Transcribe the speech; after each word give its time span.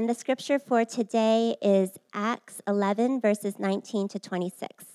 And 0.00 0.08
the 0.08 0.14
scripture 0.14 0.58
for 0.58 0.82
today 0.86 1.56
is 1.60 1.98
Acts 2.14 2.62
11, 2.66 3.20
verses 3.20 3.58
19 3.58 4.08
to 4.08 4.18
26. 4.18 4.86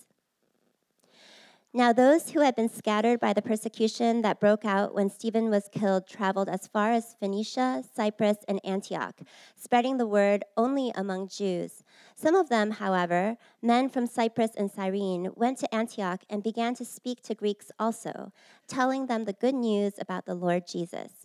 Now, 1.76 1.94
those 1.94 2.32
who 2.32 2.40
had 2.40 2.56
been 2.56 2.70
scattered 2.70 3.20
by 3.20 3.32
the 3.32 3.44
persecution 3.44 4.24
that 4.24 4.40
broke 4.40 4.66
out 4.66 4.96
when 4.96 5.12
Stephen 5.12 5.52
was 5.52 5.70
killed 5.72 6.08
traveled 6.08 6.50
as 6.50 6.66
far 6.66 6.92
as 6.92 7.16
Phoenicia, 7.20 7.84
Cyprus, 7.96 8.38
and 8.48 8.60
Antioch, 8.66 9.22
spreading 9.56 9.98
the 9.98 10.08
word 10.08 10.44
only 10.58 10.92
among 10.96 11.28
Jews. 11.28 11.84
Some 12.16 12.34
of 12.34 12.50
them, 12.50 12.72
however, 12.72 13.38
men 13.62 13.90
from 13.90 14.08
Cyprus 14.08 14.56
and 14.58 14.72
Cyrene, 14.72 15.30
went 15.36 15.60
to 15.60 15.76
Antioch 15.76 16.24
and 16.32 16.42
began 16.42 16.74
to 16.74 16.84
speak 16.84 17.22
to 17.22 17.36
Greeks 17.36 17.72
also, 17.78 18.32
telling 18.68 19.06
them 19.06 19.26
the 19.26 19.34
good 19.34 19.54
news 19.54 19.94
about 20.00 20.26
the 20.26 20.34
Lord 20.34 20.66
Jesus. 20.66 21.25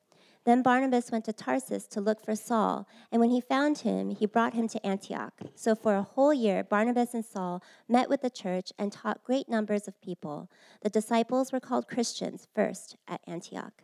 Then 0.43 0.63
Barnabas 0.63 1.11
went 1.11 1.25
to 1.25 1.33
Tarsus 1.33 1.85
to 1.87 2.01
look 2.01 2.23
for 2.23 2.35
Saul, 2.35 2.87
and 3.11 3.19
when 3.19 3.29
he 3.29 3.41
found 3.41 3.79
him, 3.79 4.09
he 4.09 4.25
brought 4.25 4.53
him 4.53 4.67
to 4.69 4.83
Antioch. 4.85 5.33
So 5.55 5.75
for 5.75 5.95
a 5.95 6.01
whole 6.01 6.33
year, 6.33 6.63
Barnabas 6.63 7.13
and 7.13 7.23
Saul 7.23 7.63
met 7.87 8.09
with 8.09 8.21
the 8.21 8.29
church 8.29 8.73
and 8.79 8.91
taught 8.91 9.23
great 9.23 9.47
numbers 9.47 9.87
of 9.87 10.01
people. 10.01 10.49
The 10.81 10.89
disciples 10.89 11.51
were 11.51 11.59
called 11.59 11.87
Christians 11.87 12.47
first 12.55 12.95
at 13.07 13.21
Antioch. 13.27 13.83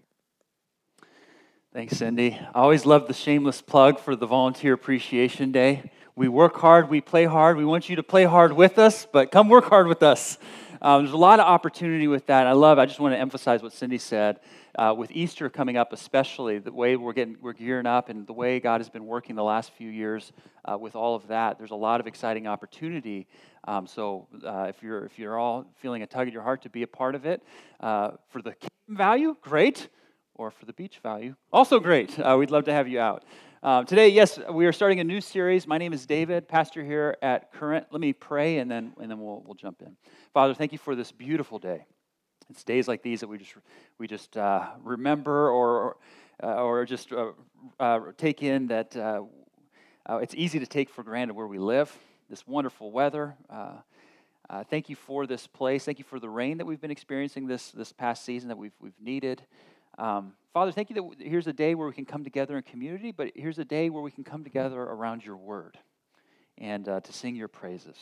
Thanks, 1.74 1.98
Cindy. 1.98 2.40
I 2.56 2.60
always 2.60 2.88
love 2.88 3.08
the 3.08 3.14
shameless 3.14 3.62
plug 3.62 4.00
for 4.00 4.16
the 4.16 4.26
Volunteer 4.26 4.74
Appreciation 4.74 5.52
Day. 5.52 5.92
We 6.16 6.28
work 6.28 6.58
hard, 6.58 6.90
we 6.90 7.02
play 7.02 7.26
hard. 7.26 7.58
We 7.58 7.66
want 7.66 7.90
you 7.90 7.96
to 7.98 8.04
play 8.04 8.24
hard 8.24 8.54
with 8.54 8.80
us, 8.80 9.06
but 9.06 9.30
come 9.30 9.50
work 9.50 9.66
hard 9.66 9.86
with 9.86 10.02
us. 10.02 10.40
Um, 10.82 11.04
there's 11.04 11.14
a 11.14 11.18
lot 11.18 11.40
of 11.40 11.46
opportunity 11.46 12.08
with 12.08 12.26
that. 12.28 12.48
I 12.48 12.54
love. 12.54 12.80
I 12.80 12.88
just 12.88 13.00
want 13.00 13.14
to 13.14 13.20
emphasize 13.20 13.62
what 13.62 13.74
Cindy 13.74 14.00
said. 14.00 14.40
Uh, 14.78 14.94
with 14.96 15.10
Easter 15.12 15.50
coming 15.50 15.76
up, 15.76 15.92
especially 15.92 16.60
the 16.60 16.72
way 16.72 16.96
we're 16.96 17.14
getting 17.14 17.36
we're 17.42 17.54
gearing 17.54 17.88
up, 17.88 18.10
and 18.10 18.28
the 18.28 18.34
way 18.34 18.60
God 18.60 18.80
has 18.80 18.90
been 18.90 19.06
working 19.06 19.36
the 19.36 19.44
last 19.44 19.72
few 19.72 19.90
years 19.90 20.32
uh, 20.66 20.78
with 20.78 20.96
all 20.96 21.16
of 21.16 21.28
that, 21.30 21.58
there's 21.58 21.72
a 21.72 21.76
lot 21.76 22.00
of 22.00 22.06
exciting 22.06 22.46
opportunity. 22.46 23.26
Um, 23.68 23.88
so 23.88 24.28
uh, 24.46 24.66
if 24.70 24.84
you're 24.84 25.06
if 25.06 25.18
you're 25.18 25.38
all 25.38 25.66
feeling 25.82 26.04
a 26.04 26.08
tug 26.08 26.28
at 26.28 26.34
your 26.34 26.44
heart 26.44 26.62
to 26.62 26.70
be 26.70 26.84
a 26.84 26.88
part 26.88 27.16
of 27.16 27.26
it, 27.26 27.42
uh, 27.80 28.12
for 28.30 28.42
the 28.42 28.54
value, 28.88 29.36
great 29.42 29.90
or 30.36 30.52
for 30.52 30.66
the 30.66 30.74
beach 30.74 31.00
value, 31.02 31.36
also 31.52 31.80
great. 31.80 32.18
Uh, 32.20 32.36
we'd 32.38 32.52
love 32.52 32.66
to 32.66 32.74
have 32.74 32.88
you 32.88 33.00
out. 33.00 33.26
Um, 33.64 33.88
today, 33.88 34.10
yes, 34.10 34.40
we 34.52 34.68
are 34.68 34.72
starting 34.72 35.00
a 35.00 35.04
new 35.04 35.22
series. 35.22 35.66
My 35.66 35.80
name 35.80 35.92
is 35.92 36.06
David, 36.06 36.48
pastor 36.48 36.84
here 36.84 37.18
at 37.24 37.52
Current. 37.52 37.88
Let 37.90 38.00
me 38.00 38.14
pray, 38.14 38.60
and 38.60 38.70
then 38.70 38.94
and 39.02 39.10
then 39.10 39.20
we'll 39.20 39.42
we'll 39.44 39.56
jump 39.56 39.82
in. 39.82 39.98
Father, 40.34 40.54
thank 40.54 40.72
you 40.72 40.78
for 40.78 40.96
this 40.96 41.12
beautiful 41.12 41.58
day. 41.58 41.88
It's 42.50 42.64
days 42.64 42.88
like 42.88 43.02
these 43.02 43.20
that 43.22 43.28
we 43.28 43.38
just 43.38 43.54
we 43.98 44.08
just 44.08 44.38
uh, 44.38 44.68
remember 44.84 45.50
or 45.50 45.98
uh, 46.42 46.64
or 46.64 46.86
just 46.86 47.12
uh, 47.12 47.32
uh, 47.80 48.00
take 48.18 48.44
in 48.44 48.68
that 48.68 48.96
uh, 48.96 49.24
it's 50.22 50.36
easy 50.36 50.60
to 50.60 50.68
take 50.68 50.90
for 50.90 51.04
granted 51.04 51.34
where 51.36 51.48
we 51.48 51.58
live. 51.58 51.96
This 52.30 52.46
wonderful 52.46 52.92
weather. 52.92 53.36
Uh, 54.50 54.64
thank 54.70 54.90
you 54.90 54.96
for 54.96 55.28
this 55.28 55.46
place. 55.46 55.84
Thank 55.84 56.00
you 56.00 56.06
for 56.06 56.20
the 56.20 56.30
rain 56.30 56.58
that 56.58 56.66
we've 56.66 56.80
been 56.80 56.92
experiencing 56.92 57.48
this, 57.48 57.72
this 57.72 57.92
past 57.92 58.24
season 58.24 58.48
that 58.48 58.58
we've, 58.58 58.72
we've 58.80 59.00
needed. 59.02 59.42
Um, 59.98 60.34
Father, 60.54 60.72
thank 60.72 60.90
you 60.90 60.96
that 60.96 61.28
here's 61.28 61.48
a 61.48 61.54
day 61.54 61.76
where 61.76 61.88
we 61.88 61.94
can 61.94 62.06
come 62.06 62.24
together 62.24 62.56
in 62.56 62.64
community, 62.64 63.12
but 63.12 63.32
here's 63.36 63.60
a 63.60 63.66
day 63.66 63.90
where 63.90 64.02
we 64.02 64.12
can 64.12 64.24
come 64.24 64.44
together 64.44 64.82
around 64.82 65.26
your 65.26 65.36
word 65.36 65.78
and 66.58 66.88
uh, 66.88 67.02
to 67.02 67.14
sing 67.14 67.36
your 67.36 67.50
praises. 67.50 67.98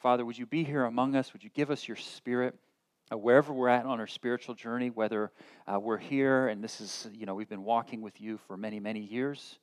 Father, 0.00 0.24
would 0.24 0.36
you 0.36 0.46
be 0.46 0.64
here 0.64 0.84
among 0.84 1.14
us? 1.14 1.32
Would 1.32 1.44
you 1.44 1.50
give 1.54 1.70
us 1.70 1.86
your 1.86 1.96
spirit? 1.96 2.56
Uh, 3.12 3.16
wherever 3.16 3.52
we're 3.52 3.68
at 3.68 3.86
on 3.86 4.00
our 4.00 4.06
spiritual 4.08 4.52
journey, 4.52 4.90
whether 4.90 5.30
uh, 5.72 5.78
we're 5.78 5.96
here 5.96 6.48
and 6.48 6.62
this 6.62 6.80
is, 6.80 7.08
you 7.12 7.24
know, 7.24 7.36
we've 7.36 7.48
been 7.48 7.62
walking 7.62 8.02
with 8.02 8.20
you 8.20 8.36
for 8.48 8.56
many, 8.56 8.80
many 8.80 8.98
years, 8.98 9.60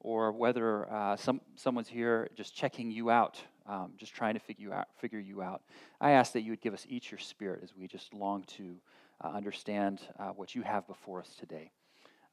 or 0.00 0.30
whether 0.30 0.92
uh, 0.92 1.16
some, 1.16 1.40
someone's 1.56 1.88
here 1.88 2.28
just 2.34 2.54
checking 2.54 2.90
you 2.90 3.08
out, 3.08 3.40
um, 3.66 3.92
just 3.96 4.12
trying 4.12 4.34
to 4.34 4.40
figure 4.40 4.68
you, 4.68 4.72
out, 4.74 4.88
figure 5.00 5.18
you 5.18 5.40
out, 5.40 5.62
I 6.02 6.10
ask 6.10 6.34
that 6.34 6.42
you 6.42 6.50
would 6.50 6.60
give 6.60 6.74
us 6.74 6.84
each 6.86 7.10
your 7.10 7.18
spirit 7.18 7.60
as 7.62 7.74
we 7.74 7.88
just 7.88 8.12
long 8.12 8.44
to 8.58 8.76
uh, 9.24 9.28
understand 9.28 10.02
uh, 10.18 10.28
what 10.28 10.54
you 10.54 10.60
have 10.60 10.86
before 10.86 11.20
us 11.20 11.34
today. 11.40 11.70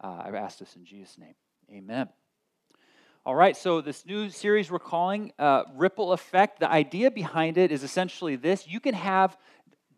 Uh, 0.01 0.23
I've 0.25 0.35
asked 0.35 0.59
this 0.59 0.75
in 0.75 0.83
Jesus' 0.83 1.17
name. 1.17 1.35
Amen. 1.71 2.09
All 3.25 3.35
right, 3.35 3.55
so 3.55 3.79
this 3.79 4.05
new 4.05 4.29
series 4.29 4.71
we're 4.71 4.79
calling 4.79 5.33
uh, 5.37 5.63
Ripple 5.75 6.13
Effect, 6.13 6.61
the 6.61 6.71
idea 6.71 7.11
behind 7.11 7.57
it 7.57 7.71
is 7.71 7.83
essentially 7.83 8.37
this 8.37 8.65
you 8.65 8.79
can 8.79 8.95
have 8.95 9.37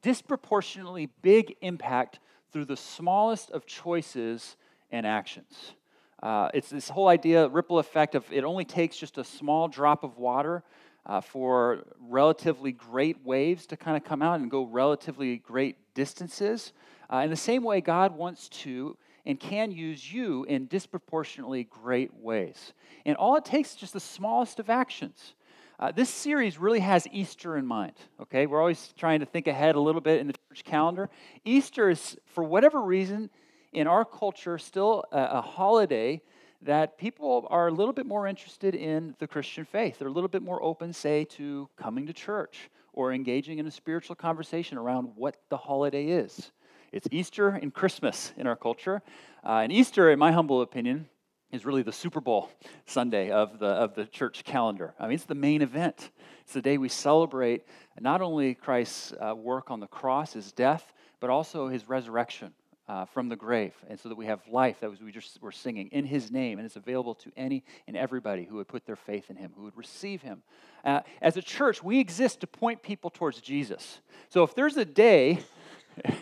disproportionately 0.01 1.09
big 1.21 1.55
impact 1.61 2.19
through 2.51 2.65
the 2.65 2.77
smallest 2.77 3.51
of 3.51 3.65
choices 3.65 4.55
and 4.91 5.05
actions. 5.05 5.73
Uh, 6.21 6.49
it's 6.53 6.69
this 6.69 6.89
whole 6.89 7.07
idea, 7.07 7.47
ripple 7.47 7.79
effect 7.79 8.13
of 8.13 8.31
it 8.31 8.43
only 8.43 8.65
takes 8.65 8.95
just 8.95 9.17
a 9.17 9.23
small 9.23 9.67
drop 9.67 10.03
of 10.03 10.17
water 10.17 10.63
uh, 11.05 11.19
for 11.19 11.83
relatively 11.99 12.71
great 12.71 13.25
waves 13.25 13.65
to 13.65 13.77
kind 13.77 13.97
of 13.97 14.03
come 14.03 14.21
out 14.21 14.39
and 14.39 14.51
go 14.51 14.63
relatively 14.63 15.37
great 15.37 15.77
distances. 15.95 16.73
Uh, 17.11 17.17
in 17.17 17.29
the 17.29 17.35
same 17.35 17.63
way, 17.63 17.81
God 17.81 18.15
wants 18.15 18.49
to 18.49 18.97
and 19.25 19.39
can 19.39 19.71
use 19.71 20.11
you 20.11 20.43
in 20.45 20.65
disproportionately 20.67 21.63
great 21.65 22.13
ways. 22.13 22.73
And 23.05 23.17
all 23.17 23.35
it 23.35 23.45
takes 23.45 23.71
is 23.71 23.75
just 23.75 23.93
the 23.93 23.99
smallest 23.99 24.59
of 24.59 24.69
actions. 24.69 25.33
Uh, 25.81 25.91
this 25.91 26.11
series 26.11 26.59
really 26.59 26.79
has 26.79 27.07
Easter 27.11 27.57
in 27.57 27.65
mind, 27.65 27.93
okay? 28.21 28.45
We're 28.45 28.59
always 28.59 28.93
trying 28.99 29.21
to 29.21 29.25
think 29.25 29.47
ahead 29.47 29.73
a 29.73 29.79
little 29.79 29.99
bit 29.99 30.19
in 30.19 30.27
the 30.27 30.33
church 30.33 30.63
calendar. 30.63 31.09
Easter 31.43 31.89
is, 31.89 32.15
for 32.27 32.43
whatever 32.43 32.83
reason, 32.83 33.31
in 33.73 33.87
our 33.87 34.05
culture, 34.05 34.59
still 34.59 35.03
a, 35.11 35.17
a 35.17 35.41
holiday 35.41 36.21
that 36.61 36.99
people 36.99 37.47
are 37.49 37.67
a 37.67 37.71
little 37.71 37.93
bit 37.93 38.05
more 38.05 38.27
interested 38.27 38.75
in 38.75 39.15
the 39.17 39.25
Christian 39.25 39.65
faith. 39.65 39.97
They're 39.97 40.07
a 40.07 40.11
little 40.11 40.29
bit 40.29 40.43
more 40.43 40.61
open, 40.61 40.93
say, 40.93 41.25
to 41.25 41.67
coming 41.77 42.05
to 42.05 42.13
church 42.13 42.69
or 42.93 43.11
engaging 43.11 43.57
in 43.57 43.65
a 43.65 43.71
spiritual 43.71 44.15
conversation 44.15 44.77
around 44.77 45.09
what 45.15 45.37
the 45.49 45.57
holiday 45.57 46.09
is. 46.09 46.51
It's 46.91 47.07
Easter 47.09 47.49
and 47.49 47.73
Christmas 47.73 48.33
in 48.37 48.45
our 48.45 48.55
culture. 48.55 49.01
Uh, 49.43 49.61
and 49.63 49.71
Easter, 49.71 50.11
in 50.11 50.19
my 50.19 50.31
humble 50.31 50.61
opinion, 50.61 51.07
is 51.51 51.65
really 51.65 51.83
the 51.83 51.91
Super 51.91 52.21
Bowl 52.21 52.49
Sunday 52.85 53.29
of 53.29 53.59
the, 53.59 53.67
of 53.67 53.95
the 53.95 54.05
church 54.05 54.43
calendar. 54.43 54.93
I 54.99 55.03
mean, 55.03 55.15
it's 55.15 55.25
the 55.25 55.35
main 55.35 55.61
event. 55.61 56.11
It's 56.43 56.53
the 56.53 56.61
day 56.61 56.77
we 56.77 56.89
celebrate 56.89 57.63
not 57.99 58.21
only 58.21 58.55
Christ's 58.55 59.13
uh, 59.13 59.35
work 59.35 59.69
on 59.71 59.79
the 59.79 59.87
cross, 59.87 60.33
his 60.33 60.51
death, 60.51 60.93
but 61.19 61.29
also 61.29 61.67
his 61.67 61.87
resurrection 61.87 62.53
uh, 62.91 63.05
from 63.05 63.29
the 63.29 63.35
grave, 63.37 63.73
and 63.87 63.97
so 63.97 64.09
that 64.09 64.17
we 64.17 64.25
have 64.25 64.41
life 64.49 64.81
that 64.81 64.89
was 64.89 64.99
we 65.01 65.13
just 65.13 65.41
were 65.41 65.51
singing 65.51 65.87
in 65.93 66.03
His 66.03 66.29
name, 66.29 66.59
and 66.59 66.65
it's 66.65 66.75
available 66.75 67.15
to 67.15 67.31
any 67.37 67.63
and 67.87 67.95
everybody 67.95 68.43
who 68.43 68.55
would 68.55 68.67
put 68.67 68.85
their 68.85 68.97
faith 68.97 69.29
in 69.29 69.37
Him, 69.37 69.53
who 69.55 69.63
would 69.63 69.77
receive 69.77 70.21
Him. 70.21 70.41
Uh, 70.83 70.99
as 71.21 71.37
a 71.37 71.41
church, 71.41 71.81
we 71.81 71.99
exist 71.99 72.41
to 72.41 72.47
point 72.47 72.83
people 72.83 73.09
towards 73.09 73.39
Jesus. 73.39 74.01
So 74.27 74.43
if 74.43 74.55
there's 74.55 74.75
a 74.75 74.83
day 74.83 75.39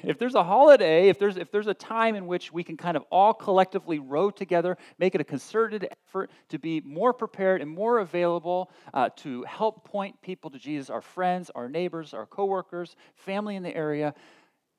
if 0.03 0.17
there's 0.17 0.35
a 0.35 0.43
holiday, 0.43 1.09
if 1.09 1.19
there's, 1.19 1.37
if 1.37 1.51
there's 1.51 1.67
a 1.67 1.73
time 1.73 2.15
in 2.15 2.27
which 2.27 2.51
we 2.51 2.63
can 2.63 2.77
kind 2.77 2.97
of 2.97 3.03
all 3.11 3.33
collectively 3.33 3.99
row 3.99 4.31
together, 4.31 4.77
make 4.97 5.15
it 5.15 5.21
a 5.21 5.23
concerted 5.23 5.87
effort 6.07 6.31
to 6.49 6.59
be 6.59 6.81
more 6.81 7.13
prepared 7.13 7.61
and 7.61 7.69
more 7.69 7.99
available 7.99 8.71
uh, 8.93 9.09
to 9.17 9.43
help 9.43 9.85
point 9.85 10.19
people 10.21 10.49
to 10.49 10.59
Jesus, 10.59 10.89
our 10.89 11.01
friends, 11.01 11.51
our 11.55 11.69
neighbors, 11.69 12.13
our 12.13 12.25
coworkers, 12.25 12.95
family 13.15 13.55
in 13.55 13.63
the 13.63 13.75
area, 13.75 14.13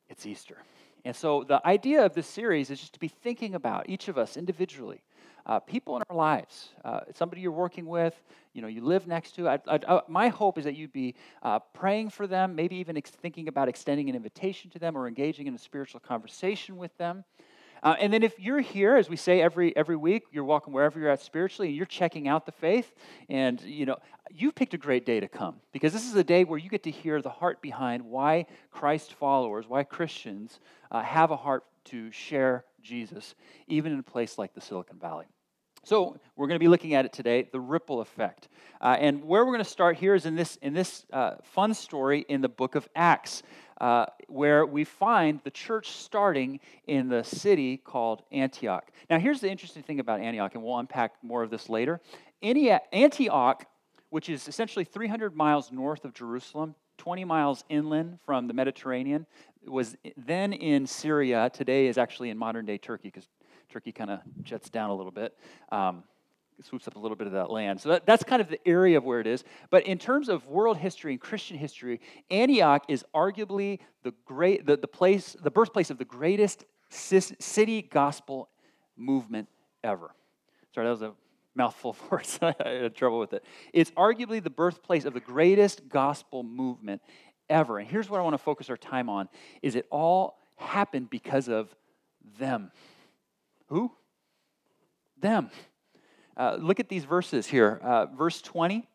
it's 0.09 0.27
Easter. 0.27 0.59
And 1.05 1.17
so 1.17 1.45
the 1.45 1.67
idea 1.67 2.05
of 2.05 2.15
this 2.15 2.27
series 2.27 2.71
is 2.71 2.81
just 2.81 2.93
to 2.95 3.01
be 3.01 3.09
thinking 3.09 3.55
about 3.55 3.89
each 3.89 4.09
of 4.09 4.19
us 4.19 4.37
individually. 4.37 5.03
Uh, 5.47 5.59
people 5.61 5.97
in 5.97 6.03
our 6.09 6.17
lives, 6.17 6.71
uh, 6.85 7.01
somebody 7.15 7.41
you're 7.41 7.53
working 7.53 7.87
with, 7.87 8.15
you 8.53 8.63
know, 8.63 8.69
you 8.69 8.85
live 8.85 9.07
next 9.07 9.35
to. 9.37 9.49
I, 9.49 9.59
I, 9.67 9.79
I, 9.89 10.01
my 10.09 10.29
hope 10.29 10.59
is 10.59 10.65
that 10.65 10.77
you'd 10.77 10.93
be 10.93 11.15
uh, 11.43 11.59
praying 11.59 12.11
for 12.11 12.27
them, 12.27 12.55
maybe 12.55 12.77
even 12.77 12.97
ex- 12.97 13.11
thinking 13.11 13.49
about 13.49 13.69
extending 13.69 14.09
an 14.09 14.17
invitation 14.17 14.71
to 14.71 14.79
them 14.79 14.97
or 14.97 15.07
engaging 15.07 15.47
in 15.47 15.55
a 15.55 15.59
spiritual 15.59 16.01
conversation 16.01 16.77
with 16.77 16.97
them. 16.99 17.25
Uh, 17.83 17.97
and 17.99 18.13
then 18.13 18.23
if 18.23 18.39
you're 18.39 18.61
here, 18.61 18.97
as 18.97 19.09
we 19.09 19.17
say 19.17 19.41
every 19.41 19.75
every 19.77 19.97
week, 19.97 20.25
you're 20.31 20.45
welcome 20.45 20.73
wherever 20.73 20.99
you're 20.99 21.09
at 21.09 21.21
spiritually, 21.23 21.69
and 21.69 21.77
you're 21.77 21.87
checking 21.87 22.29
out 22.29 22.45
the 22.45 22.53
faith, 22.53 22.93
and 23.29 23.61
you 23.63 23.87
know 23.87 23.97
you've 24.31 24.55
picked 24.55 24.75
a 24.75 24.79
great 24.79 25.07
day 25.07 25.19
to 25.19 25.29
come 25.29 25.57
because 25.73 25.93
this 25.93 26.07
is 26.07 26.15
a 26.15 26.25
day 26.25 26.45
where 26.45 26.59
you 26.59 26.69
get 26.69 26.83
to 26.83 26.91
hear 26.91 27.23
the 27.23 27.31
heart 27.31 27.63
behind 27.63 28.03
why 28.03 28.47
Christ 28.71 29.15
followers, 29.15 29.67
why 29.67 29.83
Christians 29.85 30.61
uh, 30.91 31.03
have 31.03 31.31
a 31.31 31.37
heart 31.37 31.65
to 31.87 32.11
share 32.11 32.65
Jesus, 32.83 33.35
even 33.67 33.93
in 33.93 33.99
a 33.99 34.03
place 34.03 34.39
like 34.39 34.55
the 34.55 34.61
Silicon 34.61 34.99
Valley. 34.99 35.27
So 35.83 36.19
we're 36.37 36.47
going 36.47 36.57
to 36.57 36.63
be 36.63 36.69
looking 36.69 36.95
at 36.95 37.07
it 37.07 37.13
today, 37.13 37.49
the 37.51 37.61
ripple 37.61 38.01
effect. 38.01 38.49
Uh, 38.81 38.97
and 38.99 39.25
where 39.25 39.45
we're 39.47 39.53
going 39.53 39.65
to 39.65 39.71
start 39.71 39.97
here 39.97 40.15
is 40.15 40.27
in 40.27 40.35
this, 40.35 40.57
in 40.57 40.75
this 40.75 41.07
uh, 41.13 41.37
fun 41.43 41.73
story 41.73 42.27
in 42.29 42.43
the 42.43 42.49
book 42.51 42.75
of 42.75 42.87
Acts. 42.95 43.43
uh, 43.81 44.05
where 44.29 44.67
we 44.67 44.85
find 44.85 45.41
the 45.43 45.51
church 45.51 45.91
starting 45.91 46.61
in 46.87 47.09
the 47.09 47.25
city 47.25 47.79
called 47.79 48.23
Antioch. 48.31 48.91
Now, 49.09 49.19
here's 49.19 49.41
the 49.41 49.51
interesting 49.51 49.83
thing 49.83 50.01
about 50.01 50.21
Antioch, 50.21 50.55
and 50.55 50.63
we'll 50.63 50.79
unpack 50.79 51.13
more 51.23 51.43
of 51.43 51.51
this 51.51 51.69
later. 51.69 52.01
Antioch, 52.43 53.65
which 54.11 54.29
is 54.29 54.49
essentially 54.49 54.85
300 54.85 55.35
miles 55.35 55.73
north 55.73 56.05
of 56.05 56.13
Jerusalem, 56.13 56.75
20 56.99 57.25
miles 57.25 57.65
inland 57.71 58.19
from 58.27 58.47
the 58.47 58.53
Mediterranean, 58.53 59.27
was 59.67 59.97
then 60.17 60.53
in 60.53 60.87
Syria. 60.87 61.51
Today 61.53 61.87
is 61.87 61.99
actually 61.99 62.31
in 62.31 62.39
modern 62.39 62.67
day 62.67 62.79
Turkey 62.79 63.09
because 63.09 63.29
Turkey 63.71 63.93
kind 63.93 64.11
of 64.11 64.21
jets 64.43 64.71
down 64.71 64.91
a 64.91 64.95
little 64.95 65.13
bit. 65.13 65.37
Um, 65.71 66.05
swoops 66.63 66.87
up 66.87 66.97
a 66.97 66.99
little 66.99 67.17
bit 67.17 67.27
of 67.27 67.33
that 67.33 67.51
land. 67.51 67.81
So 67.81 67.91
that, 67.91 68.07
that's 68.07 68.23
kind 68.23 68.43
of 68.43 68.49
the 68.49 68.61
area 68.69 68.99
of 68.99 69.05
where 69.05 69.21
it 69.21 69.27
is. 69.27 69.45
But 69.71 69.87
in 69.87 69.99
terms 69.99 70.29
of 70.29 70.47
world 70.47 70.77
history 70.77 71.13
and 71.13 71.21
Christian 71.21 71.57
history, 71.57 72.01
Antioch 72.31 72.85
is 72.89 73.05
arguably 73.15 73.79
the 74.03 74.13
great 74.25 74.67
the, 74.67 74.77
the 74.77 74.89
place, 74.89 75.37
the 75.43 75.51
birthplace 75.51 75.91
of 75.91 75.99
the 75.99 76.05
greatest 76.05 76.65
city 76.91 77.83
gospel 77.83 78.51
movement 78.97 79.49
ever. 79.83 80.15
Sorry, 80.75 80.87
that 80.87 80.91
was 80.91 81.03
a 81.03 81.13
mouthful 81.55 81.93
for 81.95 82.21
us. 82.21 82.39
I 82.43 82.55
had 82.59 82.95
trouble 82.95 83.19
with 83.19 83.33
it. 83.33 83.45
It's 83.73 83.91
arguably 83.93 84.43
the 84.43 84.51
birthplace 84.51 85.05
of 85.05 85.15
the 85.15 85.21
greatest 85.21 85.89
gospel 85.89 86.43
movement 86.43 87.03
ever. 87.51 87.79
And 87.79 87.89
here's 87.89 88.09
what 88.09 88.21
I 88.21 88.23
want 88.23 88.35
to 88.35 88.39
focus 88.39 88.71
our 88.71 88.77
time 88.77 89.09
on 89.09 89.29
is 89.63 89.75
it 89.75 89.87
all 89.91 90.39
happened 90.57 91.11
because 91.11 91.49
of 91.49 91.75
them. 92.39 92.71
Who? 93.69 93.93
Them. 95.21 95.51
Uh, 96.37 96.57
look 96.59 96.81
at 96.81 96.89
these 96.89 97.05
verses 97.05 97.47
here. 97.47 97.79
Uh, 97.83 98.07
verse 98.07 98.41
20 98.41 98.89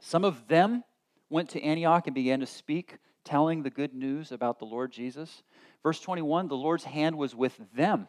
Some 0.00 0.24
of 0.24 0.48
them 0.48 0.84
went 1.30 1.50
to 1.50 1.62
Antioch 1.62 2.06
and 2.06 2.14
began 2.14 2.40
to 2.40 2.46
speak, 2.46 2.98
telling 3.24 3.62
the 3.62 3.70
good 3.70 3.94
news 3.94 4.32
about 4.32 4.58
the 4.58 4.64
Lord 4.64 4.92
Jesus. 4.92 5.42
Verse 5.82 6.00
21 6.00 6.48
The 6.48 6.56
Lord's 6.56 6.84
hand 6.84 7.16
was 7.16 7.34
with 7.34 7.58
them, 7.74 8.08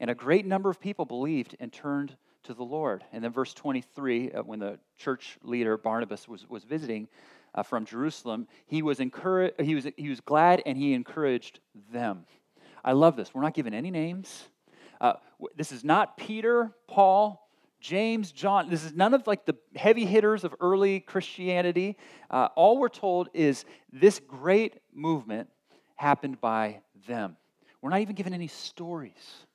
and 0.00 0.10
a 0.10 0.14
great 0.14 0.46
number 0.46 0.70
of 0.70 0.80
people 0.80 1.04
believed 1.04 1.56
and 1.60 1.72
turned 1.72 2.16
to 2.44 2.54
the 2.54 2.64
Lord. 2.64 3.04
And 3.12 3.22
then 3.22 3.32
verse 3.32 3.52
23, 3.54 4.32
uh, 4.32 4.42
when 4.42 4.58
the 4.58 4.78
church 4.96 5.38
leader 5.42 5.76
Barnabas 5.76 6.26
was, 6.26 6.48
was 6.48 6.64
visiting 6.64 7.08
uh, 7.58 7.62
from 7.64 7.84
Jerusalem, 7.84 8.46
he 8.68 8.82
was, 8.82 9.00
encouraged, 9.00 9.60
he, 9.60 9.74
was, 9.74 9.84
he 9.96 10.08
was 10.08 10.20
glad 10.20 10.62
and 10.64 10.78
he 10.78 10.92
encouraged 10.92 11.58
them. 11.92 12.24
I 12.84 12.92
love 12.92 13.16
this. 13.16 13.34
We're 13.34 13.42
not 13.42 13.54
given 13.54 13.74
any 13.74 13.90
names. 13.90 14.44
Uh, 15.00 15.14
this 15.56 15.72
is 15.72 15.82
not 15.82 16.16
Peter, 16.16 16.70
Paul, 16.86 17.48
James, 17.80 18.30
John. 18.30 18.70
This 18.70 18.84
is 18.84 18.94
none 18.94 19.12
of 19.12 19.26
like 19.26 19.44
the 19.44 19.56
heavy 19.74 20.04
hitters 20.04 20.44
of 20.44 20.54
early 20.60 21.00
Christianity. 21.00 21.96
Uh, 22.30 22.48
all 22.54 22.78
we're 22.78 22.88
told 22.88 23.28
is 23.34 23.64
this 23.92 24.20
great 24.20 24.78
movement 24.94 25.48
happened 25.96 26.40
by 26.40 26.80
them. 27.08 27.36
We're 27.82 27.90
not 27.90 28.02
even 28.02 28.14
given 28.14 28.34
any 28.34 28.48
stories, 28.48 29.46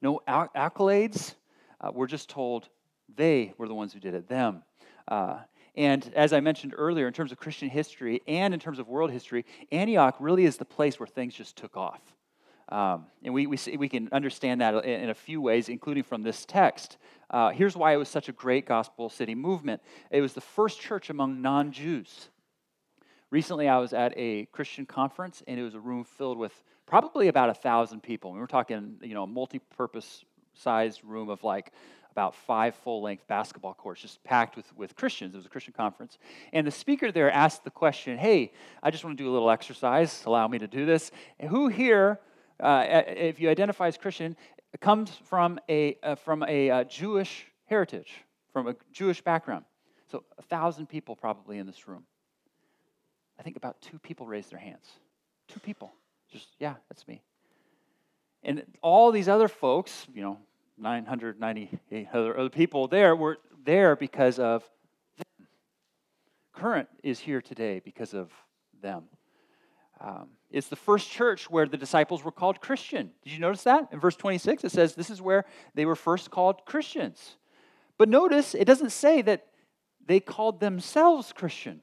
no 0.00 0.22
accolades. 0.26 1.34
Uh, 1.82 1.90
we're 1.92 2.06
just 2.06 2.30
told 2.30 2.70
they 3.14 3.52
were 3.58 3.68
the 3.68 3.74
ones 3.74 3.92
who 3.92 4.00
did 4.00 4.14
it, 4.14 4.26
them. 4.26 4.62
Uh, 5.06 5.40
and 5.74 6.12
as 6.14 6.32
I 6.32 6.40
mentioned 6.40 6.74
earlier, 6.76 7.06
in 7.06 7.12
terms 7.12 7.32
of 7.32 7.38
Christian 7.38 7.70
history 7.70 8.22
and 8.26 8.52
in 8.52 8.60
terms 8.60 8.78
of 8.78 8.88
world 8.88 9.10
history, 9.10 9.44
Antioch 9.70 10.16
really 10.20 10.44
is 10.44 10.56
the 10.56 10.64
place 10.64 11.00
where 11.00 11.06
things 11.06 11.34
just 11.34 11.56
took 11.56 11.76
off. 11.76 12.00
Um, 12.68 13.06
and 13.22 13.34
we, 13.34 13.46
we, 13.46 13.56
see, 13.56 13.76
we 13.76 13.88
can 13.88 14.08
understand 14.12 14.60
that 14.60 14.74
in, 14.84 15.02
in, 15.02 15.10
a 15.10 15.14
few 15.14 15.40
ways, 15.40 15.68
including 15.68 16.04
from 16.04 16.22
this 16.22 16.46
text. 16.46 16.96
Uh, 17.30 17.50
here's 17.50 17.76
why 17.76 17.92
it 17.92 17.96
was 17.96 18.08
such 18.08 18.28
a 18.28 18.32
great 18.32 18.66
gospel 18.66 19.10
city 19.10 19.34
movement 19.34 19.82
it 20.10 20.20
was 20.20 20.32
the 20.32 20.40
first 20.40 20.80
church 20.80 21.10
among 21.10 21.42
non 21.42 21.72
Jews. 21.72 22.28
Recently, 23.30 23.68
I 23.68 23.78
was 23.78 23.92
at 23.92 24.12
a 24.16 24.46
Christian 24.52 24.84
conference, 24.86 25.42
and 25.46 25.58
it 25.58 25.62
was 25.62 25.74
a 25.74 25.80
room 25.80 26.04
filled 26.04 26.38
with 26.38 26.52
probably 26.86 27.28
about 27.28 27.48
a 27.48 27.54
thousand 27.54 28.02
people. 28.02 28.32
We 28.32 28.40
were 28.40 28.46
talking, 28.46 28.96
you 29.02 29.14
know, 29.14 29.22
a 29.22 29.26
multi-purpose 29.26 30.24
sized 30.54 31.02
room 31.02 31.30
of 31.30 31.42
like 31.42 31.72
about 32.12 32.34
five 32.34 32.74
full-length 32.76 33.26
basketball 33.26 33.74
courts, 33.74 34.02
just 34.02 34.22
packed 34.22 34.56
with, 34.56 34.66
with 34.76 34.94
Christians. 34.94 35.34
It 35.34 35.38
was 35.38 35.46
a 35.46 35.48
Christian 35.48 35.74
conference. 35.76 36.18
And 36.52 36.66
the 36.66 36.70
speaker 36.70 37.10
there 37.10 37.30
asked 37.30 37.64
the 37.64 37.70
question, 37.70 38.18
hey, 38.18 38.52
I 38.82 38.90
just 38.90 39.04
want 39.04 39.18
to 39.18 39.24
do 39.24 39.28
a 39.28 39.32
little 39.32 39.50
exercise. 39.50 40.22
Allow 40.24 40.46
me 40.48 40.58
to 40.58 40.68
do 40.68 40.86
this. 40.86 41.10
who 41.48 41.68
here 41.68 42.20
uh, 42.62 43.02
if 43.08 43.40
you 43.40 43.50
identify 43.50 43.88
as 43.88 43.98
Christian, 43.98 44.36
comes 44.80 45.10
from 45.24 45.58
a, 45.68 45.98
uh, 46.02 46.14
from 46.14 46.44
a 46.44 46.70
uh, 46.70 46.84
Jewish 46.84 47.46
heritage, 47.66 48.12
from 48.52 48.68
a 48.68 48.76
Jewish 48.92 49.20
background. 49.20 49.64
So 50.10 50.24
a 50.38 50.42
thousand 50.42 50.88
people 50.88 51.16
probably 51.16 51.58
in 51.58 51.66
this 51.66 51.88
room. 51.88 52.04
I 53.38 53.42
think 53.42 53.56
about 53.56 53.80
two 53.80 53.98
people 53.98 54.26
raised 54.26 54.50
their 54.50 54.58
hands. 54.58 54.86
Two 55.48 55.60
people. 55.60 55.92
Just, 56.30 56.48
yeah, 56.58 56.74
that's 56.88 57.06
me. 57.08 57.22
And 58.44 58.62
all 58.80 59.10
these 59.10 59.28
other 59.28 59.48
folks, 59.48 60.06
you 60.14 60.22
know, 60.22 60.38
998 60.78 62.08
other, 62.12 62.48
people 62.48 62.88
there 62.88 63.14
were 63.14 63.38
there 63.64 63.96
because 63.96 64.38
of 64.38 64.62
them. 65.16 65.46
Current 66.52 66.88
is 67.02 67.18
here 67.18 67.40
today 67.40 67.80
because 67.84 68.14
of 68.14 68.30
them. 68.80 69.04
Um, 70.00 70.28
it's 70.50 70.68
the 70.68 70.76
first 70.76 71.10
church 71.10 71.48
where 71.48 71.66
the 71.66 71.76
disciples 71.76 72.24
were 72.24 72.32
called 72.32 72.60
Christian. 72.60 73.12
Did 73.22 73.32
you 73.32 73.38
notice 73.38 73.62
that? 73.64 73.88
In 73.92 74.00
verse 74.00 74.16
26, 74.16 74.64
it 74.64 74.72
says 74.72 74.94
this 74.94 75.10
is 75.10 75.22
where 75.22 75.44
they 75.74 75.86
were 75.86 75.94
first 75.94 76.30
called 76.30 76.64
Christians. 76.66 77.36
But 77.98 78.08
notice 78.08 78.54
it 78.54 78.64
doesn't 78.64 78.90
say 78.90 79.22
that 79.22 79.46
they 80.04 80.18
called 80.18 80.58
themselves 80.58 81.32
Christian. 81.32 81.82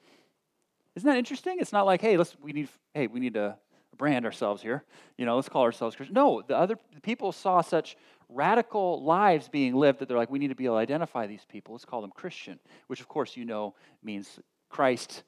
Isn't 0.95 1.07
that 1.07 1.17
interesting? 1.17 1.57
It's 1.59 1.71
not 1.71 1.85
like, 1.85 2.01
hey, 2.01 2.17
let's 2.17 2.35
we 2.41 2.51
need 2.51 2.67
hey, 2.93 3.07
we 3.07 3.21
need 3.21 3.35
to 3.35 3.55
brand 3.97 4.25
ourselves 4.25 4.61
here. 4.61 4.83
You 5.17 5.25
know, 5.25 5.35
let's 5.35 5.49
call 5.49 5.63
ourselves 5.63 5.95
Christian. 5.95 6.13
No, 6.13 6.41
the 6.45 6.57
other 6.57 6.77
people 7.01 7.31
saw 7.31 7.61
such 7.61 7.95
radical 8.29 9.03
lives 9.03 9.49
being 9.49 9.75
lived 9.75 9.99
that 9.99 10.07
they're 10.07 10.17
like, 10.17 10.29
we 10.29 10.39
need 10.39 10.49
to 10.49 10.55
be 10.55 10.65
able 10.65 10.75
to 10.75 10.79
identify 10.79 11.27
these 11.27 11.45
people. 11.49 11.73
Let's 11.73 11.85
call 11.85 12.01
them 12.01 12.11
Christian, 12.11 12.59
which 12.87 13.01
of 13.01 13.07
course 13.07 13.35
you 13.35 13.45
know 13.45 13.73
means 14.03 14.39
Christ 14.69 15.23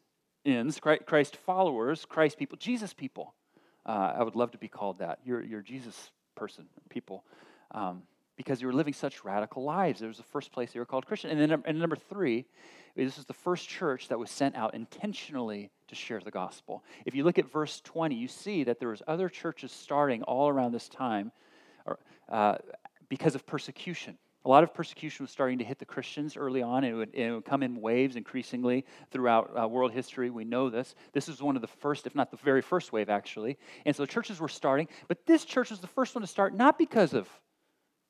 ins, 0.46 0.80
Christ 0.80 1.36
followers, 1.38 2.06
Christ 2.06 2.38
people, 2.38 2.58
Jesus 2.58 2.94
people. 2.94 3.34
Uh, 3.86 4.14
I 4.18 4.24
would 4.24 4.36
love 4.36 4.52
to 4.52 4.58
be 4.58 4.68
called 4.68 5.00
that. 5.00 5.20
You're, 5.26 5.44
you're 5.44 5.62
Jesus 5.62 6.12
person, 6.36 6.66
people. 6.90 7.24
Um, 7.72 8.04
because 8.38 8.62
you 8.62 8.68
were 8.68 8.74
living 8.74 8.94
such 8.94 9.24
radical 9.24 9.64
lives. 9.64 10.02
It 10.02 10.08
was 10.08 10.18
the 10.18 10.24
first 10.24 10.52
place 10.52 10.72
they 10.72 10.80
were 10.80 10.86
called 10.86 11.06
Christian. 11.06 11.30
And 11.30 11.52
then 11.52 11.64
and 11.66 11.80
number 11.80 11.96
three, 11.96 12.46
this 12.96 13.18
is 13.18 13.26
the 13.26 13.34
first 13.34 13.68
church 13.68 14.08
that 14.08 14.18
was 14.18 14.32
sent 14.32 14.56
out 14.56 14.74
intentionally 14.74 15.70
to 15.90 15.96
share 15.96 16.20
the 16.20 16.32
gospel. 16.32 16.84
If 17.06 17.14
you 17.14 17.24
look 17.24 17.38
at 17.38 17.52
verse 17.52 17.82
20, 17.82 18.16
you 18.16 18.28
see 18.28 18.64
that 18.64 18.80
there 18.80 18.90
was 18.90 19.04
other 19.08 19.30
churches 19.30 19.72
starting 19.72 20.24
all 20.24 20.50
around 20.50 20.72
this 20.72 20.90
time 20.90 21.32
uh, 22.32 22.56
because 23.12 23.36
of 23.36 23.46
persecution. 23.46 24.18
A 24.46 24.50
lot 24.50 24.64
of 24.64 24.74
persecution 24.74 25.26
was 25.26 25.32
starting 25.32 25.58
to 25.58 25.66
hit 25.66 25.80
the 25.80 25.86
Christians 25.86 26.38
early 26.38 26.62
on, 26.62 26.86
and 26.86 26.94
it 26.94 26.96
would, 26.96 27.14
it 27.14 27.30
would 27.30 27.44
come 27.44 27.62
in 27.62 27.82
waves 27.82 28.16
increasingly 28.16 28.86
throughout 29.12 29.52
uh, 29.62 29.68
world 29.68 29.92
history. 29.92 30.30
We 30.30 30.46
know 30.46 30.70
this. 30.70 30.96
This 31.12 31.28
is 31.28 31.42
one 31.42 31.58
of 31.58 31.62
the 31.62 31.68
first, 31.68 32.08
if 32.08 32.16
not 32.16 32.32
the 32.32 32.38
very 32.38 32.62
first 32.62 32.94
wave, 32.94 33.10
actually. 33.10 33.58
And 33.86 33.94
so 33.94 34.06
churches 34.06 34.40
were 34.40 34.48
starting, 34.48 34.88
but 35.10 35.26
this 35.26 35.44
church 35.44 35.72
was 35.72 35.82
the 35.82 35.88
first 35.88 36.16
one 36.16 36.22
to 36.22 36.28
start 36.28 36.56
not 36.56 36.78
because 36.78 37.14
of 37.14 37.28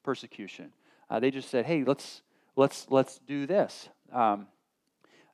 persecution. 0.03 0.71
Uh, 1.09 1.19
they 1.19 1.31
just 1.31 1.49
said, 1.49 1.65
"Hey, 1.65 1.83
let's 1.83 2.21
let's 2.55 2.85
let's 2.91 3.17
do 3.25 3.47
this." 3.47 3.89
Um, 4.13 4.45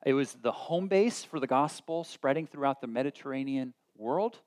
it 0.06 0.14
was 0.14 0.32
the 0.32 0.50
home 0.50 0.88
base 0.88 1.24
for 1.24 1.40
the 1.40 1.46
gospel 1.46 2.04
spreading 2.04 2.46
throughout 2.46 2.80
the 2.80 2.86
Mediterranean 2.86 3.74
world. 3.98 4.38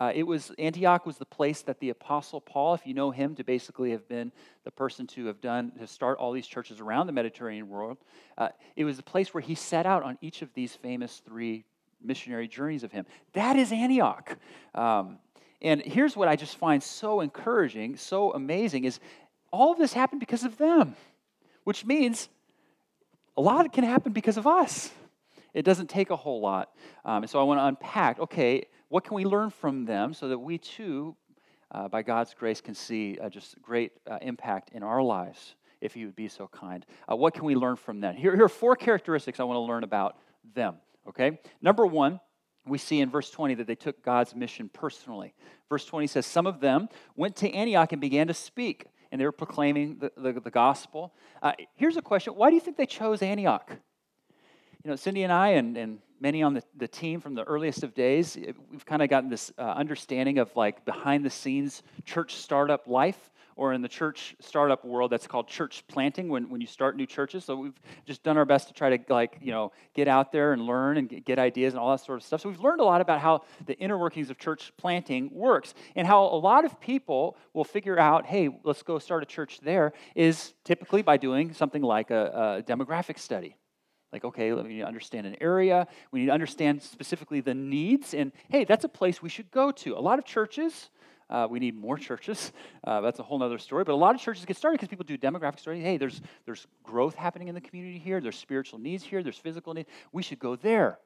Uh, 0.00 0.12
it 0.14 0.22
was 0.22 0.52
Antioch 0.58 1.04
was 1.04 1.18
the 1.18 1.24
place 1.24 1.62
that 1.62 1.80
the 1.80 1.90
apostle 1.90 2.40
Paul, 2.40 2.74
if 2.74 2.86
you 2.86 2.94
know 2.94 3.10
him, 3.10 3.34
to 3.34 3.44
basically 3.44 3.90
have 3.90 4.08
been 4.08 4.30
the 4.64 4.70
person 4.70 5.06
to 5.08 5.26
have 5.26 5.40
done 5.40 5.72
to 5.78 5.86
start 5.86 6.18
all 6.18 6.32
these 6.32 6.46
churches 6.46 6.80
around 6.80 7.06
the 7.06 7.12
Mediterranean 7.12 7.68
world. 7.68 7.98
Uh, 8.36 8.48
it 8.76 8.84
was 8.84 8.96
the 8.96 9.02
place 9.02 9.34
where 9.34 9.40
he 9.40 9.54
set 9.54 9.86
out 9.86 10.02
on 10.02 10.16
each 10.20 10.42
of 10.42 10.52
these 10.54 10.76
famous 10.76 11.20
three 11.26 11.64
missionary 12.02 12.46
journeys 12.46 12.84
of 12.84 12.92
him. 12.92 13.06
That 13.32 13.56
is 13.56 13.72
Antioch. 13.72 14.38
Um, 14.74 15.18
and 15.60 15.82
here's 15.82 16.16
what 16.16 16.28
I 16.28 16.36
just 16.36 16.56
find 16.56 16.80
so 16.82 17.20
encouraging, 17.20 17.96
so 17.96 18.32
amazing 18.32 18.84
is 18.84 19.00
all 19.50 19.72
of 19.72 19.78
this 19.78 19.92
happened 19.92 20.20
because 20.20 20.44
of 20.44 20.56
them, 20.58 20.94
which 21.64 21.84
means 21.84 22.28
a 23.36 23.40
lot 23.40 23.72
can 23.72 23.84
happen 23.84 24.12
because 24.12 24.36
of 24.36 24.46
us. 24.46 24.90
It 25.54 25.64
doesn't 25.64 25.88
take 25.88 26.10
a 26.10 26.16
whole 26.16 26.40
lot. 26.40 26.70
Um, 27.04 27.22
and 27.24 27.30
so 27.30 27.40
I 27.40 27.42
want 27.42 27.58
to 27.58 27.64
unpack 27.64 28.20
okay, 28.20 28.66
what 28.88 29.04
can 29.04 29.14
we 29.14 29.24
learn 29.24 29.50
from 29.50 29.84
them 29.84 30.14
so 30.14 30.28
that 30.28 30.38
we 30.38 30.58
too, 30.58 31.14
uh, 31.70 31.88
by 31.88 32.02
God's 32.02 32.34
grace, 32.34 32.60
can 32.60 32.74
see 32.74 33.18
uh, 33.22 33.28
just 33.28 33.60
great 33.60 33.92
uh, 34.10 34.18
impact 34.22 34.70
in 34.72 34.82
our 34.82 35.02
lives, 35.02 35.54
if 35.80 35.94
He 35.94 36.04
would 36.04 36.16
be 36.16 36.28
so 36.28 36.48
kind? 36.48 36.84
Uh, 37.10 37.16
what 37.16 37.34
can 37.34 37.44
we 37.44 37.54
learn 37.54 37.76
from 37.76 38.00
them? 38.00 38.16
Here, 38.16 38.34
here 38.34 38.44
are 38.44 38.48
four 38.48 38.76
characteristics 38.76 39.40
I 39.40 39.44
want 39.44 39.56
to 39.56 39.60
learn 39.60 39.84
about 39.84 40.16
them, 40.54 40.76
okay? 41.08 41.38
Number 41.60 41.86
one, 41.86 42.20
we 42.66 42.78
see 42.78 43.00
in 43.00 43.10
verse 43.10 43.30
20 43.30 43.54
that 43.54 43.66
they 43.66 43.74
took 43.74 44.02
God's 44.02 44.34
mission 44.34 44.70
personally. 44.72 45.34
Verse 45.68 45.84
20 45.84 46.06
says, 46.06 46.26
Some 46.26 46.46
of 46.46 46.60
them 46.60 46.88
went 47.16 47.36
to 47.36 47.50
Antioch 47.52 47.92
and 47.92 48.00
began 48.00 48.26
to 48.28 48.34
speak, 48.34 48.86
and 49.10 49.20
they 49.20 49.24
were 49.24 49.32
proclaiming 49.32 49.98
the, 49.98 50.12
the, 50.16 50.40
the 50.40 50.50
gospel. 50.50 51.14
Uh, 51.42 51.52
here's 51.74 51.96
a 51.96 52.02
question 52.02 52.34
Why 52.34 52.48
do 52.48 52.54
you 52.54 52.60
think 52.60 52.76
they 52.76 52.86
chose 52.86 53.22
Antioch? 53.22 53.70
You 54.84 54.90
know, 54.90 54.96
Cindy 54.96 55.22
and 55.22 55.32
I 55.32 55.48
and, 55.50 55.76
and 55.76 55.98
many 56.20 56.42
on 56.42 56.54
the, 56.54 56.62
the 56.76 56.88
team 56.88 57.20
from 57.20 57.34
the 57.34 57.44
earliest 57.44 57.82
of 57.82 57.94
days, 57.94 58.36
we've 58.70 58.86
kind 58.86 59.02
of 59.02 59.08
gotten 59.08 59.30
this 59.30 59.52
uh, 59.58 59.62
understanding 59.62 60.38
of 60.38 60.54
like 60.56 60.84
behind 60.84 61.24
the 61.24 61.30
scenes 61.30 61.82
church 62.04 62.36
startup 62.36 62.86
life, 62.86 63.30
or 63.56 63.72
in 63.72 63.82
the 63.82 63.88
church 63.88 64.36
startup 64.40 64.84
world, 64.84 65.10
that's 65.10 65.26
called 65.26 65.48
church 65.48 65.82
planting 65.88 66.28
when, 66.28 66.48
when 66.48 66.60
you 66.60 66.66
start 66.68 66.96
new 66.96 67.06
churches. 67.06 67.44
So 67.44 67.56
we've 67.56 67.80
just 68.06 68.22
done 68.22 68.38
our 68.38 68.44
best 68.44 68.68
to 68.68 68.72
try 68.72 68.96
to 68.96 69.12
like, 69.12 69.36
you 69.42 69.50
know, 69.50 69.72
get 69.94 70.06
out 70.06 70.30
there 70.30 70.52
and 70.52 70.62
learn 70.62 70.96
and 70.96 71.24
get 71.24 71.40
ideas 71.40 71.74
and 71.74 71.80
all 71.80 71.90
that 71.90 72.04
sort 72.04 72.20
of 72.20 72.24
stuff. 72.24 72.40
So 72.40 72.48
we've 72.48 72.60
learned 72.60 72.80
a 72.80 72.84
lot 72.84 73.00
about 73.00 73.18
how 73.20 73.42
the 73.66 73.76
inner 73.80 73.98
workings 73.98 74.30
of 74.30 74.38
church 74.38 74.72
planting 74.76 75.28
works 75.32 75.74
and 75.96 76.06
how 76.06 76.26
a 76.26 76.38
lot 76.38 76.64
of 76.64 76.80
people 76.80 77.36
will 77.52 77.64
figure 77.64 77.98
out, 77.98 78.26
hey, 78.26 78.48
let's 78.62 78.84
go 78.84 79.00
start 79.00 79.24
a 79.24 79.26
church 79.26 79.58
there, 79.60 79.92
is 80.14 80.54
typically 80.62 81.02
by 81.02 81.16
doing 81.16 81.52
something 81.52 81.82
like 81.82 82.12
a, 82.12 82.60
a 82.60 82.62
demographic 82.62 83.18
study. 83.18 83.56
Like, 84.12 84.24
okay, 84.24 84.52
let 84.54 84.64
me 84.66 84.82
understand 84.82 85.26
an 85.26 85.36
area. 85.40 85.86
We 86.12 86.20
need 86.20 86.26
to 86.26 86.32
understand 86.32 86.82
specifically 86.82 87.40
the 87.40 87.54
needs. 87.54 88.14
And 88.14 88.32
hey, 88.48 88.64
that's 88.64 88.84
a 88.84 88.88
place 88.88 89.20
we 89.22 89.28
should 89.28 89.50
go 89.50 89.70
to. 89.72 89.96
A 89.96 90.00
lot 90.00 90.18
of 90.18 90.24
churches, 90.24 90.88
uh, 91.28 91.46
we 91.50 91.58
need 91.58 91.76
more 91.76 91.98
churches. 91.98 92.52
Uh, 92.84 93.02
that's 93.02 93.18
a 93.18 93.22
whole 93.22 93.42
other 93.42 93.58
story. 93.58 93.84
But 93.84 93.92
a 93.92 93.96
lot 93.96 94.14
of 94.14 94.20
churches 94.20 94.46
get 94.46 94.56
started 94.56 94.78
because 94.78 94.88
people 94.88 95.04
do 95.04 95.18
demographic 95.18 95.60
studies. 95.60 95.82
Hey, 95.82 95.98
there's, 95.98 96.22
there's 96.46 96.66
growth 96.82 97.14
happening 97.14 97.48
in 97.48 97.54
the 97.54 97.60
community 97.60 97.98
here. 97.98 98.20
There's 98.20 98.38
spiritual 98.38 98.78
needs 98.78 99.04
here. 99.04 99.22
There's 99.22 99.38
physical 99.38 99.74
needs. 99.74 99.88
We 100.10 100.22
should 100.22 100.38
go 100.38 100.56
there. 100.56 100.98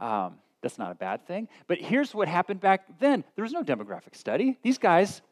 Um, 0.00 0.38
that's 0.60 0.78
not 0.78 0.90
a 0.90 0.94
bad 0.94 1.26
thing. 1.26 1.48
But 1.68 1.78
here's 1.78 2.14
what 2.14 2.26
happened 2.26 2.60
back 2.60 2.98
then 2.98 3.22
there 3.36 3.44
was 3.44 3.52
no 3.52 3.62
demographic 3.62 4.16
study. 4.16 4.58
These 4.62 4.78
guys 4.78 5.22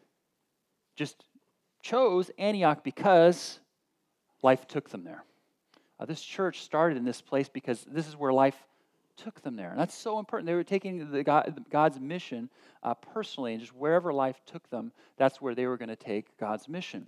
just 0.95 1.25
chose 1.83 2.31
Antioch 2.39 2.85
because 2.85 3.59
life 4.43 4.69
took 4.69 4.91
them 4.91 5.05
there. 5.05 5.25
Uh, 6.03 6.05
this 6.05 6.21
church 6.21 6.63
started 6.63 6.99
in 6.99 7.05
this 7.05 7.21
place 7.21 7.49
because 7.49 7.85
this 7.89 8.09
is 8.09 8.17
where 8.17 8.33
life 8.33 8.57
took 9.17 9.41
them 9.43 9.55
there. 9.55 9.71
And 9.71 9.79
that's 9.79 9.95
so 9.95 10.19
important. 10.19 10.49
They 10.49 10.55
were 10.55 10.65
taking 10.65 11.13
the 11.13 11.23
God, 11.23 11.65
God's 11.71 12.01
mission 12.01 12.51
uh, 12.83 12.95
personally, 12.95 13.53
and 13.53 13.61
just 13.61 13.73
wherever 13.73 14.13
life 14.13 14.41
took 14.45 14.69
them, 14.69 14.91
that's 15.17 15.41
where 15.41 15.55
they 15.55 15.67
were 15.67 15.77
going 15.77 15.91
to 15.91 15.97
take 15.97 16.37
God's 16.39 16.69
mission. 16.69 17.07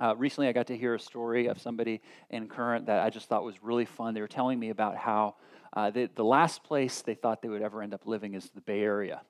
Uh, 0.00 0.14
recently, 0.14 0.46
I 0.46 0.52
got 0.52 0.68
to 0.68 0.76
hear 0.76 0.94
a 0.94 1.00
story 1.00 1.48
of 1.48 1.60
somebody 1.60 2.00
in 2.30 2.46
Current 2.46 2.86
that 2.86 3.02
I 3.02 3.10
just 3.10 3.28
thought 3.28 3.42
was 3.42 3.60
really 3.64 3.84
fun. 3.84 4.14
They 4.14 4.20
were 4.20 4.28
telling 4.28 4.60
me 4.60 4.70
about 4.70 4.96
how 4.96 5.34
uh, 5.72 5.90
they, 5.90 6.06
the 6.06 6.22
last 6.22 6.62
place 6.62 7.02
they 7.02 7.14
thought 7.14 7.42
they 7.42 7.48
would 7.48 7.62
ever 7.62 7.82
end 7.82 7.94
up 7.94 8.06
living 8.06 8.34
is 8.34 8.48
the 8.54 8.60
Bay 8.60 8.80
Area. 8.80 9.22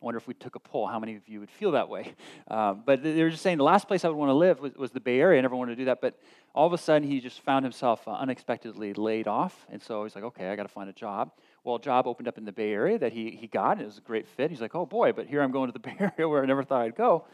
I 0.00 0.04
wonder 0.04 0.18
if 0.18 0.28
we 0.28 0.34
took 0.34 0.56
a 0.56 0.60
poll, 0.60 0.86
how 0.86 0.98
many 0.98 1.16
of 1.16 1.26
you 1.26 1.40
would 1.40 1.50
feel 1.50 1.72
that 1.72 1.88
way? 1.88 2.14
Um, 2.48 2.82
but 2.84 3.02
they 3.02 3.22
were 3.22 3.30
just 3.30 3.42
saying 3.42 3.58
the 3.58 3.64
last 3.64 3.88
place 3.88 4.04
I 4.04 4.08
would 4.08 4.16
want 4.16 4.28
to 4.28 4.34
live 4.34 4.60
was, 4.60 4.74
was, 4.74 4.90
the 4.92 5.00
Bay 5.00 5.18
Area. 5.18 5.38
I 5.38 5.42
never 5.42 5.56
wanted 5.56 5.72
to 5.72 5.76
do 5.76 5.86
that. 5.86 6.00
But 6.00 6.18
all 6.54 6.66
of 6.66 6.72
a 6.72 6.78
sudden, 6.78 7.08
he 7.08 7.18
just 7.18 7.40
found 7.40 7.64
himself 7.64 8.06
uh, 8.06 8.12
unexpectedly 8.12 8.92
laid 8.92 9.26
off. 9.26 9.66
And 9.68 9.82
so 9.82 10.04
he's 10.04 10.14
like, 10.14 10.22
okay, 10.24 10.48
I 10.48 10.54
got 10.54 10.62
to 10.62 10.68
find 10.68 10.88
a 10.88 10.92
job. 10.92 11.32
Well, 11.64 11.76
a 11.76 11.80
job 11.80 12.06
opened 12.06 12.28
up 12.28 12.38
in 12.38 12.44
the 12.44 12.52
Bay 12.52 12.72
Area 12.72 12.98
that 12.98 13.12
he, 13.12 13.30
he 13.30 13.48
got, 13.48 13.72
and 13.72 13.82
it 13.82 13.86
was 13.86 13.98
a 13.98 14.02
great 14.02 14.28
fit. 14.28 14.50
He's 14.50 14.60
like, 14.60 14.74
oh 14.74 14.86
boy, 14.86 15.12
but 15.12 15.26
here 15.26 15.42
I'm 15.42 15.50
going 15.50 15.66
to 15.68 15.72
the 15.72 15.78
Bay 15.88 15.96
Area 15.98 16.28
where 16.28 16.42
I 16.42 16.46
never 16.46 16.62
thought 16.62 16.82
I'd 16.82 16.94
go. 16.94 17.24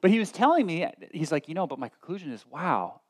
But 0.00 0.10
he 0.10 0.18
was 0.18 0.30
telling 0.30 0.66
me, 0.66 0.86
he's 1.12 1.32
like, 1.32 1.48
you 1.48 1.54
know, 1.54 1.66
but 1.66 1.78
my 1.78 1.88
conclusion 1.88 2.30
is, 2.30 2.44
wow, 2.46 3.00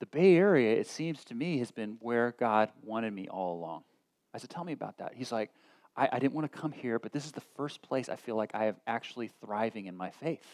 the 0.00 0.06
Bay 0.06 0.36
Area, 0.36 0.74
it 0.74 0.88
seems 0.88 1.24
to 1.26 1.34
me, 1.34 1.58
has 1.58 1.70
been 1.70 1.98
where 2.00 2.34
God 2.38 2.70
wanted 2.82 3.12
me 3.12 3.28
all 3.28 3.58
along. 3.58 3.84
I 4.32 4.38
said, 4.38 4.50
tell 4.50 4.64
me 4.64 4.72
about 4.72 4.98
that. 4.98 5.12
He's 5.14 5.30
like, 5.30 5.50
I, 5.96 6.08
I 6.12 6.18
didn't 6.18 6.34
want 6.34 6.50
to 6.50 6.58
come 6.58 6.72
here, 6.72 6.98
but 6.98 7.12
this 7.12 7.24
is 7.24 7.32
the 7.32 7.42
first 7.56 7.82
place 7.82 8.08
I 8.08 8.16
feel 8.16 8.36
like 8.36 8.50
I 8.54 8.66
am 8.66 8.76
actually 8.86 9.30
thriving 9.40 9.86
in 9.86 9.96
my 9.96 10.10
faith. 10.10 10.46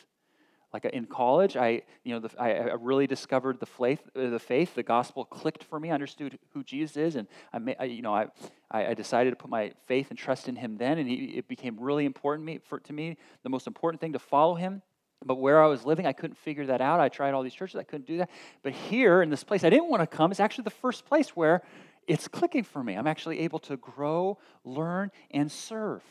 Like 0.73 0.85
in 0.85 1.07
college, 1.07 1.57
I, 1.57 1.83
you 2.05 2.15
know, 2.15 2.21
the, 2.21 2.31
I, 2.41 2.53
I, 2.53 2.75
really 2.75 3.09
discovered 3.09 3.59
the 3.59 3.67
faith, 3.67 4.01
uh, 4.15 4.31
the 4.31 4.39
faith. 4.39 4.77
The 4.77 4.85
gospel 4.85 5.25
clicked 5.25 5.65
for 5.65 5.81
me. 5.81 5.91
I 5.91 5.95
understood 5.95 6.39
who 6.53 6.63
Jesus 6.63 6.97
is, 6.97 7.17
and 7.17 7.27
I, 7.53 7.75
I 7.81 7.85
you 7.85 8.03
know, 8.03 8.15
I, 8.15 8.29
I 8.71 8.95
decided 8.95 9.31
to 9.31 9.37
put 9.37 9.51
my 9.51 9.73
faith 9.87 10.11
and 10.11 10.19
trust 10.19 10.49
in 10.49 10.55
Him 10.55 10.77
then, 10.77 10.99
and 10.99 11.09
he, 11.09 11.25
it 11.37 11.49
became 11.49 11.77
really 11.81 12.05
important 12.05 12.47
me, 12.47 12.61
for, 12.63 12.79
to 12.79 12.93
me. 12.93 13.17
The 13.43 13.49
most 13.49 13.67
important 13.67 14.01
thing 14.01 14.13
to 14.13 14.21
follow 14.21 14.55
Him. 14.55 14.83
But 15.25 15.37
where 15.37 15.63
I 15.63 15.67
was 15.67 15.85
living, 15.85 16.07
I 16.07 16.13
couldn't 16.13 16.39
figure 16.39 16.67
that 16.67 16.81
out. 16.81 17.01
I 17.01 17.09
tried 17.09 17.35
all 17.35 17.43
these 17.43 17.53
churches, 17.53 17.77
I 17.77 17.83
couldn't 17.83 18.07
do 18.07 18.19
that. 18.19 18.31
But 18.63 18.73
here 18.73 19.23
in 19.23 19.29
this 19.29 19.43
place, 19.43 19.65
I 19.65 19.71
didn't 19.71 19.91
want 19.91 20.03
to 20.03 20.07
come. 20.07 20.31
It's 20.31 20.41
actually 20.41 20.65
the 20.65 20.71
first 20.71 21.05
place 21.05 21.31
where 21.31 21.63
it's 22.11 22.27
clicking 22.27 22.65
for 22.65 22.83
me. 22.83 22.95
I'm 22.95 23.07
actually 23.07 23.41
able 23.41 23.61
to 23.61 23.77
grow, 23.77 24.39
learn, 24.65 25.13
and 25.31 25.51
serve. 25.51 26.03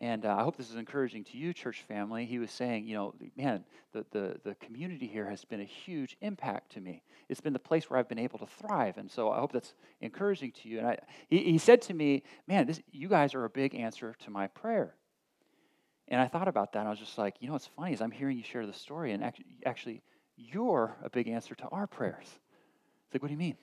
And 0.00 0.24
uh, 0.24 0.36
I 0.36 0.42
hope 0.42 0.56
this 0.56 0.70
is 0.70 0.76
encouraging 0.76 1.24
to 1.24 1.36
you, 1.38 1.52
church 1.52 1.82
family. 1.86 2.24
He 2.24 2.38
was 2.38 2.50
saying, 2.50 2.86
you 2.86 2.94
know, 2.94 3.14
man, 3.36 3.64
the, 3.92 4.04
the, 4.10 4.36
the 4.44 4.54
community 4.56 5.06
here 5.06 5.28
has 5.28 5.44
been 5.44 5.60
a 5.60 5.64
huge 5.64 6.16
impact 6.20 6.72
to 6.72 6.80
me. 6.80 7.02
It's 7.28 7.40
been 7.40 7.52
the 7.52 7.58
place 7.58 7.88
where 7.88 7.98
I've 7.98 8.08
been 8.08 8.18
able 8.18 8.38
to 8.38 8.46
thrive. 8.46 8.96
And 8.96 9.10
so 9.10 9.30
I 9.30 9.38
hope 9.38 9.52
that's 9.52 9.74
encouraging 10.00 10.52
to 10.52 10.68
you. 10.68 10.78
And 10.78 10.88
I, 10.88 10.98
he, 11.28 11.38
he 11.52 11.58
said 11.58 11.82
to 11.82 11.94
me, 11.94 12.22
man, 12.46 12.66
this, 12.66 12.80
you 12.90 13.08
guys 13.08 13.34
are 13.34 13.44
a 13.44 13.50
big 13.50 13.74
answer 13.74 14.14
to 14.24 14.30
my 14.30 14.46
prayer. 14.48 14.94
And 16.08 16.20
I 16.20 16.26
thought 16.26 16.48
about 16.48 16.72
that. 16.72 16.80
And 16.80 16.88
I 16.88 16.90
was 16.90 17.00
just 17.00 17.18
like, 17.18 17.36
you 17.40 17.48
know, 17.48 17.54
what's 17.54 17.66
funny 17.66 17.92
is 17.92 18.00
I'm 18.00 18.10
hearing 18.10 18.38
you 18.38 18.44
share 18.44 18.66
the 18.66 18.72
story, 18.72 19.12
and 19.12 19.24
actually, 19.24 19.46
actually 19.64 20.02
you're 20.36 20.94
a 21.02 21.10
big 21.10 21.28
answer 21.28 21.54
to 21.54 21.68
our 21.68 21.86
prayers. 21.86 22.26
It's 22.26 23.14
like, 23.14 23.22
what 23.22 23.28
do 23.28 23.34
you 23.34 23.38
mean? 23.38 23.56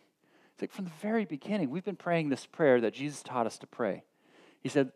It's 0.53 0.61
like 0.61 0.71
from 0.71 0.85
the 0.85 0.91
very 1.01 1.25
beginning, 1.25 1.69
we've 1.69 1.83
been 1.83 1.95
praying 1.95 2.29
this 2.29 2.45
prayer 2.45 2.81
that 2.81 2.93
Jesus 2.93 3.23
taught 3.23 3.47
us 3.47 3.57
to 3.59 3.67
pray. 3.67 4.03
He 4.61 4.69
said, 4.69 4.91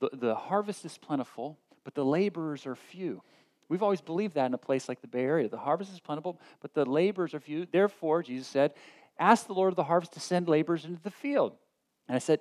the, 0.00 0.10
the 0.12 0.34
harvest 0.34 0.84
is 0.84 0.98
plentiful, 0.98 1.58
but 1.84 1.94
the 1.94 2.04
laborers 2.04 2.66
are 2.66 2.74
few. 2.74 3.22
We've 3.68 3.82
always 3.82 4.00
believed 4.00 4.34
that 4.34 4.46
in 4.46 4.54
a 4.54 4.58
place 4.58 4.88
like 4.88 5.00
the 5.00 5.08
Bay 5.08 5.24
Area. 5.24 5.48
The 5.48 5.56
harvest 5.56 5.92
is 5.92 6.00
plentiful, 6.00 6.40
but 6.60 6.74
the 6.74 6.84
laborers 6.84 7.34
are 7.34 7.40
few. 7.40 7.66
Therefore, 7.66 8.22
Jesus 8.22 8.46
said, 8.46 8.74
Ask 9.18 9.46
the 9.46 9.54
Lord 9.54 9.72
of 9.72 9.76
the 9.76 9.84
harvest 9.84 10.12
to 10.12 10.20
send 10.20 10.48
laborers 10.48 10.84
into 10.84 11.02
the 11.02 11.10
field. 11.10 11.56
And 12.06 12.14
I 12.14 12.18
said, 12.18 12.40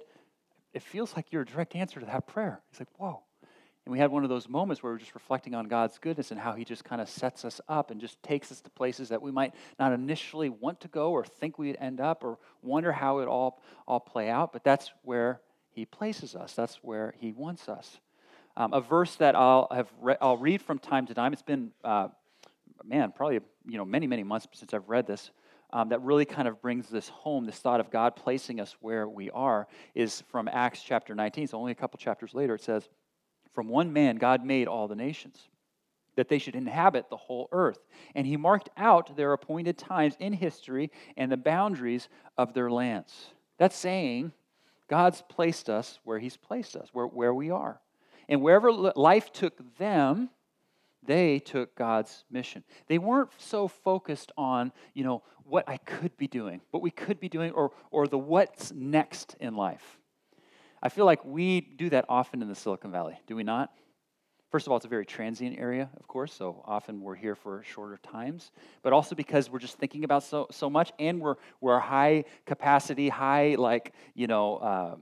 It 0.74 0.82
feels 0.82 1.16
like 1.16 1.32
you're 1.32 1.44
a 1.44 1.46
direct 1.46 1.76
answer 1.76 2.00
to 2.00 2.06
that 2.06 2.28
prayer. 2.28 2.62
He's 2.70 2.80
like, 2.80 2.90
Whoa. 2.98 3.22
And 3.86 3.92
we 3.94 4.00
had 4.00 4.10
one 4.10 4.24
of 4.24 4.30
those 4.30 4.50
moments 4.50 4.82
where 4.82 4.92
we're 4.92 5.00
just 5.00 5.14
reflecting 5.14 5.54
on 5.54 5.68
God's 5.68 6.00
goodness 6.00 6.32
and 6.32 6.40
how 6.40 6.54
He 6.54 6.66
just 6.66 6.84
kind 6.84 7.00
of 7.00 7.08
sets 7.08 7.46
us 7.46 7.62
up 7.70 7.92
and 7.92 8.02
just 8.02 8.22
takes 8.24 8.52
us 8.52 8.60
to 8.62 8.70
places 8.72 9.10
that 9.10 9.22
we 9.22 9.32
might 9.32 9.54
not 9.80 9.94
initially 9.94 10.50
want 10.50 10.82
to 10.82 10.88
go 10.88 11.12
or 11.12 11.24
think 11.24 11.60
we'd 11.60 11.78
end 11.80 12.02
up 12.02 12.24
or 12.24 12.40
wonder 12.64 12.92
how 12.92 13.20
it 13.20 13.28
all, 13.28 13.62
all 13.88 14.00
play 14.00 14.30
out. 14.30 14.52
But 14.54 14.64
that's 14.64 14.92
where 15.04 15.40
He 15.70 15.86
places 15.86 16.36
us, 16.36 16.54
that's 16.54 16.78
where 16.78 17.14
He 17.20 17.32
wants 17.32 17.70
us. 17.70 18.00
Um, 18.58 18.74
a 18.74 18.82
verse 18.82 19.16
that 19.18 19.36
I'll, 19.36 19.68
have 19.72 19.92
re- 20.02 20.18
I'll 20.20 20.38
read 20.38 20.62
from 20.62 20.80
time 20.80 21.06
to 21.08 21.14
time, 21.14 21.34
it's 21.34 21.42
been, 21.42 21.72
uh, 21.84 22.08
man, 22.84 23.12
probably 23.16 23.40
you 23.68 23.78
know 23.78 23.86
many, 23.86 24.08
many 24.08 24.24
months 24.24 24.48
since 24.54 24.74
I've 24.74 24.90
read 24.90 25.06
this. 25.06 25.30
Um, 25.74 25.90
that 25.90 26.02
really 26.02 26.26
kind 26.26 26.48
of 26.48 26.62
brings 26.62 26.88
this 26.88 27.10
home, 27.10 27.46
this 27.46 27.58
thought 27.58 27.82
of 27.82 27.92
God 27.92 28.16
placing 28.16 28.62
us 28.62 28.78
where 28.80 29.10
we 29.10 29.30
are, 29.32 29.68
is 29.94 30.24
from 30.30 30.48
Acts 30.48 30.82
chapter 30.82 31.14
19. 31.14 31.48
So 31.48 31.58
only 31.58 31.74
a 31.74 31.76
couple 31.76 31.98
chapters 31.98 32.34
later, 32.34 32.56
it 32.56 32.62
says, 32.62 32.88
from 33.56 33.70
one 33.70 33.94
man, 33.94 34.18
God 34.18 34.46
made 34.46 34.68
all 34.68 34.88
the 34.88 34.96
nations, 34.96 35.48
that 36.16 36.30
they 36.30 36.38
should 36.38 36.56
inhabit 36.56 37.10
the 37.10 37.18
whole 37.18 37.48
earth. 37.52 37.80
And 38.14 38.28
he 38.28 38.38
marked 38.38 38.70
out 38.78 39.16
their 39.16 39.34
appointed 39.34 39.78
times 39.78 40.16
in 40.20 40.34
history 40.34 40.92
and 41.18 41.32
the 41.32 41.38
boundaries 41.38 42.10
of 42.38 42.54
their 42.54 42.70
lands. 42.70 43.30
That's 43.58 43.76
saying 43.76 44.34
God's 44.90 45.24
placed 45.28 45.70
us 45.70 46.00
where 46.04 46.20
he's 46.20 46.38
placed 46.38 46.76
us, 46.76 46.90
where, 46.94 47.08
where 47.08 47.34
we 47.34 47.50
are. 47.50 47.80
And 48.28 48.42
wherever 48.42 48.72
life 48.72 49.32
took 49.32 49.78
them, 49.78 50.30
they 51.04 51.40
took 51.40 51.76
God's 51.76 52.24
mission. 52.32 52.64
They 52.88 52.98
weren't 52.98 53.30
so 53.38 53.68
focused 53.68 54.32
on, 54.38 54.72
you 54.94 55.04
know, 55.04 55.24
what 55.44 55.70
I 55.70 55.78
could 55.78 56.18
be 56.18 56.28
doing, 56.28 56.62
what 56.72 56.82
we 56.82 56.92
could 56.92 57.20
be 57.20 57.30
doing, 57.30 57.52
or, 57.52 57.72
or 57.92 58.08
the 58.08 58.18
what's 58.18 58.72
next 58.74 59.36
in 59.40 59.56
life. 59.56 60.00
I 60.82 60.90
feel 60.90 61.06
like 61.06 61.24
we 61.26 61.62
do 61.62 61.90
that 61.90 62.06
often 62.10 62.42
in 62.42 62.48
the 62.48 62.56
Silicon 62.56 62.92
Valley, 62.92 63.18
do 63.28 63.36
we 63.36 63.44
not? 63.44 63.72
First 64.52 64.68
of 64.68 64.72
all, 64.72 64.78
it's 64.78 64.86
a 64.86 64.90
very 64.90 65.06
transient 65.06 65.60
area, 65.60 65.90
of 66.00 66.08
course, 66.08 66.32
so 66.32 66.64
often 66.66 67.02
we're 67.02 67.16
here 67.16 67.36
for 67.36 67.64
shorter 67.64 67.98
times, 67.98 68.52
but 68.84 68.94
also 68.94 69.16
because 69.16 69.50
we're 69.50 69.60
just 69.60 69.78
thinking 69.78 70.04
about 70.04 70.24
so, 70.24 70.48
so 70.52 70.70
much 70.70 70.94
and 70.98 71.20
we're, 71.20 71.36
we're 71.60 71.80
high 71.80 72.24
capacity, 72.46 73.10
high, 73.10 73.56
like, 73.58 73.94
you 74.14 74.28
know, 74.28 74.58
uh, 74.58 74.96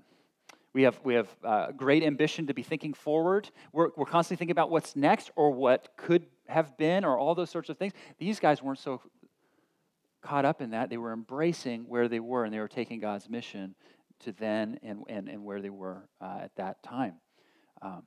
we 0.73 0.81
have, 0.83 0.99
we 1.03 1.13
have 1.13 1.27
uh, 1.43 1.71
great 1.71 2.01
ambition 2.01 2.47
to 2.47 2.53
be 2.53 2.63
thinking 2.63 2.93
forward. 2.95 3.49
We're, 3.71 3.89
we're 3.95 4.07
constantly 4.07 4.37
thinking 4.37 4.53
about 4.53 4.71
what's 4.71 4.95
next 4.95 5.29
or 5.35 5.51
what 5.51 5.89
could 5.97 6.25
have 6.47 6.75
been 6.77 7.05
or 7.05 7.17
all 7.17 7.35
those 7.35 7.51
sorts 7.51 7.69
of 7.69 7.77
things. 7.77 7.93
These 8.17 8.39
guys 8.39 8.63
weren't 8.63 8.79
so 8.79 9.01
caught 10.23 10.45
up 10.45 10.61
in 10.61 10.71
that. 10.71 10.89
They 10.89 10.97
were 10.97 11.13
embracing 11.13 11.81
where 11.81 12.07
they 12.07 12.19
were 12.19 12.45
and 12.45 12.51
they 12.51 12.59
were 12.59 12.67
taking 12.67 12.99
God's 12.99 13.29
mission 13.29 13.75
to 14.23 14.31
then 14.31 14.79
and, 14.83 15.03
and, 15.07 15.29
and 15.29 15.43
where 15.43 15.61
they 15.61 15.69
were 15.69 16.07
uh, 16.21 16.39
at 16.41 16.55
that 16.55 16.81
time. 16.83 17.15
Um, 17.81 18.03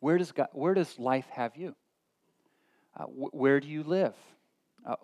where, 0.00 0.18
does 0.18 0.32
God, 0.32 0.48
where 0.52 0.74
does 0.74 0.98
life 0.98 1.26
have 1.30 1.56
you? 1.56 1.74
Uh, 2.96 3.04
wh- 3.04 3.34
where 3.34 3.60
do 3.60 3.68
you 3.68 3.82
live? 3.82 4.14
Uh, 4.86 4.96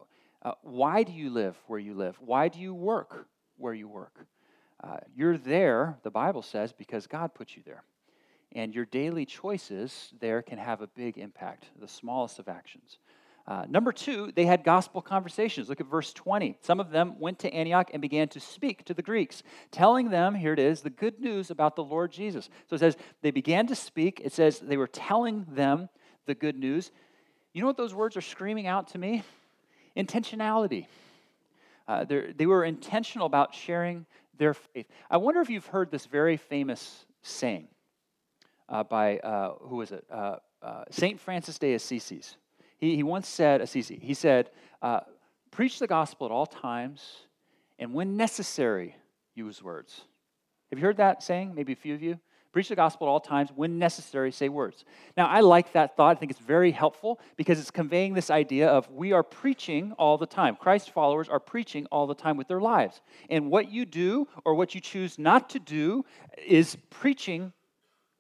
uh, 0.42 0.52
why 0.62 1.02
do 1.02 1.12
you 1.12 1.30
live 1.30 1.56
where 1.66 1.78
you 1.78 1.94
live? 1.94 2.16
Why 2.20 2.48
do 2.48 2.58
you 2.58 2.74
work 2.74 3.26
where 3.56 3.74
you 3.74 3.88
work? 3.88 4.26
Uh, 4.82 4.96
you're 5.14 5.38
there, 5.38 5.98
the 6.02 6.10
Bible 6.10 6.42
says, 6.42 6.72
because 6.72 7.06
God 7.06 7.34
put 7.34 7.56
you 7.56 7.62
there. 7.64 7.84
And 8.54 8.74
your 8.74 8.84
daily 8.84 9.24
choices 9.24 10.12
there 10.20 10.42
can 10.42 10.58
have 10.58 10.82
a 10.82 10.86
big 10.88 11.16
impact, 11.16 11.66
the 11.80 11.88
smallest 11.88 12.38
of 12.38 12.48
actions. 12.48 12.98
Uh, 13.46 13.64
number 13.68 13.90
two, 13.90 14.30
they 14.36 14.46
had 14.46 14.62
gospel 14.62 15.02
conversations. 15.02 15.68
Look 15.68 15.80
at 15.80 15.86
verse 15.86 16.12
20. 16.12 16.56
Some 16.60 16.78
of 16.78 16.90
them 16.90 17.18
went 17.18 17.40
to 17.40 17.52
Antioch 17.52 17.90
and 17.92 18.00
began 18.00 18.28
to 18.28 18.40
speak 18.40 18.84
to 18.84 18.94
the 18.94 19.02
Greeks, 19.02 19.42
telling 19.72 20.10
them, 20.10 20.34
here 20.34 20.52
it 20.52 20.60
is, 20.60 20.82
the 20.82 20.90
good 20.90 21.20
news 21.20 21.50
about 21.50 21.74
the 21.74 21.82
Lord 21.82 22.12
Jesus. 22.12 22.48
So 22.68 22.76
it 22.76 22.78
says 22.78 22.96
they 23.20 23.32
began 23.32 23.66
to 23.66 23.74
speak. 23.74 24.20
It 24.24 24.32
says 24.32 24.60
they 24.60 24.76
were 24.76 24.86
telling 24.86 25.44
them 25.48 25.88
the 26.26 26.34
good 26.34 26.56
news. 26.56 26.92
You 27.52 27.62
know 27.62 27.66
what 27.66 27.76
those 27.76 27.94
words 27.94 28.16
are 28.16 28.22
screaming 28.22 28.68
out 28.68 28.88
to 28.88 28.98
me? 28.98 29.24
Intentionality. 29.96 30.86
Uh, 31.88 32.04
they 32.04 32.46
were 32.46 32.64
intentional 32.64 33.26
about 33.26 33.54
sharing 33.54 34.06
their 34.38 34.54
faith. 34.54 34.86
I 35.10 35.16
wonder 35.16 35.40
if 35.40 35.50
you've 35.50 35.66
heard 35.66 35.90
this 35.90 36.06
very 36.06 36.36
famous 36.36 37.04
saying 37.22 37.68
uh, 38.68 38.84
by, 38.84 39.18
uh, 39.18 39.54
who 39.60 39.76
was 39.76 39.92
it? 39.92 40.04
Uh, 40.10 40.36
uh, 40.62 40.84
St. 40.90 41.20
Francis 41.20 41.58
de 41.58 41.74
Assisi. 41.74 42.22
He, 42.82 42.96
he 42.96 43.04
once 43.04 43.28
said, 43.28 43.60
Assisi, 43.60 43.96
he 44.02 44.12
said, 44.12 44.50
uh, 44.82 45.00
preach 45.52 45.78
the 45.78 45.86
gospel 45.86 46.26
at 46.26 46.32
all 46.32 46.46
times, 46.46 47.00
and 47.78 47.94
when 47.94 48.16
necessary, 48.16 48.96
use 49.36 49.62
words. 49.62 50.00
Have 50.70 50.80
you 50.80 50.84
heard 50.84 50.96
that 50.96 51.22
saying? 51.22 51.54
Maybe 51.54 51.74
a 51.74 51.76
few 51.76 51.94
of 51.94 52.02
you? 52.02 52.18
Preach 52.50 52.68
the 52.68 52.74
gospel 52.74 53.06
at 53.06 53.10
all 53.10 53.20
times. 53.20 53.50
When 53.54 53.78
necessary, 53.78 54.32
say 54.32 54.48
words. 54.48 54.84
Now, 55.16 55.28
I 55.28 55.40
like 55.40 55.72
that 55.74 55.96
thought. 55.96 56.16
I 56.16 56.18
think 56.18 56.32
it's 56.32 56.40
very 56.40 56.72
helpful 56.72 57.20
because 57.36 57.60
it's 57.60 57.70
conveying 57.70 58.14
this 58.14 58.30
idea 58.30 58.68
of 58.68 58.90
we 58.90 59.12
are 59.12 59.22
preaching 59.22 59.92
all 59.92 60.18
the 60.18 60.26
time. 60.26 60.56
Christ 60.56 60.90
followers 60.90 61.28
are 61.28 61.38
preaching 61.38 61.86
all 61.92 62.08
the 62.08 62.16
time 62.16 62.36
with 62.36 62.48
their 62.48 62.60
lives. 62.60 63.00
And 63.30 63.48
what 63.48 63.70
you 63.70 63.86
do 63.86 64.26
or 64.44 64.56
what 64.56 64.74
you 64.74 64.80
choose 64.80 65.20
not 65.20 65.50
to 65.50 65.60
do 65.60 66.04
is 66.44 66.76
preaching 66.90 67.52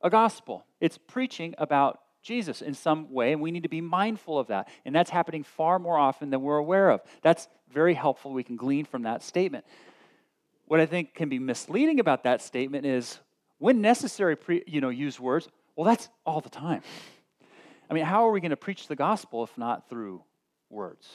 a 0.02 0.08
gospel. 0.08 0.64
It's 0.80 0.98
preaching 0.98 1.56
about 1.58 2.01
Jesus 2.22 2.62
in 2.62 2.74
some 2.74 3.12
way, 3.12 3.32
and 3.32 3.40
we 3.40 3.50
need 3.50 3.64
to 3.64 3.68
be 3.68 3.80
mindful 3.80 4.38
of 4.38 4.48
that. 4.48 4.68
And 4.84 4.94
that's 4.94 5.10
happening 5.10 5.42
far 5.42 5.78
more 5.78 5.98
often 5.98 6.30
than 6.30 6.42
we're 6.42 6.56
aware 6.56 6.90
of. 6.90 7.02
That's 7.22 7.48
very 7.72 7.94
helpful. 7.94 8.32
We 8.32 8.44
can 8.44 8.56
glean 8.56 8.84
from 8.84 9.02
that 9.02 9.22
statement. 9.22 9.64
What 10.66 10.80
I 10.80 10.86
think 10.86 11.14
can 11.14 11.28
be 11.28 11.38
misleading 11.38 12.00
about 12.00 12.24
that 12.24 12.40
statement 12.40 12.86
is 12.86 13.18
when 13.58 13.80
necessary, 13.80 14.36
pre, 14.36 14.62
you 14.66 14.80
know, 14.80 14.88
use 14.88 15.20
words. 15.20 15.48
Well, 15.76 15.84
that's 15.84 16.08
all 16.24 16.40
the 16.40 16.50
time. 16.50 16.82
I 17.90 17.94
mean, 17.94 18.04
how 18.04 18.26
are 18.26 18.30
we 18.30 18.40
going 18.40 18.50
to 18.50 18.56
preach 18.56 18.88
the 18.88 18.96
gospel 18.96 19.44
if 19.44 19.56
not 19.58 19.88
through 19.88 20.22
words? 20.70 21.08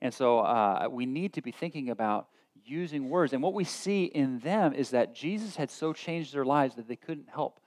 And 0.00 0.12
so 0.12 0.40
uh, 0.40 0.86
we 0.90 1.06
need 1.06 1.32
to 1.34 1.42
be 1.42 1.50
thinking 1.50 1.90
about 1.90 2.28
using 2.64 3.08
words. 3.08 3.32
And 3.32 3.42
what 3.42 3.54
we 3.54 3.64
see 3.64 4.04
in 4.04 4.38
them 4.40 4.72
is 4.72 4.90
that 4.90 5.14
Jesus 5.14 5.56
had 5.56 5.70
so 5.70 5.92
changed 5.92 6.32
their 6.32 6.44
lives 6.44 6.76
that 6.76 6.88
they 6.88 6.96
couldn't 6.96 7.28
help 7.28 7.60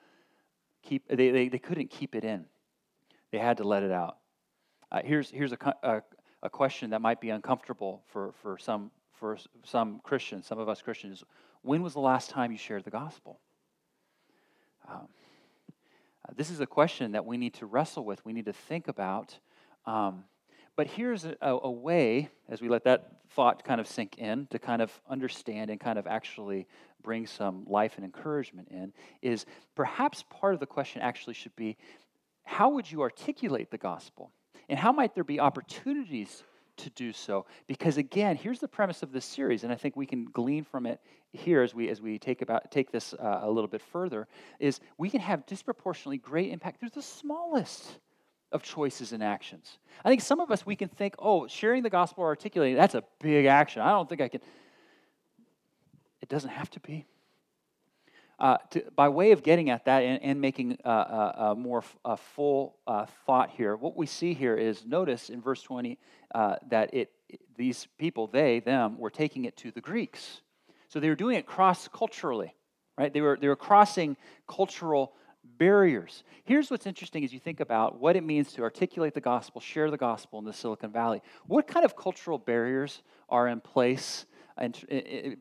keep, 0.82 1.08
they, 1.08 1.30
they, 1.30 1.50
they 1.50 1.60
couldn't 1.60 1.90
keep 1.90 2.16
it 2.16 2.24
in. 2.24 2.46
They 3.32 3.38
had 3.38 3.58
to 3.58 3.64
let 3.64 3.84
it 3.84 3.92
out. 3.92 4.18
Uh, 4.92 5.02
here's 5.04 5.30
here's 5.30 5.52
a, 5.52 5.58
a, 5.84 6.02
a 6.44 6.50
question 6.50 6.92
that 6.92 7.02
might 7.02 7.20
be 7.20 7.30
uncomfortable 7.30 8.04
for, 8.08 8.34
for, 8.42 8.58
some, 8.58 8.92
for 9.14 9.38
some 9.64 10.00
Christians, 10.04 10.46
some 10.46 10.60
of 10.60 10.70
us 10.70 10.82
Christians. 10.82 11.24
When 11.62 11.82
was 11.82 11.94
the 11.94 12.00
last 12.00 12.30
time 12.30 12.52
you 12.52 12.58
shared 12.58 12.84
the 12.84 12.92
gospel? 12.92 13.40
Um, 14.88 15.08
uh, 16.28 16.34
this 16.36 16.50
is 16.50 16.60
a 16.60 16.68
question 16.68 17.14
that 17.14 17.26
we 17.26 17.38
need 17.38 17.56
to 17.56 17.66
wrestle 17.66 18.06
with, 18.06 18.24
we 18.24 18.34
need 18.34 18.46
to 18.46 18.54
think 18.54 18.88
about. 18.88 19.38
Um, 19.86 20.26
but 20.76 20.88
here's 20.88 21.26
a, 21.26 21.36
a, 21.42 21.72
way, 21.72 22.30
as 22.48 22.62
we 22.62 22.70
let 22.70 22.84
that 22.84 23.14
thought 23.32 23.64
kind 23.64 23.82
of 23.82 23.88
sink 23.88 24.20
in, 24.20 24.46
to 24.52 24.60
kind 24.60 24.82
of 24.82 24.92
understand 25.10 25.72
and 25.72 25.80
kind 25.80 25.98
of 25.98 26.06
actually 26.06 26.68
bring 27.02 27.26
some 27.26 27.66
life 27.68 27.94
and 27.96 28.06
encouragement 28.06 28.68
in, 28.70 28.94
is 29.24 29.46
perhaps 29.76 30.24
part 30.30 30.54
of 30.54 30.60
the 30.60 30.68
question 30.68 31.02
actually 31.02 31.34
should 31.34 31.56
be 31.56 31.78
how 32.48 32.70
would 32.70 32.90
you 32.90 33.02
articulate 33.02 33.70
the 33.70 33.78
gospel? 33.78 34.32
And 34.70 34.80
how 34.80 34.92
might 34.92 35.14
there 35.14 35.26
be 35.26 35.40
opportunities 35.40 36.44
to 36.78 36.90
do 36.92 37.12
so? 37.12 37.46
Because 37.68 37.98
again 37.98 38.38
here's 38.38 38.60
the 38.60 38.68
premise 38.68 39.04
of 39.04 39.12
this 39.12 39.26
series 39.26 39.64
and 39.64 39.74
i 39.74 39.76
think 39.76 39.96
we 39.96 40.06
can 40.06 40.26
glean 40.26 40.64
from 40.64 40.86
it 40.86 41.00
here 41.34 41.62
as 41.62 41.76
we 41.76 41.90
as 41.90 42.02
we 42.02 42.18
take 42.18 42.42
about 42.42 42.72
take 42.72 42.92
this 42.92 43.14
uh, 43.14 43.40
a 43.44 43.50
little 43.50 43.68
bit 43.68 43.82
further 43.82 44.28
is 44.60 44.80
we 44.98 45.10
can 45.10 45.20
have 45.20 45.46
disproportionately 45.46 46.18
great 46.18 46.52
impact. 46.52 46.80
Through 46.80 46.90
the 46.90 47.02
smallest 47.02 48.00
of 48.54 48.64
choices 48.64 49.12
and 49.12 49.22
actions. 49.22 49.78
I 50.06 50.10
think 50.10 50.22
some 50.22 50.40
of 50.40 50.52
us 50.52 50.66
we 50.66 50.78
can 50.78 50.88
think 50.88 51.16
oh 51.20 51.48
sharing 51.48 51.84
the 51.84 51.90
gospel 51.90 52.24
or 52.24 52.28
articulating 52.28 52.78
that's 52.78 52.96
a 52.96 53.04
big 53.20 53.46
action. 53.46 53.82
I 53.82 53.90
don't 53.90 54.08
think 54.08 54.22
i 54.22 54.30
can. 54.30 54.42
It 56.22 56.30
doesn't 56.30 56.50
have 56.50 56.70
to 56.72 56.80
be 56.80 57.06
uh, 58.40 58.58
to, 58.70 58.84
by 58.96 59.10
way 59.10 59.32
of 59.32 59.42
getting 59.42 59.70
at 59.70 59.86
that 59.86 60.04
and, 60.04 60.22
and 60.22 60.42
making 60.42 60.78
a, 60.86 60.90
a, 60.90 61.36
a 61.38 61.56
more 61.56 61.80
f- 61.80 61.98
a 62.06 62.18
full 62.18 62.78
uh, 62.86 63.06
thought 63.26 63.50
here, 63.50 63.76
what 63.76 63.98
we 63.98 64.06
see 64.06 64.34
here 64.34 64.56
is 64.56 64.86
notice 64.86 65.30
in 65.30 65.42
verse 65.42 65.62
20 65.64 65.98
uh, 66.36 66.56
that 66.70 66.94
it, 66.94 67.12
these 67.56 67.88
people, 67.98 68.28
they, 68.28 68.60
them, 68.60 68.98
were 68.98 69.10
taking 69.10 69.46
it 69.46 69.58
to 69.58 69.72
the 69.72 69.82
Greeks. 69.82 70.42
So 70.88 71.00
they 71.00 71.10
were 71.10 71.16
doing 71.16 71.38
it 71.38 71.46
cross 71.46 71.88
culturally, 71.88 72.54
right? 72.98 73.12
They 73.12 73.22
were, 73.22 73.38
they 73.40 73.48
were 73.48 73.56
crossing 73.56 74.16
cultural 74.48 75.14
barriers. 75.58 76.24
Here's 76.44 76.70
what's 76.70 76.86
interesting 76.86 77.24
as 77.24 77.34
you 77.34 77.40
think 77.40 77.60
about 77.60 78.00
what 78.00 78.16
it 78.16 78.24
means 78.24 78.54
to 78.54 78.62
articulate 78.62 79.14
the 79.16 79.22
gospel, 79.22 79.60
share 79.60 79.90
the 79.90 79.98
gospel 79.98 80.38
in 80.40 80.46
the 80.46 80.54
Silicon 80.54 80.92
Valley. 80.92 81.22
What 81.48 81.68
kind 81.68 81.86
of 81.86 81.96
cultural 81.96 82.38
barriers 82.38 83.02
are 83.30 83.48
in 83.48 83.62
place 83.62 84.27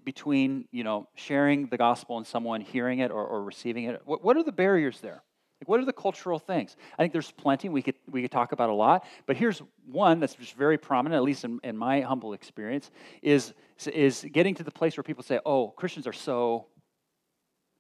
between 0.05 0.66
you 0.70 0.85
know 0.85 1.09
sharing 1.14 1.66
the 1.66 1.76
gospel 1.76 2.18
and 2.18 2.26
someone 2.26 2.61
hearing 2.61 2.98
it 3.00 3.11
or, 3.11 3.24
or 3.24 3.42
receiving 3.42 3.85
it 3.85 4.00
what, 4.05 4.22
what 4.22 4.37
are 4.37 4.42
the 4.42 4.52
barriers 4.52 5.00
there? 5.00 5.22
Like 5.61 5.68
what 5.68 5.81
are 5.81 5.87
the 5.87 5.92
cultural 5.92 6.38
things? 6.38 6.76
I 6.98 7.02
think 7.02 7.12
there's 7.12 7.31
plenty 7.31 7.68
we 7.68 7.83
could 7.83 7.94
we 8.11 8.22
could 8.22 8.31
talk 8.31 8.52
about 8.52 8.70
a 8.70 8.74
lot 8.74 9.05
but 9.26 9.37
here's 9.37 9.62
one 9.90 10.20
that's 10.20 10.35
just 10.35 10.55
very 10.55 10.79
prominent 10.79 11.16
at 11.16 11.22
least 11.22 11.44
in, 11.44 11.61
in 11.64 11.76
my 11.76 12.00
humble 12.00 12.33
experience 12.33 12.90
is 13.22 13.55
is 13.92 14.24
getting 14.33 14.55
to 14.57 14.64
the 14.64 14.70
place 14.70 14.96
where 14.96 15.05
people 15.05 15.24
say 15.24 15.40
oh 15.46 15.68
christians 15.68 16.07
are 16.07 16.12
so 16.12 16.66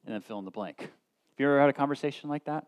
and 0.06 0.14
then 0.14 0.22
fill 0.22 0.38
in 0.38 0.44
the 0.44 0.50
blank. 0.50 0.80
Have 0.80 0.88
you 1.38 1.46
ever 1.46 1.60
had 1.60 1.68
a 1.68 1.74
conversation 1.74 2.30
like 2.30 2.44
that 2.44 2.66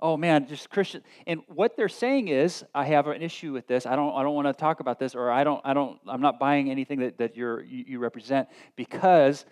oh 0.00 0.16
man, 0.16 0.46
just 0.46 0.70
Christian. 0.70 1.02
And 1.26 1.40
what 1.48 1.76
they're 1.76 1.88
saying 1.88 2.28
is, 2.28 2.64
I 2.74 2.84
have 2.86 3.06
an 3.08 3.22
issue 3.22 3.52
with 3.52 3.66
this. 3.66 3.86
I 3.86 3.96
don't, 3.96 4.14
I 4.14 4.22
don't 4.22 4.34
want 4.34 4.46
to 4.46 4.52
talk 4.52 4.80
about 4.80 4.98
this, 4.98 5.14
or 5.14 5.30
I 5.30 5.44
don't, 5.44 5.60
I 5.64 5.74
don't, 5.74 5.98
I'm 6.06 6.20
not 6.20 6.38
buying 6.38 6.70
anything 6.70 7.00
that, 7.00 7.18
that 7.18 7.36
you're, 7.36 7.62
you, 7.62 7.84
you 7.86 7.98
represent 7.98 8.48
because 8.76 9.44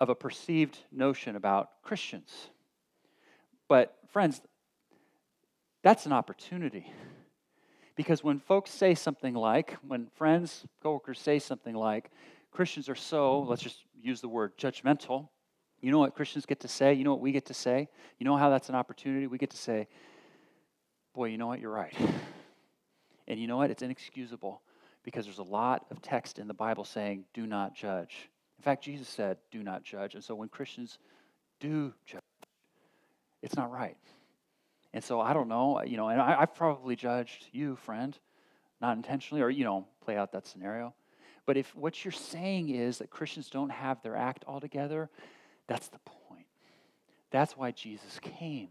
of 0.00 0.08
a 0.08 0.14
perceived 0.14 0.78
notion 0.92 1.36
about 1.36 1.70
Christians. 1.82 2.30
But 3.68 3.96
friends, 4.08 4.40
that's 5.82 6.06
an 6.06 6.12
opportunity. 6.12 6.90
Because 7.96 8.22
when 8.22 8.38
folks 8.38 8.70
say 8.70 8.94
something 8.94 9.34
like, 9.34 9.76
when 9.86 10.08
friends, 10.14 10.66
coworkers 10.82 11.18
say 11.18 11.38
something 11.38 11.74
like, 11.74 12.10
Christians 12.50 12.88
are 12.88 12.94
so, 12.94 13.40
let's 13.40 13.62
just 13.62 13.84
use 14.00 14.20
the 14.20 14.28
word 14.28 14.56
judgmental, 14.58 15.28
you 15.80 15.90
know 15.90 15.98
what 15.98 16.14
Christians 16.14 16.46
get 16.46 16.60
to 16.60 16.68
say? 16.68 16.94
You 16.94 17.04
know 17.04 17.12
what 17.12 17.20
we 17.20 17.32
get 17.32 17.46
to 17.46 17.54
say? 17.54 17.88
You 18.18 18.24
know 18.24 18.36
how 18.36 18.50
that's 18.50 18.68
an 18.68 18.74
opportunity? 18.74 19.26
We 19.26 19.38
get 19.38 19.50
to 19.50 19.56
say, 19.56 19.88
boy, 21.14 21.26
you 21.26 21.38
know 21.38 21.46
what? 21.46 21.60
You're 21.60 21.72
right. 21.72 21.94
And 23.28 23.40
you 23.40 23.48
know 23.48 23.56
what? 23.56 23.70
It's 23.72 23.82
inexcusable 23.82 24.62
because 25.02 25.24
there's 25.24 25.38
a 25.38 25.42
lot 25.42 25.86
of 25.90 26.00
text 26.00 26.38
in 26.38 26.46
the 26.46 26.54
Bible 26.54 26.84
saying, 26.84 27.24
do 27.34 27.46
not 27.46 27.74
judge. 27.74 28.28
In 28.58 28.62
fact, 28.62 28.84
Jesus 28.84 29.08
said, 29.08 29.38
do 29.50 29.62
not 29.62 29.82
judge. 29.82 30.14
And 30.14 30.22
so 30.22 30.34
when 30.34 30.48
Christians 30.48 30.98
do 31.60 31.92
judge, 32.04 32.22
it's 33.42 33.56
not 33.56 33.70
right. 33.70 33.96
And 34.92 35.02
so 35.02 35.20
I 35.20 35.32
don't 35.32 35.48
know, 35.48 35.82
you 35.82 35.96
know, 35.96 36.08
and 36.08 36.20
I, 36.20 36.40
have 36.40 36.54
probably 36.54 36.96
judged 36.96 37.46
you, 37.52 37.76
friend, 37.76 38.18
not 38.80 38.96
intentionally, 38.96 39.42
or, 39.42 39.50
you 39.50 39.64
know, 39.64 39.86
play 40.00 40.16
out 40.16 40.32
that 40.32 40.46
scenario. 40.46 40.94
But 41.44 41.56
if 41.56 41.74
what 41.76 42.04
you're 42.04 42.12
saying 42.12 42.70
is 42.70 42.98
that 42.98 43.10
Christians 43.10 43.50
don't 43.50 43.70
have 43.70 44.02
their 44.02 44.16
act 44.16 44.44
all 44.46 44.60
together, 44.60 45.10
that's 45.66 45.88
the 45.88 45.98
point. 45.98 46.46
That's 47.30 47.56
why 47.56 47.70
Jesus 47.70 48.18
came. 48.20 48.68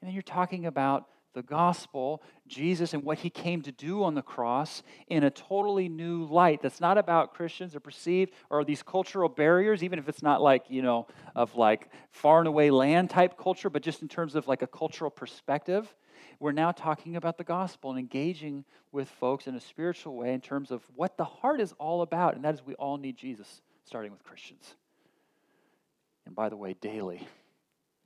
And 0.00 0.08
then 0.08 0.12
you're 0.12 0.22
talking 0.22 0.66
about 0.66 1.08
the 1.34 1.42
gospel, 1.42 2.22
Jesus 2.46 2.92
and 2.92 3.02
what 3.02 3.18
he 3.18 3.30
came 3.30 3.62
to 3.62 3.72
do 3.72 4.02
on 4.04 4.14
the 4.14 4.22
cross 4.22 4.82
in 5.08 5.24
a 5.24 5.30
totally 5.30 5.88
new 5.88 6.24
light 6.24 6.60
that's 6.62 6.80
not 6.80 6.98
about 6.98 7.34
Christians 7.34 7.74
or 7.74 7.80
perceived 7.80 8.32
or 8.50 8.64
these 8.64 8.82
cultural 8.82 9.28
barriers, 9.28 9.82
even 9.82 9.98
if 9.98 10.08
it's 10.08 10.22
not 10.22 10.42
like, 10.42 10.64
you 10.68 10.82
know, 10.82 11.06
of 11.34 11.54
like 11.56 11.88
far 12.10 12.38
and 12.38 12.48
away 12.48 12.70
land 12.70 13.10
type 13.10 13.38
culture, 13.38 13.70
but 13.70 13.82
just 13.82 14.02
in 14.02 14.08
terms 14.08 14.34
of 14.34 14.46
like 14.46 14.62
a 14.62 14.66
cultural 14.66 15.10
perspective. 15.10 15.94
We're 16.38 16.52
now 16.52 16.72
talking 16.72 17.16
about 17.16 17.38
the 17.38 17.44
gospel 17.44 17.90
and 17.90 17.98
engaging 17.98 18.64
with 18.90 19.08
folks 19.08 19.46
in 19.46 19.54
a 19.54 19.60
spiritual 19.60 20.16
way 20.16 20.34
in 20.34 20.40
terms 20.40 20.70
of 20.70 20.82
what 20.94 21.16
the 21.16 21.24
heart 21.24 21.60
is 21.60 21.72
all 21.78 22.02
about, 22.02 22.34
and 22.34 22.44
that 22.44 22.54
is 22.54 22.66
we 22.66 22.74
all 22.74 22.96
need 22.96 23.16
Jesus, 23.16 23.62
starting 23.84 24.10
with 24.10 24.24
Christians. 24.24 24.74
And 26.26 26.34
by 26.34 26.48
the 26.48 26.56
way, 26.56 26.74
daily. 26.80 27.26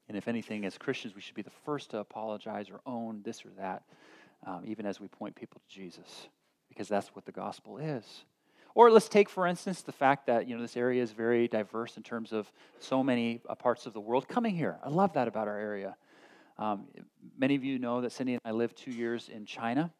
And 0.08 0.16
if 0.16 0.28
anything, 0.28 0.64
as 0.64 0.78
Christians, 0.78 1.14
we 1.14 1.20
should 1.20 1.34
be 1.34 1.42
the 1.42 1.50
first 1.64 1.90
to 1.90 1.98
apologize 1.98 2.70
or 2.70 2.80
own 2.86 3.22
this 3.24 3.44
or 3.44 3.50
that, 3.58 3.82
um, 4.46 4.62
even 4.64 4.86
as 4.86 5.00
we 5.00 5.08
point 5.08 5.34
people 5.34 5.60
to 5.60 5.74
Jesus, 5.74 6.28
because 6.68 6.88
that's 6.88 7.08
what 7.08 7.24
the 7.26 7.32
gospel 7.32 7.78
is. 7.78 8.24
Or 8.74 8.90
let's 8.90 9.08
take, 9.08 9.30
for 9.30 9.46
instance, 9.46 9.80
the 9.80 9.92
fact 9.92 10.26
that 10.26 10.46
you 10.46 10.54
know 10.54 10.60
this 10.60 10.76
area 10.76 11.02
is 11.02 11.10
very 11.10 11.48
diverse 11.48 11.96
in 11.96 12.02
terms 12.02 12.32
of 12.32 12.52
so 12.78 13.02
many 13.02 13.40
uh, 13.48 13.54
parts 13.54 13.86
of 13.86 13.94
the 13.94 14.00
world 14.00 14.28
coming 14.28 14.54
here. 14.54 14.78
I 14.84 14.90
love 14.90 15.14
that 15.14 15.28
about 15.28 15.48
our 15.48 15.58
area. 15.58 15.96
Um, 16.58 16.84
many 17.38 17.54
of 17.54 17.64
you 17.64 17.78
know 17.78 18.02
that 18.02 18.12
Cindy 18.12 18.34
and 18.34 18.42
I 18.44 18.50
lived 18.50 18.76
two 18.76 18.90
years 18.90 19.30
in 19.30 19.46
China. 19.46 19.90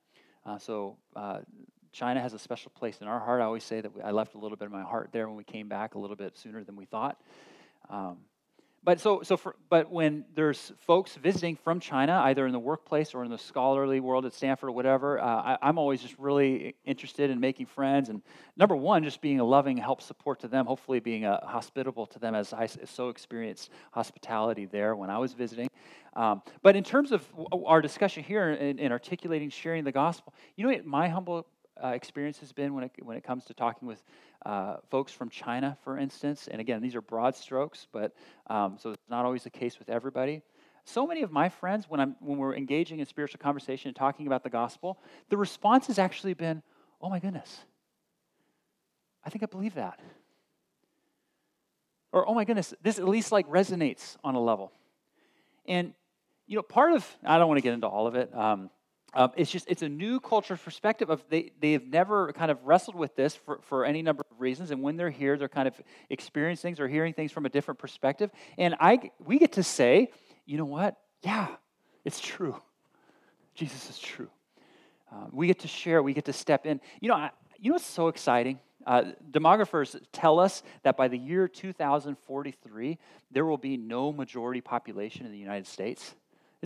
Uh, 0.44 0.58
so 0.58 0.98
uh, 1.16 1.38
China 1.90 2.20
has 2.20 2.34
a 2.34 2.38
special 2.38 2.70
place 2.70 2.98
in 3.00 3.08
our 3.08 3.18
heart. 3.18 3.40
I 3.40 3.44
always 3.44 3.64
say 3.64 3.80
that 3.80 3.94
we, 3.94 4.02
I 4.02 4.10
left 4.10 4.34
a 4.34 4.38
little 4.38 4.58
bit 4.58 4.66
of 4.66 4.72
my 4.72 4.82
heart 4.82 5.08
there 5.10 5.26
when 5.26 5.38
we 5.38 5.44
came 5.44 5.68
back 5.68 5.94
a 5.94 5.98
little 5.98 6.14
bit 6.14 6.36
sooner 6.36 6.62
than 6.62 6.76
we 6.76 6.84
thought. 6.84 7.18
Um, 7.90 8.18
but 8.86 9.00
so, 9.00 9.22
so 9.24 9.36
for, 9.36 9.56
but 9.68 9.90
when 9.90 10.24
there's 10.36 10.72
folks 10.86 11.16
visiting 11.16 11.56
from 11.56 11.80
China, 11.80 12.20
either 12.26 12.46
in 12.46 12.52
the 12.52 12.60
workplace 12.60 13.14
or 13.14 13.24
in 13.24 13.32
the 13.32 13.36
scholarly 13.36 13.98
world 13.98 14.24
at 14.26 14.32
Stanford 14.32 14.68
or 14.68 14.72
whatever, 14.72 15.18
uh, 15.20 15.56
I, 15.60 15.68
am 15.68 15.76
always 15.76 16.00
just 16.00 16.16
really 16.20 16.76
interested 16.84 17.28
in 17.28 17.40
making 17.40 17.66
friends. 17.66 18.10
And 18.10 18.22
number 18.56 18.76
one, 18.76 19.02
just 19.02 19.20
being 19.20 19.40
a 19.40 19.44
loving 19.44 19.76
help 19.76 20.00
support 20.00 20.38
to 20.42 20.48
them, 20.48 20.66
hopefully 20.66 21.00
being 21.00 21.24
a, 21.24 21.44
hospitable 21.44 22.06
to 22.06 22.20
them 22.20 22.36
as 22.36 22.52
I 22.52 22.66
so 22.66 23.08
experienced 23.08 23.70
hospitality 23.90 24.66
there 24.66 24.94
when 24.94 25.10
I 25.10 25.18
was 25.18 25.32
visiting. 25.32 25.68
Um, 26.14 26.42
but 26.62 26.76
in 26.76 26.84
terms 26.84 27.10
of 27.10 27.28
our 27.66 27.82
discussion 27.82 28.22
here 28.22 28.52
in, 28.52 28.78
in 28.78 28.92
articulating, 28.92 29.50
sharing 29.50 29.82
the 29.82 29.90
gospel, 29.90 30.32
you 30.54 30.64
know, 30.64 30.80
my 30.84 31.08
humble 31.08 31.44
uh, 31.82 31.88
experience 31.88 32.38
has 32.38 32.52
been 32.52 32.74
when 32.74 32.84
it, 32.84 32.92
when 33.02 33.16
it 33.16 33.24
comes 33.24 33.44
to 33.46 33.54
talking 33.54 33.86
with 33.86 34.02
uh, 34.44 34.76
folks 34.90 35.12
from 35.12 35.28
China, 35.28 35.76
for 35.82 35.98
instance. 35.98 36.48
And 36.50 36.60
again, 36.60 36.80
these 36.82 36.94
are 36.94 37.00
broad 37.00 37.36
strokes, 37.36 37.86
but 37.92 38.14
um, 38.48 38.76
so 38.78 38.90
it's 38.90 39.08
not 39.08 39.24
always 39.24 39.44
the 39.44 39.50
case 39.50 39.78
with 39.78 39.88
everybody. 39.88 40.42
So 40.84 41.06
many 41.06 41.22
of 41.22 41.32
my 41.32 41.48
friends, 41.48 41.86
when, 41.88 41.98
I'm, 42.00 42.16
when 42.20 42.38
we're 42.38 42.54
engaging 42.54 43.00
in 43.00 43.06
spiritual 43.06 43.40
conversation 43.42 43.88
and 43.88 43.96
talking 43.96 44.26
about 44.28 44.44
the 44.44 44.50
gospel, 44.50 44.98
the 45.30 45.36
response 45.36 45.88
has 45.88 45.98
actually 45.98 46.34
been, 46.34 46.62
oh 47.02 47.10
my 47.10 47.18
goodness, 47.18 47.60
I 49.24 49.30
think 49.30 49.42
I 49.42 49.46
believe 49.46 49.74
that. 49.74 49.98
Or, 52.12 52.26
oh 52.28 52.34
my 52.34 52.44
goodness, 52.44 52.72
this 52.82 52.98
at 52.98 53.08
least 53.08 53.32
like 53.32 53.48
resonates 53.48 54.16
on 54.22 54.36
a 54.36 54.40
level. 54.40 54.72
And, 55.66 55.92
you 56.46 56.54
know, 56.54 56.62
part 56.62 56.92
of, 56.92 57.04
I 57.24 57.36
don't 57.36 57.48
want 57.48 57.58
to 57.58 57.62
get 57.62 57.74
into 57.74 57.88
all 57.88 58.06
of 58.06 58.14
it. 58.14 58.32
Um, 58.32 58.70
um, 59.16 59.32
it's 59.34 59.50
just 59.50 59.66
it's 59.66 59.80
a 59.80 59.88
new 59.88 60.20
culture 60.20 60.58
perspective 60.58 61.08
of 61.08 61.24
they 61.30 61.50
they've 61.58 61.84
never 61.88 62.32
kind 62.34 62.50
of 62.50 62.62
wrestled 62.64 62.94
with 62.94 63.16
this 63.16 63.34
for, 63.34 63.60
for 63.62 63.86
any 63.86 64.02
number 64.02 64.22
of 64.30 64.40
reasons. 64.40 64.70
And 64.70 64.82
when 64.82 64.98
they're 64.98 65.08
here 65.08 65.38
they're 65.38 65.48
kind 65.48 65.66
of 65.66 65.74
experiencing 66.10 66.68
things 66.68 66.80
or 66.80 66.86
hearing 66.86 67.14
things 67.14 67.32
from 67.32 67.46
a 67.46 67.48
different 67.48 67.80
perspective. 67.80 68.30
And 68.58 68.76
i 68.78 69.10
we 69.24 69.38
get 69.38 69.52
to 69.52 69.62
say 69.62 70.10
you 70.44 70.58
know 70.58 70.66
what? 70.66 70.96
Yeah 71.22 71.48
it's 72.04 72.20
true. 72.20 72.56
Jesus 73.54 73.88
is 73.90 73.98
true. 73.98 74.28
Uh, 75.10 75.26
we 75.32 75.46
get 75.46 75.60
to 75.60 75.68
share 75.68 76.02
we 76.02 76.12
get 76.12 76.26
to 76.26 76.34
step 76.34 76.66
in. 76.66 76.78
You 77.00 77.08
know 77.08 77.14
I, 77.14 77.30
you 77.58 77.70
know 77.70 77.76
what's 77.76 77.86
so 77.86 78.08
exciting? 78.08 78.60
Uh, 78.86 79.12
demographers 79.30 79.98
tell 80.12 80.38
us 80.38 80.62
that 80.82 80.96
by 80.98 81.08
the 81.08 81.18
year 81.18 81.48
2043 81.48 82.98
there 83.32 83.46
will 83.46 83.56
be 83.56 83.78
no 83.78 84.12
majority 84.12 84.60
population 84.60 85.26
in 85.26 85.32
the 85.32 85.38
united 85.38 85.66
states 85.66 86.14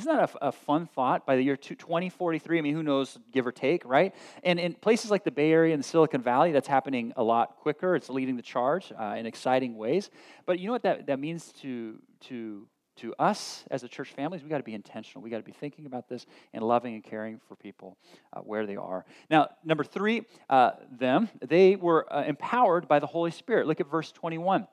isn't 0.00 0.16
that 0.16 0.30
a, 0.34 0.48
a, 0.48 0.52
fun 0.52 0.86
thought? 0.86 1.26
By 1.26 1.36
the 1.36 1.42
year 1.42 1.56
2043, 1.56 2.58
I 2.58 2.60
mean, 2.60 2.74
who 2.74 2.82
knows, 2.82 3.18
give 3.32 3.46
or 3.46 3.52
take, 3.52 3.84
right? 3.84 4.14
And 4.42 4.58
in 4.58 4.74
places 4.74 5.10
like 5.10 5.24
the 5.24 5.30
Bay 5.30 5.52
Area 5.52 5.74
and 5.74 5.82
the 5.82 5.86
Silicon 5.86 6.22
Valley, 6.22 6.52
that's 6.52 6.68
happening 6.68 7.12
a 7.16 7.22
lot 7.22 7.56
quicker. 7.56 7.94
It's 7.94 8.08
leading 8.08 8.36
the 8.36 8.42
charge 8.42 8.92
uh, 8.98 9.16
in 9.18 9.26
exciting 9.26 9.76
ways. 9.76 10.10
But 10.46 10.58
you 10.58 10.66
know 10.66 10.72
what 10.72 10.82
that, 10.82 11.06
that 11.06 11.18
means 11.18 11.52
to, 11.60 11.98
to, 12.28 12.66
to 12.96 13.14
us 13.18 13.64
as 13.70 13.82
a 13.82 13.88
church 13.88 14.12
families? 14.12 14.42
We've 14.42 14.50
got 14.50 14.58
to 14.58 14.64
be 14.64 14.74
intentional. 14.74 15.22
We've 15.22 15.30
got 15.30 15.38
to 15.38 15.44
be 15.44 15.52
thinking 15.52 15.86
about 15.86 16.08
this 16.08 16.24
and 16.52 16.62
loving 16.62 16.94
and 16.94 17.04
caring 17.04 17.40
for 17.46 17.56
people 17.56 17.96
uh, 18.32 18.40
where 18.40 18.66
they 18.66 18.76
are. 18.76 19.04
Now, 19.28 19.48
number 19.64 19.84
three, 19.84 20.22
uh, 20.48 20.72
them, 20.90 21.28
they 21.46 21.76
were 21.76 22.10
uh, 22.12 22.24
empowered 22.24 22.88
by 22.88 22.98
the 23.00 23.06
Holy 23.06 23.30
Spirit. 23.30 23.66
Look 23.66 23.80
at 23.80 23.90
verse 23.90 24.12
21. 24.12 24.66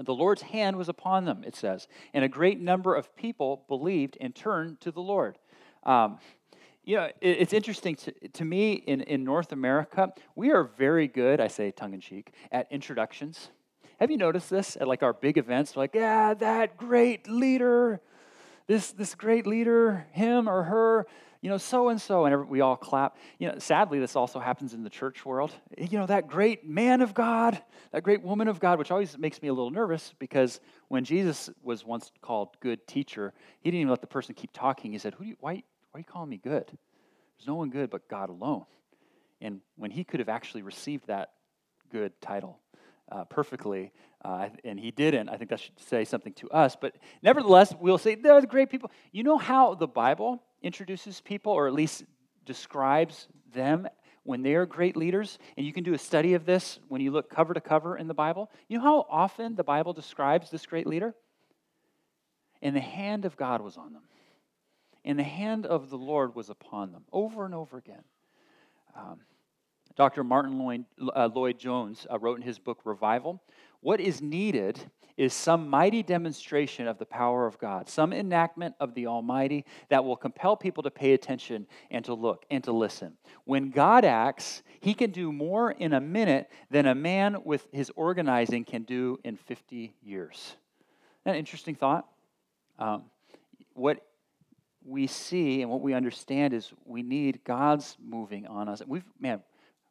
The 0.00 0.14
Lord's 0.14 0.42
hand 0.42 0.76
was 0.76 0.88
upon 0.88 1.24
them, 1.24 1.42
it 1.44 1.56
says, 1.56 1.88
and 2.14 2.24
a 2.24 2.28
great 2.28 2.60
number 2.60 2.94
of 2.94 3.14
people 3.16 3.64
believed 3.66 4.16
and 4.20 4.34
turned 4.34 4.80
to 4.82 4.92
the 4.92 5.00
Lord. 5.00 5.38
Um, 5.82 6.18
you 6.84 6.96
know, 6.96 7.04
it, 7.04 7.16
it's 7.20 7.52
interesting 7.52 7.96
to, 7.96 8.12
to 8.28 8.44
me 8.44 8.74
in, 8.74 9.00
in 9.02 9.24
North 9.24 9.52
America, 9.52 10.12
we 10.36 10.52
are 10.52 10.64
very 10.64 11.08
good, 11.08 11.40
I 11.40 11.48
say 11.48 11.70
tongue 11.72 11.94
in 11.94 12.00
cheek, 12.00 12.32
at 12.52 12.70
introductions. 12.70 13.50
Have 13.98 14.10
you 14.10 14.16
noticed 14.16 14.48
this 14.48 14.76
at 14.80 14.86
like 14.86 15.02
our 15.02 15.12
big 15.12 15.36
events? 15.36 15.76
Like, 15.76 15.94
yeah, 15.94 16.32
that 16.34 16.76
great 16.76 17.28
leader, 17.28 18.00
this, 18.68 18.92
this 18.92 19.16
great 19.16 19.46
leader, 19.46 20.06
him 20.12 20.48
or 20.48 20.62
her, 20.62 21.06
you 21.40 21.48
know, 21.48 21.56
so 21.56 21.88
and 21.88 22.00
so, 22.00 22.24
and 22.24 22.48
we 22.48 22.60
all 22.60 22.76
clap. 22.76 23.16
You 23.38 23.48
know, 23.48 23.58
sadly, 23.58 24.00
this 24.00 24.16
also 24.16 24.40
happens 24.40 24.74
in 24.74 24.82
the 24.82 24.90
church 24.90 25.24
world. 25.24 25.52
You 25.76 25.98
know, 25.98 26.06
that 26.06 26.26
great 26.26 26.68
man 26.68 27.00
of 27.00 27.14
God, 27.14 27.62
that 27.92 28.02
great 28.02 28.22
woman 28.22 28.48
of 28.48 28.58
God, 28.58 28.78
which 28.78 28.90
always 28.90 29.16
makes 29.16 29.40
me 29.40 29.48
a 29.48 29.52
little 29.52 29.70
nervous 29.70 30.14
because 30.18 30.60
when 30.88 31.04
Jesus 31.04 31.48
was 31.62 31.84
once 31.84 32.10
called 32.22 32.56
good 32.60 32.86
teacher, 32.86 33.32
he 33.60 33.70
didn't 33.70 33.82
even 33.82 33.90
let 33.90 34.00
the 34.00 34.08
person 34.08 34.34
keep 34.34 34.52
talking. 34.52 34.92
He 34.92 34.98
said, 34.98 35.14
Who 35.14 35.24
do 35.24 35.30
you, 35.30 35.36
why, 35.38 35.62
why 35.90 35.98
are 35.98 36.00
you 36.00 36.04
calling 36.04 36.30
me 36.30 36.38
good? 36.38 36.66
There's 36.66 37.46
no 37.46 37.54
one 37.54 37.70
good 37.70 37.88
but 37.88 38.08
God 38.08 38.30
alone. 38.30 38.64
And 39.40 39.60
when 39.76 39.92
he 39.92 40.02
could 40.02 40.18
have 40.18 40.28
actually 40.28 40.62
received 40.62 41.06
that 41.06 41.30
good 41.92 42.12
title 42.20 42.58
uh, 43.12 43.24
perfectly, 43.24 43.92
uh, 44.24 44.48
and 44.64 44.80
he 44.80 44.90
didn't, 44.90 45.28
I 45.28 45.36
think 45.36 45.50
that 45.50 45.60
should 45.60 45.78
say 45.78 46.04
something 46.04 46.32
to 46.34 46.50
us. 46.50 46.76
But 46.78 46.96
nevertheless, 47.22 47.72
we'll 47.78 47.98
say, 47.98 48.16
They're 48.16 48.40
the 48.40 48.48
great 48.48 48.70
people. 48.70 48.90
You 49.12 49.22
know 49.22 49.38
how 49.38 49.76
the 49.76 49.86
Bible 49.86 50.42
introduces 50.62 51.20
people, 51.20 51.52
or 51.52 51.66
at 51.66 51.74
least 51.74 52.04
describes 52.44 53.28
them 53.52 53.88
when 54.24 54.42
they 54.42 54.54
are 54.54 54.66
great 54.66 54.96
leaders, 54.96 55.38
and 55.56 55.64
you 55.64 55.72
can 55.72 55.84
do 55.84 55.94
a 55.94 55.98
study 55.98 56.34
of 56.34 56.44
this 56.44 56.80
when 56.88 57.00
you 57.00 57.10
look 57.10 57.30
cover 57.30 57.54
to 57.54 57.60
cover 57.60 57.96
in 57.96 58.08
the 58.08 58.14
Bible. 58.14 58.50
You 58.68 58.78
know 58.78 58.84
how 58.84 59.06
often 59.08 59.54
the 59.54 59.64
Bible 59.64 59.92
describes 59.94 60.50
this 60.50 60.66
great 60.66 60.86
leader? 60.86 61.14
And 62.60 62.76
the 62.76 62.80
hand 62.80 63.24
of 63.24 63.36
God 63.36 63.62
was 63.62 63.76
on 63.76 63.92
them, 63.92 64.02
and 65.04 65.18
the 65.18 65.24
hand 65.24 65.64
of 65.64 65.90
the 65.90 65.96
Lord 65.96 66.34
was 66.34 66.50
upon 66.50 66.92
them 66.92 67.04
over 67.12 67.44
and 67.46 67.54
over 67.54 67.78
again. 67.78 68.02
Um, 68.96 69.20
Dr. 69.96 70.22
Martyn 70.22 70.58
Lloyd, 70.58 70.84
uh, 71.16 71.28
Lloyd 71.34 71.58
Jones 71.58 72.06
uh, 72.10 72.18
wrote 72.18 72.36
in 72.36 72.42
his 72.42 72.58
book 72.58 72.80
Revival 72.84 73.42
what 73.80 74.00
is 74.00 74.20
needed 74.20 74.80
is 75.18 75.34
some 75.34 75.68
mighty 75.68 76.02
demonstration 76.02 76.86
of 76.86 76.98
the 76.98 77.04
power 77.04 77.44
of 77.46 77.58
God, 77.58 77.88
some 77.88 78.12
enactment 78.12 78.76
of 78.78 78.94
the 78.94 79.08
Almighty 79.08 79.64
that 79.88 80.04
will 80.04 80.16
compel 80.16 80.56
people 80.56 80.84
to 80.84 80.92
pay 80.92 81.12
attention 81.12 81.66
and 81.90 82.04
to 82.04 82.14
look 82.14 82.44
and 82.50 82.62
to 82.64 82.72
listen. 82.72 83.14
When 83.44 83.70
God 83.70 84.04
acts, 84.04 84.62
he 84.80 84.94
can 84.94 85.10
do 85.10 85.32
more 85.32 85.72
in 85.72 85.92
a 85.92 86.00
minute 86.00 86.48
than 86.70 86.86
a 86.86 86.94
man 86.94 87.38
with 87.44 87.66
his 87.72 87.90
organizing 87.96 88.64
can 88.64 88.84
do 88.84 89.18
in 89.24 89.36
50 89.36 89.92
years. 90.02 90.54
An 91.24 91.34
interesting 91.34 91.74
thought. 91.74 92.06
Um, 92.78 93.02
what 93.74 94.06
we 94.84 95.08
see 95.08 95.62
and 95.62 95.70
what 95.70 95.80
we 95.80 95.94
understand 95.94 96.54
is 96.54 96.72
we 96.84 97.02
need 97.02 97.40
God's 97.44 97.96
moving 98.00 98.46
on 98.46 98.68
us. 98.68 98.82
We've, 98.86 99.04
man, 99.18 99.42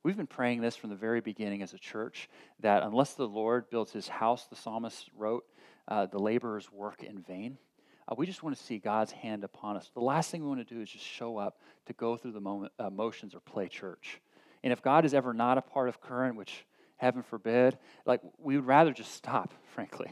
We've 0.08 0.16
been 0.16 0.26
praying 0.26 0.62
this 0.62 0.78
from 0.78 0.90
the 0.90 0.96
very 0.96 1.20
beginning 1.20 1.62
as 1.62 1.74
a 1.74 1.78
church 1.78 2.30
that 2.62 2.82
unless 2.82 3.16
the 3.16 3.28
Lord 3.28 3.70
builds 3.70 3.92
his 3.92 4.08
house, 4.08 4.48
the 4.48 4.56
psalmist 4.56 5.10
wrote, 5.18 5.44
uh, 5.86 6.06
the 6.06 6.18
laborers 6.18 6.72
work 6.72 7.04
in 7.04 7.20
vain. 7.20 7.58
Uh, 8.08 8.16
we 8.18 8.26
just 8.26 8.42
want 8.42 8.56
to 8.56 8.64
see 8.64 8.78
God's 8.78 9.12
hand 9.12 9.44
upon 9.44 9.76
us. 9.76 9.92
The 9.94 10.00
last 10.00 10.32
thing 10.32 10.44
we 10.44 10.48
want 10.48 10.66
to 10.66 10.74
do 10.74 10.80
is 10.80 10.90
just 10.90 11.04
show 11.04 11.38
up 11.38 11.60
to 11.88 11.92
go 11.92 12.16
through 12.16 12.32
the 12.32 12.40
moment, 12.40 12.72
uh, 12.80 12.90
motions 12.90 13.36
or 13.36 13.42
play 13.42 13.68
church. 13.68 14.22
And 14.64 14.72
if 14.72 14.82
God 14.82 15.04
is 15.04 15.14
ever 15.14 15.34
not 15.34 15.58
a 15.58 15.62
part 15.62 15.90
of 15.90 16.00
current, 16.00 16.38
which 16.38 16.66
heaven 16.96 17.22
forbid, 17.22 17.78
like 18.06 18.22
we 18.38 18.56
would 18.56 18.66
rather 18.66 18.94
just 18.94 19.12
stop, 19.12 19.54
frankly. 19.74 20.10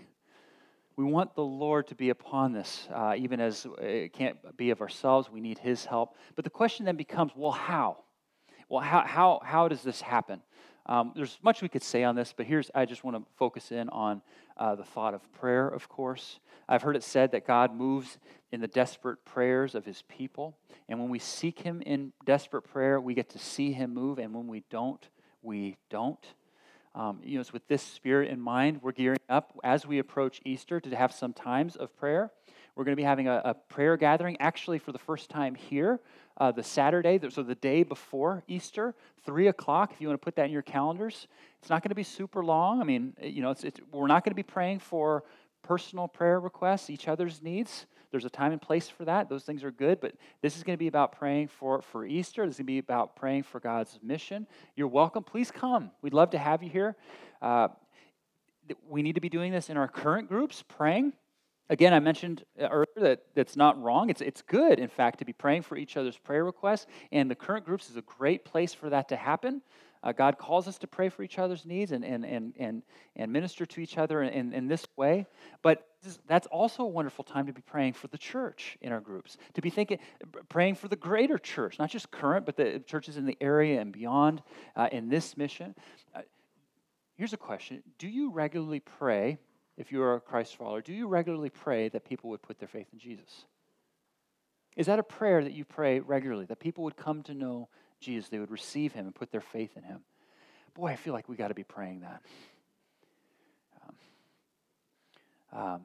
We 0.97 1.05
want 1.05 1.35
the 1.35 1.45
Lord 1.45 1.87
to 1.87 1.95
be 1.95 2.09
upon 2.09 2.51
this, 2.51 2.89
uh, 2.93 3.15
even 3.17 3.39
as 3.39 3.65
it 3.79 4.11
can't 4.11 4.57
be 4.57 4.71
of 4.71 4.81
ourselves. 4.81 5.31
We 5.31 5.39
need 5.39 5.57
His 5.57 5.85
help. 5.85 6.17
But 6.35 6.43
the 6.43 6.51
question 6.51 6.85
then 6.85 6.97
becomes 6.97 7.31
well, 7.33 7.51
how? 7.51 7.99
Well, 8.69 8.81
how, 8.81 9.01
how, 9.01 9.41
how 9.43 9.67
does 9.67 9.83
this 9.83 10.01
happen? 10.01 10.41
Um, 10.87 11.13
there's 11.15 11.39
much 11.41 11.61
we 11.61 11.69
could 11.69 11.83
say 11.83 12.03
on 12.03 12.15
this, 12.15 12.33
but 12.35 12.45
here's 12.45 12.69
I 12.75 12.85
just 12.85 13.03
want 13.03 13.17
to 13.17 13.23
focus 13.37 13.71
in 13.71 13.89
on 13.89 14.21
uh, 14.57 14.75
the 14.75 14.83
thought 14.83 15.13
of 15.13 15.31
prayer, 15.33 15.67
of 15.67 15.89
course. 15.89 16.39
I've 16.69 16.81
heard 16.81 16.95
it 16.95 17.03
said 17.03 17.31
that 17.31 17.45
God 17.45 17.75
moves 17.75 18.17
in 18.51 18.61
the 18.61 18.67
desperate 18.67 19.23
prayers 19.25 19.75
of 19.75 19.85
his 19.85 20.03
people. 20.03 20.57
And 20.87 20.99
when 20.99 21.09
we 21.09 21.19
seek 21.19 21.59
him 21.59 21.81
in 21.81 22.13
desperate 22.25 22.63
prayer, 22.63 22.99
we 23.01 23.13
get 23.13 23.29
to 23.29 23.39
see 23.39 23.71
him 23.71 23.93
move. 23.93 24.19
And 24.19 24.33
when 24.33 24.47
we 24.47 24.63
don't, 24.69 25.07
we 25.41 25.77
don't. 25.89 26.23
Um, 26.93 27.19
you 27.23 27.35
know, 27.35 27.41
it's 27.41 27.51
with 27.51 27.67
this 27.67 27.83
spirit 27.83 28.29
in 28.29 28.39
mind, 28.39 28.79
we're 28.81 28.93
gearing 28.93 29.19
up 29.27 29.59
as 29.63 29.85
we 29.85 29.99
approach 29.99 30.39
Easter 30.45 30.79
to 30.79 30.95
have 30.95 31.11
some 31.11 31.33
times 31.33 31.75
of 31.75 31.95
prayer. 31.97 32.31
We're 32.75 32.83
going 32.83 32.93
to 32.93 33.01
be 33.01 33.03
having 33.03 33.27
a, 33.27 33.41
a 33.45 33.53
prayer 33.53 33.95
gathering, 33.95 34.35
actually, 34.39 34.79
for 34.79 34.91
the 34.91 34.99
first 34.99 35.29
time 35.29 35.55
here, 35.55 36.01
uh, 36.37 36.51
the 36.51 36.63
Saturday, 36.63 37.19
so 37.29 37.41
the 37.41 37.55
day 37.55 37.83
before 37.83 38.43
Easter, 38.47 38.93
3 39.25 39.47
o'clock, 39.47 39.93
if 39.93 40.01
you 40.01 40.07
want 40.09 40.19
to 40.19 40.23
put 40.23 40.35
that 40.35 40.47
in 40.47 40.51
your 40.51 40.61
calendars. 40.61 41.27
It's 41.61 41.69
not 41.69 41.81
going 41.81 41.89
to 41.89 41.95
be 41.95 42.03
super 42.03 42.43
long. 42.43 42.81
I 42.81 42.83
mean, 42.83 43.13
you 43.21 43.41
know, 43.41 43.51
it's, 43.51 43.63
it's, 43.63 43.79
we're 43.91 44.07
not 44.07 44.25
going 44.25 44.31
to 44.31 44.35
be 44.35 44.43
praying 44.43 44.79
for 44.79 45.23
personal 45.63 46.07
prayer 46.07 46.39
requests, 46.39 46.89
each 46.89 47.07
other's 47.07 47.41
needs. 47.41 47.85
There's 48.11 48.25
a 48.25 48.29
time 48.29 48.51
and 48.51 48.61
place 48.61 48.89
for 48.89 49.05
that. 49.05 49.29
Those 49.29 49.43
things 49.43 49.63
are 49.63 49.71
good, 49.71 49.99
but 49.99 50.13
this 50.41 50.57
is 50.57 50.63
going 50.63 50.75
to 50.75 50.79
be 50.79 50.87
about 50.87 51.17
praying 51.17 51.47
for, 51.47 51.81
for 51.81 52.05
Easter. 52.05 52.45
This 52.45 52.55
is 52.55 52.57
going 52.59 52.67
to 52.67 52.73
be 52.73 52.77
about 52.77 53.15
praying 53.15 53.43
for 53.43 53.59
God's 53.59 53.97
mission. 54.03 54.47
You're 54.75 54.87
welcome. 54.87 55.23
Please 55.23 55.49
come. 55.49 55.91
We'd 56.01 56.13
love 56.13 56.29
to 56.31 56.37
have 56.37 56.61
you 56.61 56.69
here. 56.69 56.95
Uh, 57.41 57.69
we 58.87 59.01
need 59.01 59.15
to 59.15 59.21
be 59.21 59.29
doing 59.29 59.51
this 59.51 59.69
in 59.69 59.77
our 59.77 59.87
current 59.87 60.27
groups, 60.27 60.63
praying 60.67 61.13
Again, 61.69 61.93
I 61.93 61.99
mentioned 61.99 62.43
earlier 62.59 62.85
that 62.97 63.23
that's 63.33 63.55
not 63.55 63.81
wrong. 63.81 64.09
It's, 64.09 64.21
it's 64.21 64.43
good, 64.43 64.79
in 64.79 64.87
fact, 64.87 65.19
to 65.19 65.25
be 65.25 65.33
praying 65.33 65.63
for 65.63 65.77
each 65.77 65.97
other's 65.97 66.17
prayer 66.17 66.45
requests. 66.45 66.85
And 67.11 67.29
the 67.29 67.35
current 67.35 67.65
groups 67.65 67.89
is 67.89 67.97
a 67.97 68.03
great 68.03 68.45
place 68.45 68.73
for 68.73 68.89
that 68.91 69.09
to 69.09 69.15
happen. 69.15 69.61
Uh, 70.05 70.11
God 70.11 70.37
calls 70.37 70.67
us 70.67 70.77
to 70.77 70.87
pray 70.87 71.09
for 71.09 71.23
each 71.23 71.39
other's 71.39 71.65
needs 71.65 71.91
and, 71.91 72.05
and, 72.05 72.23
and, 72.23 72.53
and, 72.59 72.83
and 73.15 73.33
minister 73.33 73.65
to 73.65 73.81
each 73.81 73.97
other 73.97 74.21
in, 74.21 74.53
in 74.53 74.67
this 74.67 74.85
way. 74.95 75.25
But 75.63 75.87
that's 76.27 76.45
also 76.47 76.83
a 76.83 76.87
wonderful 76.87 77.23
time 77.23 77.47
to 77.47 77.53
be 77.53 77.61
praying 77.61 77.93
for 77.93 78.07
the 78.07 78.17
church 78.19 78.77
in 78.81 78.91
our 78.91 78.99
groups, 78.99 79.37
to 79.55 79.61
be 79.61 79.71
thinking, 79.71 79.97
praying 80.47 80.75
for 80.75 80.87
the 80.87 80.95
greater 80.95 81.39
church, 81.39 81.79
not 81.79 81.89
just 81.89 82.11
current, 82.11 82.45
but 82.45 82.55
the 82.55 82.83
churches 82.85 83.17
in 83.17 83.25
the 83.25 83.37
area 83.41 83.81
and 83.81 83.91
beyond 83.91 84.43
uh, 84.75 84.87
in 84.91 85.09
this 85.09 85.35
mission. 85.35 85.73
Uh, 86.13 86.21
here's 87.15 87.33
a 87.33 87.37
question 87.37 87.81
Do 87.97 88.07
you 88.07 88.29
regularly 88.29 88.81
pray, 88.81 89.39
if 89.77 89.91
you 89.91 90.01
are 90.01 90.15
a 90.15 90.21
Christ 90.21 90.55
follower, 90.55 90.81
do 90.81 90.93
you 90.93 91.07
regularly 91.07 91.49
pray 91.49 91.89
that 91.89 92.05
people 92.05 92.29
would 92.29 92.41
put 92.41 92.59
their 92.59 92.67
faith 92.67 92.87
in 92.93 92.99
Jesus? 92.99 93.45
Is 94.75 94.87
that 94.87 94.99
a 94.99 95.03
prayer 95.03 95.43
that 95.43 95.53
you 95.53 95.65
pray 95.65 95.99
regularly, 95.99 96.45
that 96.45 96.59
people 96.59 96.83
would 96.83 96.97
come 96.97 97.23
to 97.23 97.33
know 97.33 97.69
Jesus, 97.99 98.29
they 98.29 98.39
would 98.39 98.51
receive 98.51 98.93
him 98.93 99.05
and 99.05 99.15
put 99.15 99.31
their 99.31 99.41
faith 99.41 99.75
in 99.75 99.83
him. 99.83 100.01
Boy, 100.73 100.87
I 100.87 100.95
feel 100.95 101.13
like 101.13 101.29
we 101.29 101.35
got 101.35 101.47
to 101.47 101.53
be 101.53 101.63
praying 101.63 102.01
that. 102.01 102.21
Um, 105.53 105.59
um, 105.59 105.81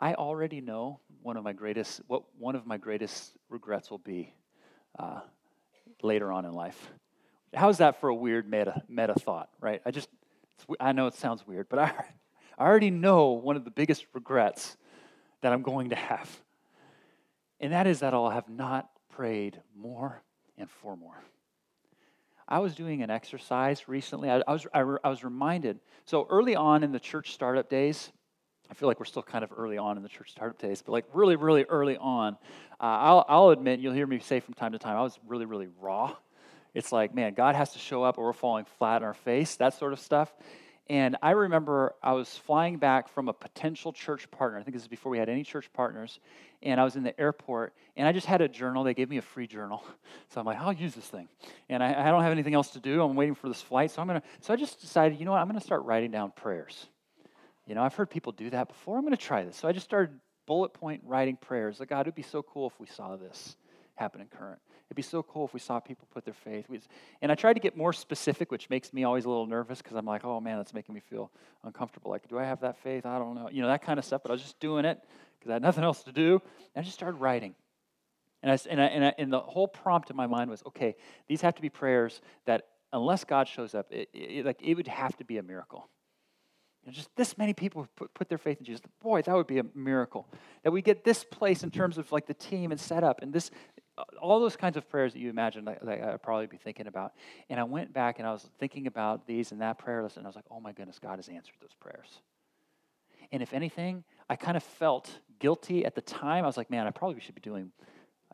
I 0.00 0.14
already 0.14 0.60
know 0.60 1.00
one 1.22 1.36
of 1.36 1.44
my 1.44 1.52
greatest 1.52 2.00
what 2.06 2.22
one 2.38 2.54
of 2.54 2.66
my 2.66 2.76
greatest 2.76 3.32
regrets 3.48 3.90
will 3.90 3.98
be 3.98 4.32
uh, 4.98 5.20
later 6.02 6.32
on 6.32 6.44
in 6.44 6.52
life. 6.52 6.90
How's 7.54 7.78
that 7.78 8.00
for 8.00 8.08
a 8.08 8.14
weird 8.14 8.48
meta 8.48 8.82
meta 8.88 9.14
thought, 9.14 9.50
right? 9.60 9.82
I 9.84 9.90
just 9.90 10.08
I 10.80 10.92
know 10.92 11.06
it 11.06 11.14
sounds 11.14 11.46
weird, 11.46 11.68
but 11.68 11.78
I, 11.78 11.92
I 12.58 12.64
already 12.64 12.90
know 12.90 13.30
one 13.30 13.56
of 13.56 13.64
the 13.64 13.70
biggest 13.70 14.06
regrets 14.14 14.76
that 15.42 15.52
I'm 15.52 15.62
going 15.62 15.90
to 15.90 15.96
have. 15.96 16.30
And 17.60 17.72
that 17.72 17.86
is 17.86 18.00
that 18.00 18.14
I'll 18.14 18.30
have 18.30 18.48
not 18.48 18.88
prayed 19.10 19.60
more 19.76 20.22
and 20.58 20.70
for 20.70 20.96
more. 20.96 21.22
I 22.48 22.60
was 22.60 22.74
doing 22.74 23.02
an 23.02 23.10
exercise 23.10 23.88
recently. 23.88 24.30
I, 24.30 24.42
I 24.46 24.52
was, 24.52 24.66
I, 24.72 24.80
I, 24.80 25.08
was 25.08 25.24
reminded. 25.24 25.80
So 26.04 26.26
early 26.30 26.54
on 26.54 26.84
in 26.84 26.92
the 26.92 27.00
church 27.00 27.32
startup 27.32 27.68
days, 27.68 28.12
I 28.70 28.74
feel 28.74 28.88
like 28.88 29.00
we're 29.00 29.06
still 29.06 29.22
kind 29.22 29.42
of 29.42 29.52
early 29.56 29.78
on 29.78 29.96
in 29.96 30.02
the 30.02 30.08
church 30.08 30.30
startup 30.30 30.58
days, 30.58 30.82
but 30.82 30.92
like 30.92 31.06
really, 31.12 31.36
really 31.36 31.64
early 31.64 31.96
on, 31.96 32.34
uh, 32.80 32.84
I'll, 32.84 33.24
I'll 33.28 33.48
admit, 33.50 33.80
you'll 33.80 33.94
hear 33.94 34.06
me 34.06 34.18
say 34.20 34.40
from 34.40 34.54
time 34.54 34.72
to 34.72 34.78
time, 34.78 34.96
I 34.96 35.02
was 35.02 35.18
really, 35.26 35.44
really 35.44 35.68
raw. 35.80 36.14
It's 36.74 36.92
like, 36.92 37.14
man, 37.14 37.34
God 37.34 37.56
has 37.56 37.72
to 37.72 37.78
show 37.78 38.04
up 38.04 38.18
or 38.18 38.26
we're 38.26 38.32
falling 38.32 38.66
flat 38.78 38.96
on 38.96 39.04
our 39.04 39.14
face, 39.14 39.56
that 39.56 39.74
sort 39.74 39.92
of 39.92 39.98
stuff. 39.98 40.32
And 40.88 41.16
I 41.20 41.32
remember 41.32 41.94
I 42.00 42.12
was 42.12 42.36
flying 42.36 42.76
back 42.76 43.08
from 43.08 43.28
a 43.28 43.32
potential 43.32 43.92
church 43.92 44.30
partner. 44.30 44.58
I 44.58 44.62
think 44.62 44.74
this 44.74 44.82
is 44.82 44.88
before 44.88 45.10
we 45.10 45.18
had 45.18 45.28
any 45.28 45.42
church 45.42 45.68
partners. 45.72 46.20
And 46.62 46.80
I 46.80 46.84
was 46.84 46.94
in 46.94 47.02
the 47.02 47.18
airport, 47.20 47.74
and 47.96 48.06
I 48.06 48.12
just 48.12 48.26
had 48.26 48.40
a 48.40 48.48
journal. 48.48 48.84
They 48.84 48.94
gave 48.94 49.10
me 49.10 49.18
a 49.18 49.22
free 49.22 49.46
journal. 49.46 49.84
So 50.28 50.40
I'm 50.40 50.46
like, 50.46 50.58
I'll 50.58 50.72
use 50.72 50.94
this 50.94 51.06
thing. 51.06 51.28
And 51.68 51.82
I, 51.82 52.08
I 52.08 52.10
don't 52.10 52.22
have 52.22 52.32
anything 52.32 52.54
else 52.54 52.70
to 52.70 52.80
do. 52.80 53.00
I'm 53.00 53.14
waiting 53.14 53.36
for 53.36 53.48
this 53.48 53.62
flight. 53.62 53.92
So 53.92 54.02
I'm 54.02 54.08
going 54.08 54.20
to, 54.20 54.26
so 54.40 54.52
I 54.52 54.56
just 54.56 54.80
decided, 54.80 55.18
you 55.20 55.24
know 55.24 55.30
what? 55.30 55.40
I'm 55.40 55.46
going 55.46 55.58
to 55.58 55.64
start 55.64 55.84
writing 55.84 56.10
down 56.10 56.32
prayers. 56.32 56.86
You 57.66 57.76
know, 57.76 57.82
I've 57.82 57.94
heard 57.94 58.10
people 58.10 58.32
do 58.32 58.50
that 58.50 58.66
before. 58.66 58.96
I'm 58.96 59.02
going 59.02 59.16
to 59.16 59.22
try 59.22 59.44
this. 59.44 59.56
So 59.56 59.68
I 59.68 59.72
just 59.72 59.84
started 59.84 60.18
bullet 60.46 60.72
point 60.74 61.02
writing 61.04 61.36
prayers. 61.36 61.78
Like, 61.78 61.90
God, 61.90 62.00
it 62.00 62.08
would 62.08 62.14
be 62.16 62.22
so 62.22 62.42
cool 62.42 62.66
if 62.66 62.78
we 62.80 62.86
saw 62.86 63.16
this 63.16 63.56
happen 63.94 64.20
in 64.20 64.26
current. 64.26 64.60
It'd 64.88 64.96
be 64.96 65.02
so 65.02 65.22
cool 65.22 65.44
if 65.44 65.52
we 65.52 65.58
saw 65.58 65.80
people 65.80 66.06
put 66.12 66.24
their 66.24 66.34
faith. 66.34 66.66
And 67.20 67.32
I 67.32 67.34
tried 67.34 67.54
to 67.54 67.60
get 67.60 67.76
more 67.76 67.92
specific, 67.92 68.52
which 68.52 68.70
makes 68.70 68.92
me 68.92 69.02
always 69.02 69.24
a 69.24 69.28
little 69.28 69.46
nervous 69.46 69.82
because 69.82 69.96
I'm 69.96 70.06
like, 70.06 70.24
oh 70.24 70.40
man, 70.40 70.58
that's 70.58 70.72
making 70.72 70.94
me 70.94 71.00
feel 71.00 71.32
uncomfortable. 71.64 72.10
Like, 72.10 72.28
do 72.28 72.38
I 72.38 72.44
have 72.44 72.60
that 72.60 72.76
faith? 72.78 73.04
I 73.04 73.18
don't 73.18 73.34
know. 73.34 73.48
You 73.50 73.62
know, 73.62 73.68
that 73.68 73.82
kind 73.82 73.98
of 73.98 74.04
stuff. 74.04 74.22
But 74.22 74.30
I 74.30 74.34
was 74.34 74.42
just 74.42 74.60
doing 74.60 74.84
it 74.84 75.02
because 75.38 75.50
I 75.50 75.54
had 75.54 75.62
nothing 75.62 75.82
else 75.82 76.04
to 76.04 76.12
do. 76.12 76.40
And 76.74 76.82
I 76.82 76.84
just 76.84 76.94
started 76.94 77.16
writing. 77.18 77.56
And, 78.42 78.52
I, 78.52 78.58
and, 78.70 78.80
I, 78.80 78.84
and, 78.84 79.04
I, 79.04 79.14
and 79.18 79.32
the 79.32 79.40
whole 79.40 79.66
prompt 79.66 80.10
in 80.10 80.16
my 80.16 80.28
mind 80.28 80.50
was, 80.50 80.62
okay, 80.66 80.94
these 81.26 81.40
have 81.40 81.56
to 81.56 81.62
be 81.62 81.68
prayers 81.68 82.20
that 82.44 82.66
unless 82.92 83.24
God 83.24 83.48
shows 83.48 83.74
up, 83.74 83.86
it, 83.90 84.08
it, 84.12 84.46
like, 84.46 84.62
it 84.62 84.74
would 84.74 84.86
have 84.86 85.16
to 85.16 85.24
be 85.24 85.38
a 85.38 85.42
miracle. 85.42 85.88
Just 86.90 87.10
this 87.16 87.36
many 87.36 87.52
people 87.52 87.88
put, 87.96 88.14
put 88.14 88.28
their 88.28 88.38
faith 88.38 88.58
in 88.60 88.64
Jesus. 88.64 88.80
Boy, 89.02 89.22
that 89.22 89.34
would 89.34 89.48
be 89.48 89.58
a 89.58 89.64
miracle. 89.74 90.28
That 90.62 90.70
we 90.70 90.82
get 90.82 91.02
this 91.02 91.24
place 91.24 91.64
in 91.64 91.70
terms 91.70 91.98
of 91.98 92.12
like 92.12 92.26
the 92.26 92.34
team 92.34 92.70
and 92.70 92.80
setup 92.80 93.22
and 93.22 93.32
this 93.32 93.50
all 94.20 94.40
those 94.40 94.56
kinds 94.56 94.76
of 94.76 94.88
prayers 94.88 95.12
that 95.12 95.18
you 95.18 95.30
imagine 95.30 95.64
that, 95.64 95.84
that 95.84 96.02
I'd 96.02 96.22
probably 96.22 96.46
be 96.46 96.56
thinking 96.56 96.86
about. 96.86 97.12
And 97.48 97.58
I 97.58 97.64
went 97.64 97.92
back 97.92 98.18
and 98.18 98.28
I 98.28 98.32
was 98.32 98.48
thinking 98.58 98.86
about 98.86 99.26
these 99.26 99.52
and 99.52 99.60
that 99.60 99.78
prayer 99.78 100.02
list, 100.02 100.16
and 100.16 100.26
I 100.26 100.28
was 100.28 100.36
like, 100.36 100.44
oh 100.50 100.60
my 100.60 100.72
goodness, 100.72 100.98
God 100.98 101.16
has 101.16 101.28
answered 101.28 101.54
those 101.60 101.74
prayers. 101.80 102.20
And 103.32 103.42
if 103.42 103.52
anything, 103.52 104.04
I 104.28 104.36
kind 104.36 104.56
of 104.56 104.62
felt 104.62 105.10
guilty 105.38 105.84
at 105.84 105.94
the 105.94 106.00
time. 106.00 106.44
I 106.44 106.46
was 106.46 106.56
like, 106.56 106.70
man, 106.70 106.86
I 106.86 106.90
probably 106.90 107.20
should 107.20 107.34
be 107.34 107.40
doing, 107.40 107.72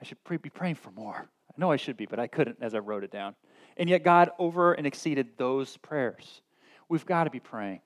I 0.00 0.04
should 0.04 0.18
be 0.24 0.50
praying 0.50 0.76
for 0.76 0.90
more. 0.90 1.28
I 1.50 1.54
know 1.60 1.70
I 1.70 1.76
should 1.76 1.96
be, 1.96 2.06
but 2.06 2.18
I 2.18 2.26
couldn't 2.26 2.58
as 2.60 2.74
I 2.74 2.78
wrote 2.78 3.04
it 3.04 3.10
down. 3.10 3.34
And 3.76 3.88
yet 3.88 4.04
God 4.04 4.30
over 4.38 4.72
and 4.72 4.86
exceeded 4.86 5.38
those 5.38 5.76
prayers. 5.78 6.42
We've 6.88 7.06
got 7.06 7.24
to 7.24 7.30
be 7.30 7.40
praying. 7.40 7.80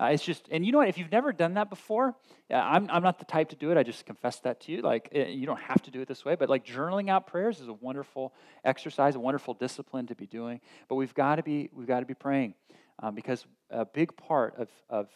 Uh, 0.00 0.06
it's 0.06 0.24
just, 0.24 0.48
and 0.50 0.66
you 0.66 0.72
know 0.72 0.78
what? 0.78 0.88
If 0.88 0.98
you've 0.98 1.12
never 1.12 1.32
done 1.32 1.54
that 1.54 1.70
before, 1.70 2.16
I'm, 2.50 2.88
I'm 2.90 3.02
not 3.02 3.18
the 3.18 3.24
type 3.24 3.50
to 3.50 3.56
do 3.56 3.70
it. 3.70 3.78
I 3.78 3.84
just 3.84 4.04
confess 4.04 4.40
that 4.40 4.60
to 4.62 4.72
you. 4.72 4.82
Like, 4.82 5.08
eh, 5.12 5.28
you 5.28 5.46
don't 5.46 5.60
have 5.60 5.82
to 5.82 5.90
do 5.90 6.00
it 6.00 6.08
this 6.08 6.24
way, 6.24 6.34
but 6.34 6.48
like 6.48 6.66
journaling 6.66 7.08
out 7.08 7.26
prayers 7.26 7.60
is 7.60 7.68
a 7.68 7.72
wonderful 7.72 8.34
exercise, 8.64 9.14
a 9.14 9.20
wonderful 9.20 9.54
discipline 9.54 10.06
to 10.08 10.14
be 10.14 10.26
doing. 10.26 10.60
But 10.88 10.96
we've 10.96 11.14
got 11.14 11.36
to 11.36 11.42
be, 11.42 11.70
we've 11.72 11.86
got 11.86 12.00
to 12.00 12.06
be 12.06 12.14
praying 12.14 12.54
um, 13.02 13.14
because 13.14 13.46
a 13.70 13.84
big 13.84 14.16
part 14.16 14.56
of, 14.58 14.68
of, 14.90 15.08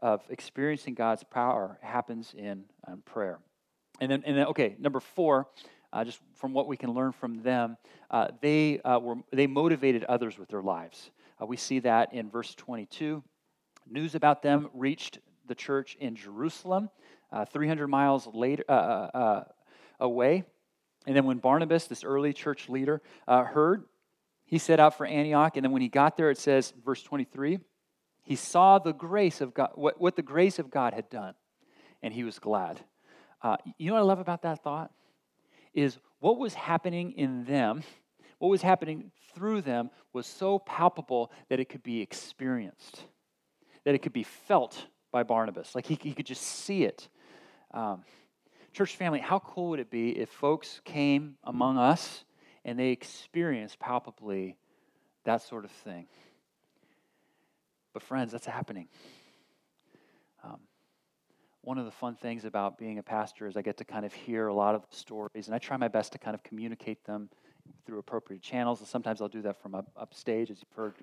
of 0.00 0.22
experiencing 0.30 0.94
God's 0.94 1.22
power 1.22 1.78
happens 1.80 2.34
in 2.36 2.64
um, 2.88 3.02
prayer. 3.04 3.38
And 4.00 4.10
then, 4.10 4.24
and 4.26 4.36
then, 4.36 4.46
okay, 4.48 4.74
number 4.80 4.98
four, 4.98 5.46
uh, 5.92 6.04
just 6.04 6.18
from 6.34 6.52
what 6.52 6.66
we 6.66 6.76
can 6.76 6.90
learn 6.90 7.12
from 7.12 7.42
them, 7.42 7.76
uh, 8.10 8.28
they, 8.40 8.80
uh, 8.80 8.98
were, 8.98 9.16
they 9.32 9.46
motivated 9.46 10.02
others 10.04 10.38
with 10.38 10.48
their 10.48 10.62
lives. 10.62 11.10
Uh, 11.40 11.46
we 11.46 11.56
see 11.56 11.78
that 11.78 12.12
in 12.12 12.28
verse 12.28 12.52
22. 12.56 13.22
News 13.88 14.14
about 14.14 14.42
them 14.42 14.68
reached 14.72 15.18
the 15.46 15.54
church 15.54 15.96
in 16.00 16.16
Jerusalem, 16.16 16.90
uh, 17.30 17.44
300 17.44 17.86
miles 17.86 18.26
later, 18.32 18.64
uh, 18.68 18.72
uh, 18.72 19.10
uh, 19.14 19.44
away. 20.00 20.44
And 21.06 21.14
then 21.14 21.24
when 21.26 21.38
Barnabas, 21.38 21.86
this 21.86 22.04
early 22.04 22.32
church 22.32 22.68
leader, 22.68 23.02
uh, 23.28 23.44
heard, 23.44 23.84
he 24.46 24.58
set 24.58 24.80
out 24.80 24.96
for 24.96 25.04
Antioch. 25.04 25.56
And 25.56 25.64
then 25.64 25.72
when 25.72 25.82
he 25.82 25.88
got 25.88 26.16
there, 26.16 26.30
it 26.30 26.38
says, 26.38 26.72
verse 26.84 27.02
23, 27.02 27.58
he 28.22 28.36
saw 28.36 28.78
the 28.78 28.92
grace 28.92 29.40
of 29.40 29.52
God, 29.52 29.70
what, 29.74 30.00
what 30.00 30.16
the 30.16 30.22
grace 30.22 30.58
of 30.58 30.70
God 30.70 30.94
had 30.94 31.10
done, 31.10 31.34
and 32.02 32.14
he 32.14 32.24
was 32.24 32.38
glad. 32.38 32.80
You 33.76 33.88
know 33.88 33.94
what 33.94 34.00
I 34.00 34.04
love 34.04 34.20
about 34.20 34.40
that 34.42 34.64
thought? 34.64 34.90
Is 35.74 35.98
what 36.20 36.38
was 36.38 36.54
happening 36.54 37.12
in 37.12 37.44
them, 37.44 37.82
what 38.38 38.48
was 38.48 38.62
happening 38.62 39.10
through 39.34 39.60
them, 39.60 39.90
was 40.14 40.26
so 40.26 40.58
palpable 40.60 41.30
that 41.50 41.60
it 41.60 41.68
could 41.68 41.82
be 41.82 42.00
experienced 42.00 43.04
that 43.84 43.94
it 43.94 43.98
could 43.98 44.12
be 44.12 44.22
felt 44.22 44.86
by 45.12 45.22
Barnabas. 45.22 45.74
Like 45.74 45.86
he, 45.86 45.94
he 45.94 46.12
could 46.12 46.26
just 46.26 46.42
see 46.42 46.84
it. 46.84 47.08
Um, 47.72 48.02
church 48.72 48.96
family, 48.96 49.20
how 49.20 49.38
cool 49.38 49.70
would 49.70 49.80
it 49.80 49.90
be 49.90 50.10
if 50.18 50.28
folks 50.28 50.80
came 50.84 51.36
among 51.44 51.78
us 51.78 52.24
and 52.64 52.78
they 52.78 52.88
experienced 52.90 53.78
palpably 53.78 54.56
that 55.24 55.42
sort 55.42 55.64
of 55.64 55.70
thing? 55.70 56.06
But, 57.92 58.02
friends, 58.02 58.32
that's 58.32 58.46
happening. 58.46 58.88
Um, 60.42 60.58
one 61.62 61.78
of 61.78 61.84
the 61.84 61.92
fun 61.92 62.16
things 62.16 62.44
about 62.44 62.76
being 62.76 62.98
a 62.98 63.02
pastor 63.02 63.46
is 63.46 63.56
I 63.56 63.62
get 63.62 63.76
to 63.78 63.84
kind 63.84 64.04
of 64.04 64.12
hear 64.12 64.48
a 64.48 64.54
lot 64.54 64.74
of 64.74 64.84
stories, 64.90 65.46
and 65.46 65.54
I 65.54 65.58
try 65.58 65.76
my 65.76 65.88
best 65.88 66.12
to 66.12 66.18
kind 66.18 66.34
of 66.34 66.42
communicate 66.42 67.04
them 67.04 67.30
through 67.86 68.00
appropriate 68.00 68.42
channels. 68.42 68.80
And 68.80 68.88
sometimes 68.88 69.22
I'll 69.22 69.28
do 69.28 69.42
that 69.42 69.62
from 69.62 69.74
up, 69.74 69.86
upstage, 69.96 70.50
as 70.50 70.58
you've 70.58 70.76
heard 70.76 70.94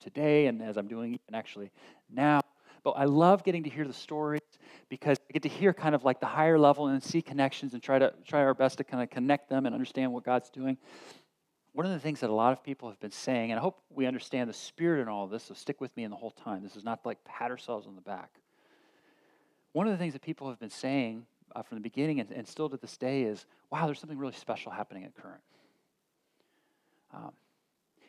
today 0.00 0.46
and 0.46 0.62
as 0.62 0.76
I'm 0.76 0.88
doing 0.88 1.18
and 1.26 1.36
actually 1.36 1.70
now. 2.10 2.40
But 2.82 2.92
I 2.92 3.04
love 3.04 3.42
getting 3.42 3.64
to 3.64 3.70
hear 3.70 3.86
the 3.86 3.92
stories 3.92 4.40
because 4.88 5.18
I 5.28 5.32
get 5.32 5.42
to 5.42 5.48
hear 5.48 5.72
kind 5.72 5.94
of 5.94 6.04
like 6.04 6.20
the 6.20 6.26
higher 6.26 6.58
level 6.58 6.86
and 6.86 7.02
see 7.02 7.20
connections 7.20 7.74
and 7.74 7.82
try 7.82 7.98
to 7.98 8.12
try 8.24 8.40
our 8.40 8.54
best 8.54 8.78
to 8.78 8.84
kind 8.84 9.02
of 9.02 9.10
connect 9.10 9.48
them 9.48 9.66
and 9.66 9.74
understand 9.74 10.12
what 10.12 10.24
God's 10.24 10.50
doing. 10.50 10.76
One 11.72 11.84
of 11.84 11.92
the 11.92 11.98
things 11.98 12.20
that 12.20 12.30
a 12.30 12.32
lot 12.32 12.52
of 12.52 12.62
people 12.62 12.88
have 12.88 13.00
been 13.00 13.10
saying, 13.10 13.50
and 13.50 13.58
I 13.58 13.62
hope 13.62 13.82
we 13.90 14.06
understand 14.06 14.48
the 14.48 14.54
spirit 14.54 15.02
in 15.02 15.08
all 15.08 15.24
of 15.24 15.30
this, 15.30 15.42
so 15.44 15.54
stick 15.54 15.80
with 15.80 15.94
me 15.96 16.04
in 16.04 16.10
the 16.10 16.16
whole 16.16 16.30
time. 16.30 16.62
This 16.62 16.76
is 16.76 16.84
not 16.84 17.04
like 17.04 17.22
pat 17.24 17.50
ourselves 17.50 17.86
on 17.86 17.96
the 17.96 18.00
back. 18.00 18.30
One 19.72 19.86
of 19.86 19.92
the 19.92 19.98
things 19.98 20.14
that 20.14 20.22
people 20.22 20.48
have 20.48 20.58
been 20.58 20.70
saying 20.70 21.26
uh, 21.54 21.62
from 21.62 21.76
the 21.76 21.82
beginning 21.82 22.20
and, 22.20 22.30
and, 22.30 22.48
still 22.48 22.68
to 22.70 22.76
this 22.76 22.96
day 22.96 23.24
is, 23.24 23.44
wow, 23.70 23.84
there's 23.84 23.98
something 23.98 24.16
really 24.18 24.32
special 24.32 24.72
happening 24.72 25.04
at 25.04 25.14
Current. 25.14 25.40
Um, 27.12 27.32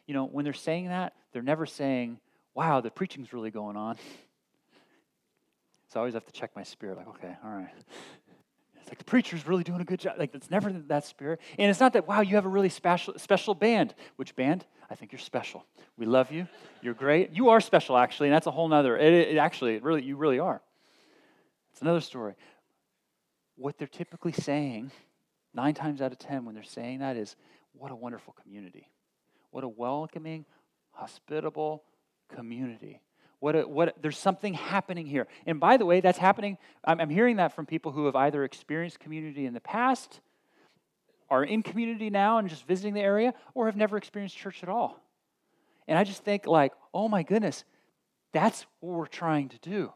you 0.08 0.14
know, 0.14 0.26
when 0.26 0.44
they're 0.44 0.54
saying 0.54 0.88
that, 0.88 1.14
they're 1.32 1.42
never 1.44 1.66
saying, 1.66 2.20
wow, 2.56 2.82
the 2.82 2.90
preaching's 2.90 3.34
really 3.34 3.52
going 3.52 3.78
on. 3.78 3.98
So 5.90 5.98
I 5.98 6.02
always 6.02 6.16
have 6.16 6.26
to 6.26 6.34
check 6.34 6.52
my 6.54 6.64
spirit, 6.64 6.98
like, 6.98 7.08
okay, 7.08 7.34
all 7.46 7.50
right. 7.50 7.70
It's 8.88 8.92
like 8.92 9.00
the 9.00 9.04
preacher's 9.06 9.46
really 9.46 9.64
doing 9.64 9.82
a 9.82 9.84
good 9.84 10.00
job. 10.00 10.16
Like, 10.18 10.34
it's 10.34 10.50
never 10.50 10.72
that 10.72 11.06
spirit. 11.06 11.42
And 11.60 11.70
it's 11.70 11.82
not 11.82 11.92
that, 11.92 12.08
wow, 12.08 12.22
you 12.22 12.36
have 12.36 12.46
a 12.46 12.50
really 12.50 12.70
special, 12.70 13.20
special 13.20 13.54
band. 13.54 13.94
Which 14.16 14.34
band? 14.34 14.66
I 14.90 14.96
think 14.96 15.12
you're 15.12 15.20
special. 15.20 15.66
We 15.98 16.06
love 16.06 16.32
you. 16.32 16.48
You're 16.82 16.94
great. 16.94 17.32
You 17.34 17.50
are 17.50 17.60
special, 17.60 17.98
actually, 17.98 18.30
and 18.30 18.36
that's 18.36 18.48
a 18.48 18.52
whole 18.52 18.70
nother. 18.70 18.98
It, 18.98 19.14
it 19.14 19.38
actually, 19.38 19.76
it 19.76 19.84
really, 19.84 20.04
you 20.04 20.16
really 20.16 20.40
are. 20.40 20.62
It's 21.74 21.82
another 21.82 22.00
story. 22.00 22.36
what 23.58 23.78
they're 23.78 23.88
typically 23.88 24.32
saying, 24.32 24.92
nine 25.54 25.74
times 25.74 26.02
out 26.02 26.14
of 26.14 26.18
ten, 26.18 26.46
when 26.46 26.56
they're 26.56 26.64
saying 26.64 27.00
that, 27.00 27.18
is 27.18 27.36
what 27.74 27.92
a 27.92 27.96
wonderful 27.96 28.34
community. 28.42 28.88
What 29.58 29.64
a 29.64 29.70
welcoming, 29.70 30.46
hospitable 30.92 31.84
community. 32.30 33.02
What, 33.40 33.56
a, 33.56 33.68
what 33.68 33.88
a, 33.88 33.94
there's 34.00 34.16
something 34.16 34.54
happening 34.54 35.08
here. 35.08 35.26
And 35.48 35.60
by 35.60 35.78
the 35.78 35.86
way, 35.88 36.00
that's 36.00 36.20
happening. 36.20 36.60
I'm, 36.86 37.02
I'm 37.02 37.10
hearing 37.10 37.38
that 37.38 37.56
from 37.56 37.66
people 37.66 37.92
who 37.92 38.06
have 38.06 38.16
either 38.16 38.44
experienced 38.44 39.00
community 39.00 39.48
in 39.48 39.56
the 39.56 39.60
past, 39.60 40.20
are 41.28 41.44
in 41.44 41.64
community 41.64 42.12
now 42.12 42.38
and 42.38 42.48
just 42.48 42.68
visiting 42.68 42.94
the 42.94 43.02
area, 43.02 43.34
or 43.56 43.66
have 43.66 43.76
never 43.76 43.98
experienced 43.98 44.38
church 44.38 44.62
at 44.62 44.70
all. 44.70 45.04
And 45.88 45.98
I 45.98 46.04
just 46.04 46.24
think, 46.24 46.46
like, 46.46 46.74
oh 46.94 47.08
my 47.08 47.24
goodness, 47.24 47.64
that's 48.34 48.68
what 48.80 48.94
we're 48.96 49.08
trying 49.08 49.50
to 49.50 49.58
do. 49.58 49.92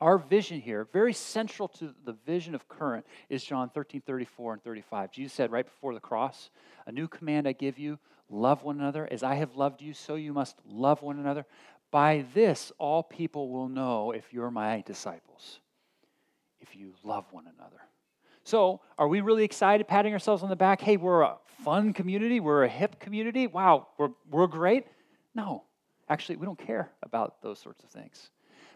Our 0.00 0.18
vision 0.18 0.60
here, 0.60 0.86
very 0.92 1.12
central 1.12 1.66
to 1.68 1.92
the 2.04 2.12
vision 2.24 2.54
of 2.54 2.68
Current, 2.68 3.04
is 3.28 3.42
John 3.42 3.68
13, 3.68 4.00
34 4.00 4.52
and 4.54 4.62
35. 4.62 5.10
Jesus 5.10 5.32
said 5.32 5.50
right 5.50 5.64
before 5.64 5.92
the 5.92 6.00
cross, 6.00 6.50
A 6.86 6.92
new 6.92 7.08
command 7.08 7.48
I 7.48 7.52
give 7.52 7.78
you 7.78 7.98
love 8.30 8.62
one 8.62 8.78
another. 8.78 9.08
As 9.10 9.24
I 9.24 9.34
have 9.34 9.56
loved 9.56 9.82
you, 9.82 9.92
so 9.92 10.14
you 10.14 10.32
must 10.32 10.56
love 10.64 11.02
one 11.02 11.18
another. 11.18 11.46
By 11.90 12.24
this, 12.32 12.70
all 12.78 13.02
people 13.02 13.50
will 13.50 13.68
know 13.68 14.12
if 14.12 14.32
you're 14.32 14.50
my 14.50 14.82
disciples, 14.86 15.60
if 16.60 16.76
you 16.76 16.92
love 17.02 17.24
one 17.32 17.46
another. 17.46 17.80
So, 18.44 18.80
are 18.98 19.08
we 19.08 19.20
really 19.20 19.44
excited, 19.44 19.88
patting 19.88 20.12
ourselves 20.12 20.42
on 20.42 20.48
the 20.48 20.56
back? 20.56 20.80
Hey, 20.80 20.96
we're 20.96 21.22
a 21.22 21.36
fun 21.64 21.92
community, 21.92 22.40
we're 22.40 22.64
a 22.64 22.68
hip 22.68 23.00
community. 23.00 23.46
Wow, 23.46 23.88
we're, 23.98 24.10
we're 24.30 24.46
great. 24.46 24.86
No, 25.34 25.64
actually, 26.08 26.36
we 26.36 26.46
don't 26.46 26.58
care 26.58 26.90
about 27.02 27.42
those 27.42 27.58
sorts 27.58 27.82
of 27.82 27.90
things. 27.90 28.30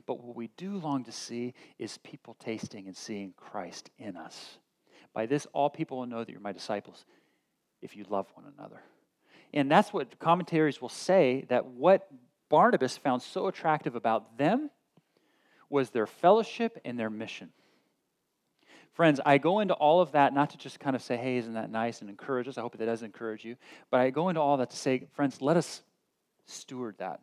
But 0.06 0.22
what 0.22 0.36
we 0.36 0.48
do 0.56 0.76
long 0.76 1.04
to 1.04 1.12
see 1.12 1.54
is 1.78 1.98
people 1.98 2.34
tasting 2.34 2.86
and 2.86 2.96
seeing 2.96 3.32
Christ 3.36 3.90
in 3.98 4.16
us. 4.16 4.58
By 5.14 5.26
this, 5.26 5.46
all 5.52 5.70
people 5.70 5.98
will 5.98 6.06
know 6.06 6.24
that 6.24 6.30
you're 6.30 6.40
my 6.40 6.52
disciples 6.52 7.04
if 7.80 7.96
you 7.96 8.04
love 8.08 8.26
one 8.34 8.52
another. 8.56 8.80
And 9.52 9.70
that's 9.70 9.92
what 9.92 10.18
commentaries 10.18 10.80
will 10.80 10.88
say 10.88 11.44
that 11.48 11.66
what 11.66 12.08
Barnabas 12.48 12.96
found 12.96 13.22
so 13.22 13.48
attractive 13.48 13.94
about 13.94 14.38
them 14.38 14.70
was 15.68 15.90
their 15.90 16.06
fellowship 16.06 16.78
and 16.84 16.98
their 16.98 17.10
mission. 17.10 17.50
Friends, 18.92 19.20
I 19.24 19.38
go 19.38 19.60
into 19.60 19.72
all 19.72 20.00
of 20.02 20.12
that 20.12 20.34
not 20.34 20.50
to 20.50 20.58
just 20.58 20.78
kind 20.78 20.94
of 20.94 21.02
say, 21.02 21.16
hey, 21.16 21.38
isn't 21.38 21.54
that 21.54 21.70
nice 21.70 22.02
and 22.02 22.10
encourage 22.10 22.46
us. 22.46 22.58
I 22.58 22.60
hope 22.60 22.76
that 22.76 22.84
does 22.84 23.02
encourage 23.02 23.44
you. 23.44 23.56
But 23.90 24.00
I 24.00 24.10
go 24.10 24.28
into 24.28 24.40
all 24.40 24.58
that 24.58 24.70
to 24.70 24.76
say, 24.76 25.08
friends, 25.12 25.40
let 25.40 25.56
us 25.56 25.82
steward 26.44 26.96
that. 26.98 27.20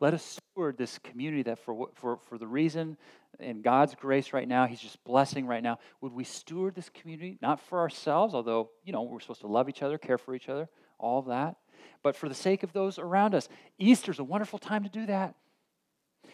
Let 0.00 0.14
us 0.14 0.40
steward 0.54 0.78
this 0.78 0.98
community 0.98 1.42
that 1.44 1.58
for, 1.58 1.88
for, 1.94 2.16
for 2.16 2.38
the 2.38 2.46
reason 2.46 2.96
in 3.38 3.60
God's 3.60 3.94
grace 3.94 4.32
right 4.32 4.48
now, 4.48 4.66
He's 4.66 4.80
just 4.80 5.02
blessing 5.04 5.46
right 5.46 5.62
now. 5.62 5.78
Would 6.00 6.12
we 6.12 6.24
steward 6.24 6.74
this 6.74 6.88
community, 6.88 7.38
not 7.42 7.60
for 7.60 7.78
ourselves, 7.78 8.34
although, 8.34 8.70
you 8.84 8.92
know, 8.92 9.02
we're 9.02 9.20
supposed 9.20 9.42
to 9.42 9.46
love 9.46 9.68
each 9.68 9.82
other, 9.82 9.98
care 9.98 10.18
for 10.18 10.34
each 10.34 10.48
other, 10.48 10.68
all 10.98 11.18
of 11.18 11.26
that, 11.26 11.56
but 12.02 12.16
for 12.16 12.28
the 12.28 12.34
sake 12.34 12.62
of 12.62 12.72
those 12.72 12.98
around 12.98 13.34
us? 13.34 13.48
Easter's 13.78 14.18
a 14.18 14.24
wonderful 14.24 14.58
time 14.58 14.84
to 14.84 14.90
do 14.90 15.06
that. 15.06 15.34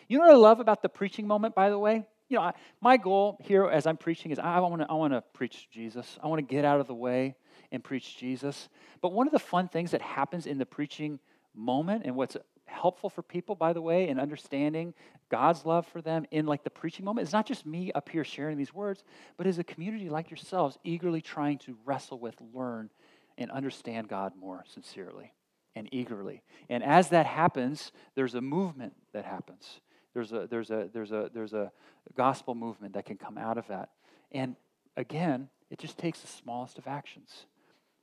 You 0.08 0.18
know 0.18 0.26
what 0.26 0.34
I 0.34 0.38
love 0.38 0.60
about 0.60 0.82
the 0.82 0.88
preaching 0.88 1.26
moment, 1.26 1.54
by 1.54 1.70
the 1.70 1.78
way? 1.78 2.06
You 2.28 2.36
know, 2.38 2.42
I, 2.42 2.52
my 2.80 2.96
goal 2.96 3.38
here 3.44 3.66
as 3.66 3.86
I'm 3.86 3.96
preaching 3.96 4.30
is 4.30 4.38
I 4.38 4.58
want 4.60 4.82
to 4.82 4.86
I 4.90 4.94
want 4.94 5.12
to 5.12 5.22
preach 5.32 5.68
Jesus. 5.70 6.18
I 6.22 6.26
want 6.26 6.38
to 6.40 6.54
get 6.54 6.64
out 6.64 6.80
of 6.80 6.86
the 6.86 6.94
way 6.94 7.36
and 7.70 7.82
preach 7.82 8.16
Jesus. 8.16 8.68
But 9.00 9.12
one 9.12 9.26
of 9.26 9.32
the 9.32 9.38
fun 9.38 9.68
things 9.68 9.92
that 9.92 10.02
happens 10.02 10.46
in 10.46 10.58
the 10.58 10.66
preaching 10.66 11.20
moment 11.54 12.02
and 12.04 12.16
what's 12.16 12.36
helpful 12.66 13.10
for 13.10 13.22
people, 13.22 13.54
by 13.54 13.72
the 13.72 13.80
way, 13.80 14.08
in 14.08 14.18
understanding 14.18 14.94
God's 15.30 15.64
love 15.64 15.86
for 15.86 16.00
them 16.00 16.26
in 16.30 16.46
like 16.46 16.64
the 16.64 16.70
preaching 16.70 17.04
moment. 17.04 17.24
It's 17.24 17.32
not 17.32 17.46
just 17.46 17.66
me 17.66 17.92
up 17.92 18.08
here 18.08 18.24
sharing 18.24 18.56
these 18.56 18.74
words, 18.74 19.04
but 19.36 19.46
as 19.46 19.58
a 19.58 19.64
community 19.64 20.08
like 20.08 20.30
yourselves, 20.30 20.78
eagerly 20.84 21.20
trying 21.20 21.58
to 21.58 21.76
wrestle 21.84 22.18
with, 22.18 22.36
learn, 22.54 22.90
and 23.38 23.50
understand 23.50 24.08
God 24.08 24.32
more 24.38 24.64
sincerely 24.66 25.32
and 25.74 25.88
eagerly. 25.92 26.42
And 26.68 26.82
as 26.82 27.10
that 27.10 27.26
happens, 27.26 27.92
there's 28.14 28.34
a 28.34 28.40
movement 28.40 28.94
that 29.12 29.24
happens. 29.24 29.80
There's 30.14 30.32
a 30.32 30.46
there's 30.46 30.70
a 30.70 30.88
there's 30.92 31.12
a 31.12 31.30
there's 31.34 31.52
a 31.52 31.70
gospel 32.16 32.54
movement 32.54 32.94
that 32.94 33.04
can 33.04 33.18
come 33.18 33.36
out 33.36 33.58
of 33.58 33.66
that. 33.68 33.90
And 34.32 34.56
again, 34.96 35.48
it 35.70 35.78
just 35.78 35.98
takes 35.98 36.20
the 36.20 36.26
smallest 36.26 36.78
of 36.78 36.86
actions. 36.86 37.46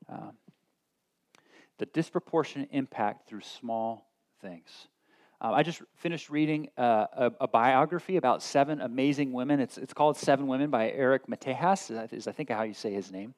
Um, 0.08 0.34
the 1.80 1.88
disproportionate 1.88 2.69
impact 2.71 3.28
through 3.28 3.41
small 3.41 4.08
things. 4.43 4.69
Uh, 5.41 5.51
I 5.51 5.63
just 5.63 5.82
finished 5.95 6.29
reading 6.29 6.69
uh, 6.77 7.06
a, 7.13 7.32
a, 7.41 7.47
biography 7.47 8.17
about 8.17 8.43
seven 8.43 8.79
amazing 8.82 9.34
women. 9.34 9.60
It's, 9.60 9.77
it's 9.77 9.93
called 9.93 10.15
Seven 10.15 10.47
Women 10.47 10.69
by 10.69 10.91
Eric 10.91 11.27
Metaxas, 11.27 12.13
is 12.13 12.27
I 12.27 12.32
think 12.32 12.49
how 12.49 12.63
you 12.63 12.73
say 12.73 12.93
his 12.93 13.12
name. 13.12 13.34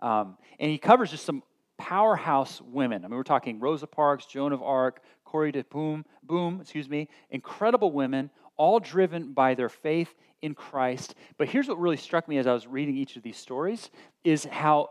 Um, 0.00 0.36
and 0.58 0.70
he 0.70 0.78
covers 0.78 1.10
just 1.10 1.24
some 1.24 1.42
powerhouse 1.78 2.60
women. 2.60 3.04
I 3.04 3.08
mean, 3.08 3.16
we're 3.16 3.22
talking 3.22 3.60
Rosa 3.60 3.86
Parks, 3.86 4.26
Joan 4.26 4.52
of 4.52 4.62
Arc, 4.62 5.02
Corrie 5.24 5.52
de 5.52 5.64
Boom, 5.64 6.04
Boom, 6.22 6.60
excuse 6.60 6.88
me, 6.88 7.08
incredible 7.30 7.92
women, 7.92 8.30
all 8.56 8.80
driven 8.80 9.32
by 9.32 9.54
their 9.54 9.68
faith 9.68 10.14
in 10.42 10.54
Christ. 10.54 11.14
But 11.38 11.48
here's 11.48 11.68
what 11.68 11.78
really 11.78 11.96
struck 11.96 12.28
me 12.28 12.38
as 12.38 12.46
I 12.46 12.52
was 12.52 12.66
reading 12.66 12.96
each 12.96 13.16
of 13.16 13.22
these 13.22 13.36
stories 13.36 13.90
is 14.24 14.44
how 14.44 14.90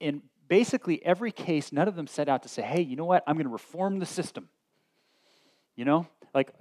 in 0.00 0.22
basically 0.48 1.04
every 1.04 1.32
case, 1.32 1.72
none 1.72 1.88
of 1.88 1.96
them 1.96 2.06
set 2.06 2.28
out 2.28 2.42
to 2.44 2.48
say, 2.48 2.62
hey, 2.62 2.80
you 2.80 2.96
know 2.96 3.04
what, 3.04 3.24
I'm 3.26 3.34
going 3.34 3.46
to 3.46 3.52
reform 3.52 3.98
the 3.98 4.06
system. 4.06 4.48
You 5.76 5.84
know, 5.84 6.06
like 6.34 6.52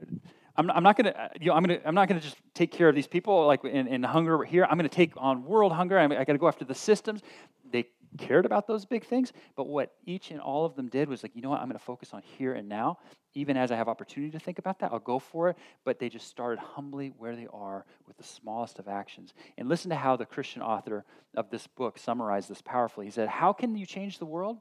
I'm, 0.58 0.70
I'm 0.72 0.84
not 0.84 0.98
going 0.98 1.06
to, 1.06 1.22
uh, 1.22 1.28
you 1.40 1.48
know, 1.48 1.54
I'm 1.54 1.66
to, 1.66 1.88
I'm 1.88 1.96
not 1.96 2.08
to 2.08 2.20
just 2.20 2.38
take 2.54 2.72
care 2.72 2.88
of 2.88 2.96
these 2.96 3.08
people 3.08 3.46
like 3.46 3.64
in, 3.66 3.88
in 3.88 4.04
hunger 4.04 4.44
here. 4.44 4.66
I'm 4.70 4.78
to 4.80 4.90
take 4.90 5.14
on 5.18 5.44
world 5.44 5.72
hunger. 5.72 6.00
I'm, 6.00 6.12
I 6.12 6.24
got 6.24 6.34
to 6.34 6.38
go 6.38 6.48
after 6.48 6.66
the 6.66 6.76
systems. 6.76 7.22
They 7.70 7.86
cared 8.18 8.46
about 8.46 8.66
those 8.66 8.86
big 8.86 9.06
things, 9.06 9.34
but 9.58 9.68
what 9.68 9.94
each 10.06 10.32
and 10.32 10.40
all 10.40 10.66
of 10.66 10.76
them 10.76 10.88
did 10.88 11.10
was 11.10 11.24
like, 11.24 11.36
you 11.36 11.42
know 11.42 11.50
what, 11.50 11.60
I'm 11.60 11.70
to 11.72 11.80
focus 11.80 12.14
on 12.14 12.22
here 12.22 12.54
and 12.54 12.70
now. 12.70 13.00
Even 13.34 13.58
as 13.58 13.72
I 13.72 13.76
have 13.76 13.90
opportunity 13.90 14.32
to 14.32 14.40
think 14.40 14.60
about 14.60 14.80
that, 14.80 14.94
I'll 14.94 15.00
go 15.00 15.20
for 15.20 15.50
it. 15.50 15.58
But 15.84 16.00
they 16.00 16.08
just 16.08 16.28
started 16.30 16.60
humbly 16.60 17.12
where 17.18 17.36
they 17.36 17.48
are 17.52 17.86
with 18.08 18.16
the 18.16 18.24
smallest 18.24 18.80
of 18.80 18.88
actions. 18.88 19.34
And 19.58 19.68
listen 19.68 19.90
to 19.90 19.98
how 19.98 20.16
the 20.16 20.26
Christian 20.26 20.62
author 20.62 21.04
of 21.36 21.50
this 21.50 21.68
book 21.68 21.98
summarized 21.98 22.50
this 22.50 22.62
powerfully. 22.62 23.08
He 23.08 23.12
said, 23.12 23.28
How 23.28 23.52
can 23.52 23.76
you 23.76 23.86
change 23.86 24.20
the 24.20 24.26
world? 24.26 24.58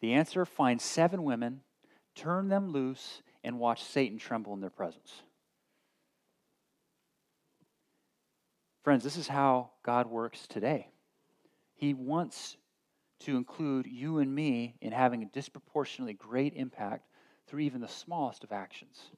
The 0.00 0.12
answer 0.12 0.44
find 0.44 0.82
seven 0.82 1.24
women 1.24 1.60
turn 2.14 2.48
them 2.48 2.70
loose, 2.70 3.22
and 3.42 3.58
watch 3.58 3.84
Satan 3.84 4.18
tremble 4.18 4.54
in 4.54 4.60
their 4.60 4.70
presence. 4.70 5.22
Friends, 8.82 9.02
this 9.02 9.16
is 9.16 9.28
how 9.28 9.70
God 9.82 10.06
works 10.06 10.46
today. 10.46 10.88
He 11.74 11.94
wants 11.94 12.56
to 13.20 13.36
include 13.36 13.86
you 13.86 14.18
and 14.18 14.34
me 14.34 14.74
in 14.80 14.92
having 14.92 15.22
a 15.22 15.26
disproportionately 15.26 16.14
great 16.14 16.52
impact 16.54 17.06
through 17.46 17.60
even 17.60 17.80
the 17.80 17.88
smallest 17.88 18.44
of 18.44 18.52
actions. 18.52 19.10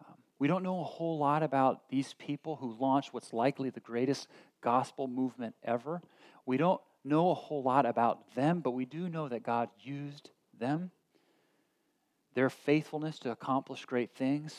Um, 0.00 0.14
we 0.38 0.48
don't 0.48 0.62
know 0.62 0.80
a 0.80 0.84
whole 0.84 1.18
lot 1.18 1.42
about 1.42 1.88
these 1.88 2.14
people 2.18 2.56
who 2.56 2.76
launched 2.78 3.14
what's 3.14 3.32
likely 3.32 3.70
the 3.70 3.80
greatest 3.80 4.28
gospel 4.60 5.08
movement 5.08 5.54
ever. 5.64 6.02
We 6.44 6.58
don't 6.58 6.80
know 7.04 7.30
a 7.30 7.34
whole 7.34 7.62
lot 7.62 7.86
about 7.86 8.34
them, 8.34 8.60
but 8.60 8.72
we 8.72 8.84
do 8.84 9.08
know 9.08 9.28
that 9.28 9.42
God 9.42 9.70
used 9.80 10.30
them 10.58 10.90
their 12.34 12.50
faithfulness 12.50 13.18
to 13.20 13.30
accomplish 13.30 13.84
great 13.84 14.12
things, 14.12 14.54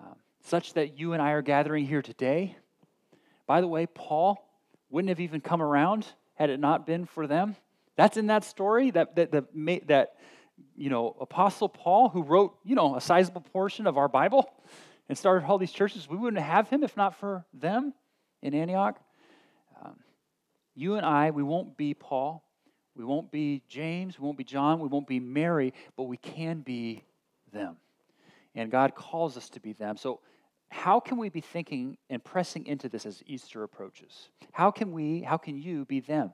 um, 0.00 0.16
such 0.40 0.74
that 0.74 0.98
you 0.98 1.12
and 1.12 1.22
I 1.22 1.32
are 1.32 1.42
gathering 1.42 1.86
here 1.86 2.02
today. 2.02 2.56
By 3.46 3.60
the 3.60 3.68
way, 3.68 3.86
Paul 3.86 4.42
wouldn't 4.90 5.08
have 5.08 5.20
even 5.20 5.40
come 5.40 5.62
around 5.62 6.06
had 6.34 6.50
it 6.50 6.60
not 6.60 6.86
been 6.86 7.06
for 7.06 7.26
them. 7.26 7.56
That's 7.96 8.16
in 8.16 8.26
that 8.26 8.44
story 8.44 8.90
that 8.90 9.16
that 9.16 9.32
that, 9.32 9.46
that 9.86 10.14
you 10.76 10.90
know 10.90 11.16
Apostle 11.20 11.68
Paul, 11.68 12.10
who 12.10 12.22
wrote 12.22 12.56
you 12.64 12.74
know 12.74 12.96
a 12.96 13.00
sizable 13.00 13.40
portion 13.40 13.86
of 13.86 13.96
our 13.96 14.08
Bible 14.08 14.50
and 15.08 15.16
started 15.16 15.46
all 15.46 15.58
these 15.58 15.72
churches. 15.72 16.08
We 16.08 16.16
wouldn't 16.16 16.42
have 16.42 16.68
him 16.68 16.84
if 16.84 16.96
not 16.96 17.18
for 17.18 17.44
them 17.54 17.94
in 18.42 18.54
Antioch. 18.54 19.00
Um, 19.82 19.96
you 20.74 20.96
and 20.96 21.06
I, 21.06 21.30
we 21.30 21.42
won't 21.42 21.76
be 21.76 21.94
Paul. 21.94 22.42
We 22.96 23.04
won't 23.04 23.30
be 23.30 23.62
James, 23.68 24.18
we 24.18 24.24
won't 24.24 24.38
be 24.38 24.44
John, 24.44 24.80
we 24.80 24.88
won't 24.88 25.06
be 25.06 25.20
Mary, 25.20 25.74
but 25.96 26.04
we 26.04 26.16
can 26.16 26.60
be 26.60 27.02
them. 27.52 27.76
And 28.54 28.70
God 28.70 28.94
calls 28.94 29.36
us 29.36 29.50
to 29.50 29.60
be 29.60 29.74
them. 29.74 29.96
So, 29.96 30.20
how 30.68 30.98
can 30.98 31.18
we 31.18 31.28
be 31.28 31.40
thinking 31.40 31.96
and 32.10 32.24
pressing 32.24 32.66
into 32.66 32.88
this 32.88 33.06
as 33.06 33.22
Easter 33.26 33.62
approaches? 33.62 34.30
How 34.50 34.70
can 34.70 34.90
we, 34.90 35.20
how 35.20 35.36
can 35.36 35.56
you 35.56 35.84
be 35.84 36.00
them? 36.00 36.32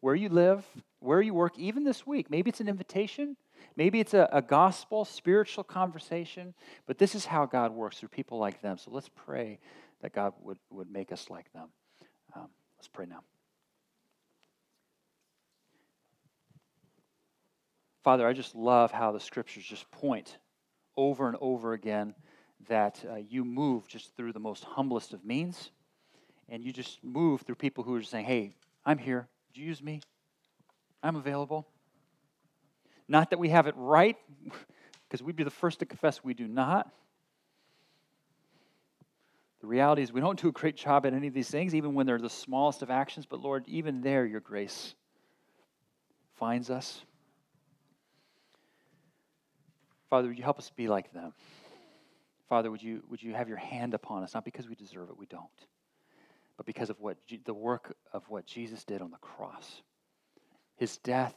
Where 0.00 0.14
you 0.14 0.28
live, 0.28 0.66
where 0.98 1.22
you 1.22 1.32
work, 1.32 1.58
even 1.58 1.84
this 1.84 2.06
week. 2.06 2.30
Maybe 2.30 2.50
it's 2.50 2.60
an 2.60 2.68
invitation, 2.68 3.36
maybe 3.76 4.00
it's 4.00 4.12
a, 4.12 4.28
a 4.32 4.42
gospel, 4.42 5.04
spiritual 5.04 5.64
conversation, 5.64 6.54
but 6.86 6.98
this 6.98 7.14
is 7.14 7.24
how 7.24 7.46
God 7.46 7.72
works 7.72 7.98
through 7.98 8.10
people 8.10 8.38
like 8.38 8.60
them. 8.60 8.76
So 8.76 8.90
let's 8.90 9.08
pray 9.08 9.58
that 10.02 10.12
God 10.12 10.34
would, 10.42 10.58
would 10.70 10.90
make 10.90 11.12
us 11.12 11.30
like 11.30 11.50
them. 11.52 11.68
Um, 12.34 12.48
let's 12.78 12.88
pray 12.88 13.06
now. 13.06 13.22
Father, 18.02 18.26
I 18.26 18.32
just 18.32 18.54
love 18.54 18.92
how 18.92 19.12
the 19.12 19.20
scriptures 19.20 19.64
just 19.64 19.90
point 19.90 20.38
over 20.96 21.28
and 21.28 21.36
over 21.40 21.72
again 21.72 22.14
that 22.68 23.04
uh, 23.10 23.16
you 23.16 23.44
move 23.44 23.86
just 23.88 24.16
through 24.16 24.32
the 24.32 24.40
most 24.40 24.64
humblest 24.64 25.12
of 25.12 25.24
means 25.24 25.70
and 26.48 26.64
you 26.64 26.72
just 26.72 27.02
move 27.04 27.42
through 27.42 27.54
people 27.54 27.84
who 27.84 27.94
are 27.94 28.02
saying, 28.02 28.26
hey, 28.26 28.54
I'm 28.84 28.98
here. 28.98 29.28
Would 29.48 29.60
you 29.60 29.66
use 29.66 29.82
me? 29.82 30.00
I'm 31.02 31.16
available. 31.16 31.66
Not 33.08 33.30
that 33.30 33.38
we 33.38 33.48
have 33.48 33.66
it 33.66 33.74
right, 33.76 34.16
because 35.08 35.22
we'd 35.22 35.36
be 35.36 35.44
the 35.44 35.50
first 35.50 35.78
to 35.80 35.86
confess 35.86 36.22
we 36.22 36.34
do 36.34 36.46
not. 36.46 36.90
The 39.60 39.66
reality 39.66 40.02
is, 40.02 40.12
we 40.12 40.20
don't 40.20 40.40
do 40.40 40.48
a 40.48 40.52
great 40.52 40.76
job 40.76 41.04
at 41.04 41.12
any 41.12 41.26
of 41.26 41.34
these 41.34 41.50
things, 41.50 41.74
even 41.74 41.94
when 41.94 42.06
they're 42.06 42.18
the 42.18 42.30
smallest 42.30 42.82
of 42.82 42.90
actions. 42.90 43.26
But 43.26 43.40
Lord, 43.40 43.64
even 43.68 44.00
there, 44.00 44.24
your 44.24 44.40
grace 44.40 44.94
finds 46.34 46.70
us. 46.70 47.02
Father, 50.10 50.26
would 50.26 50.36
you 50.36 50.44
help 50.44 50.58
us 50.58 50.70
be 50.74 50.88
like 50.88 51.12
them? 51.12 51.32
Father, 52.48 52.68
would 52.70 52.82
you, 52.82 53.02
would 53.08 53.22
you 53.22 53.32
have 53.32 53.48
your 53.48 53.56
hand 53.56 53.94
upon 53.94 54.24
us, 54.24 54.34
not 54.34 54.44
because 54.44 54.68
we 54.68 54.74
deserve 54.74 55.08
it, 55.08 55.16
we 55.16 55.26
don't, 55.26 55.46
but 56.56 56.66
because 56.66 56.90
of 56.90 56.98
what 57.00 57.16
the 57.44 57.54
work 57.54 57.96
of 58.12 58.24
what 58.28 58.44
Jesus 58.44 58.82
did 58.82 59.00
on 59.00 59.12
the 59.12 59.18
cross, 59.18 59.82
his 60.74 60.96
death 60.98 61.34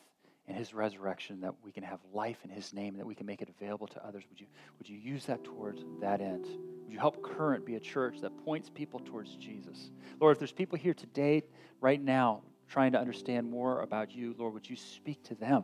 and 0.48 0.58
his 0.58 0.74
resurrection, 0.74 1.42
that 1.42 1.54
we 1.64 1.72
can 1.72 1.84
have 1.84 2.00
life 2.12 2.40
in 2.44 2.50
his 2.50 2.74
name, 2.74 2.98
that 2.98 3.06
we 3.06 3.14
can 3.14 3.28
make 3.28 3.44
it 3.44 3.50
available 3.50 3.86
to 3.86 4.04
others. 4.04 4.24
Would 4.28 4.42
you, 4.42 4.48
would 4.80 4.90
you 4.90 4.98
use 4.98 5.26
that 5.26 5.44
towards 5.44 5.86
that 6.02 6.20
end? 6.20 6.46
Would 6.84 6.92
you 6.92 7.00
help 7.00 7.22
Current 7.22 7.66
be 7.66 7.76
a 7.76 7.80
church 7.80 8.22
that 8.22 8.32
points 8.44 8.72
people 8.72 9.00
towards 9.00 9.36
Jesus? 9.36 9.92
Lord, 10.20 10.36
if 10.36 10.40
there's 10.40 10.52
people 10.52 10.80
here 10.80 10.96
today, 10.96 11.44
right 11.80 12.02
now, 12.02 12.42
trying 12.68 12.92
to 12.94 13.00
understand 13.00 13.50
more 13.50 13.82
about 13.82 14.16
you, 14.16 14.34
Lord, 14.38 14.54
would 14.56 14.68
you 14.68 14.76
speak 14.76 15.24
to 15.26 15.36
them? 15.36 15.64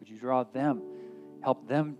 Would 0.00 0.08
you 0.08 0.18
draw 0.18 0.42
them, 0.42 0.82
help 1.40 1.68
them 1.68 1.98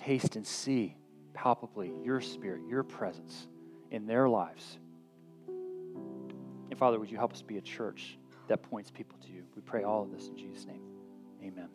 taste 0.00 0.36
and 0.36 0.46
see 0.46 0.96
palpably 1.34 1.92
your 2.02 2.20
spirit, 2.20 2.62
your 2.68 2.82
presence 2.82 3.46
in 3.90 4.06
their 4.06 4.28
lives? 4.28 4.78
And 5.48 6.78
Father, 6.78 6.98
would 6.98 7.10
you 7.10 7.18
help 7.18 7.32
us 7.32 7.42
be 7.42 7.58
a 7.58 7.62
church 7.62 8.18
that 8.48 8.62
points 8.62 8.90
people 8.90 9.18
to 9.26 9.32
you? 9.32 9.44
We 9.54 9.62
pray 9.62 9.82
all 9.82 10.02
of 10.02 10.10
this 10.10 10.28
in 10.28 10.36
Jesus' 10.36 10.66
name. 10.66 10.82
Amen. 11.42 11.68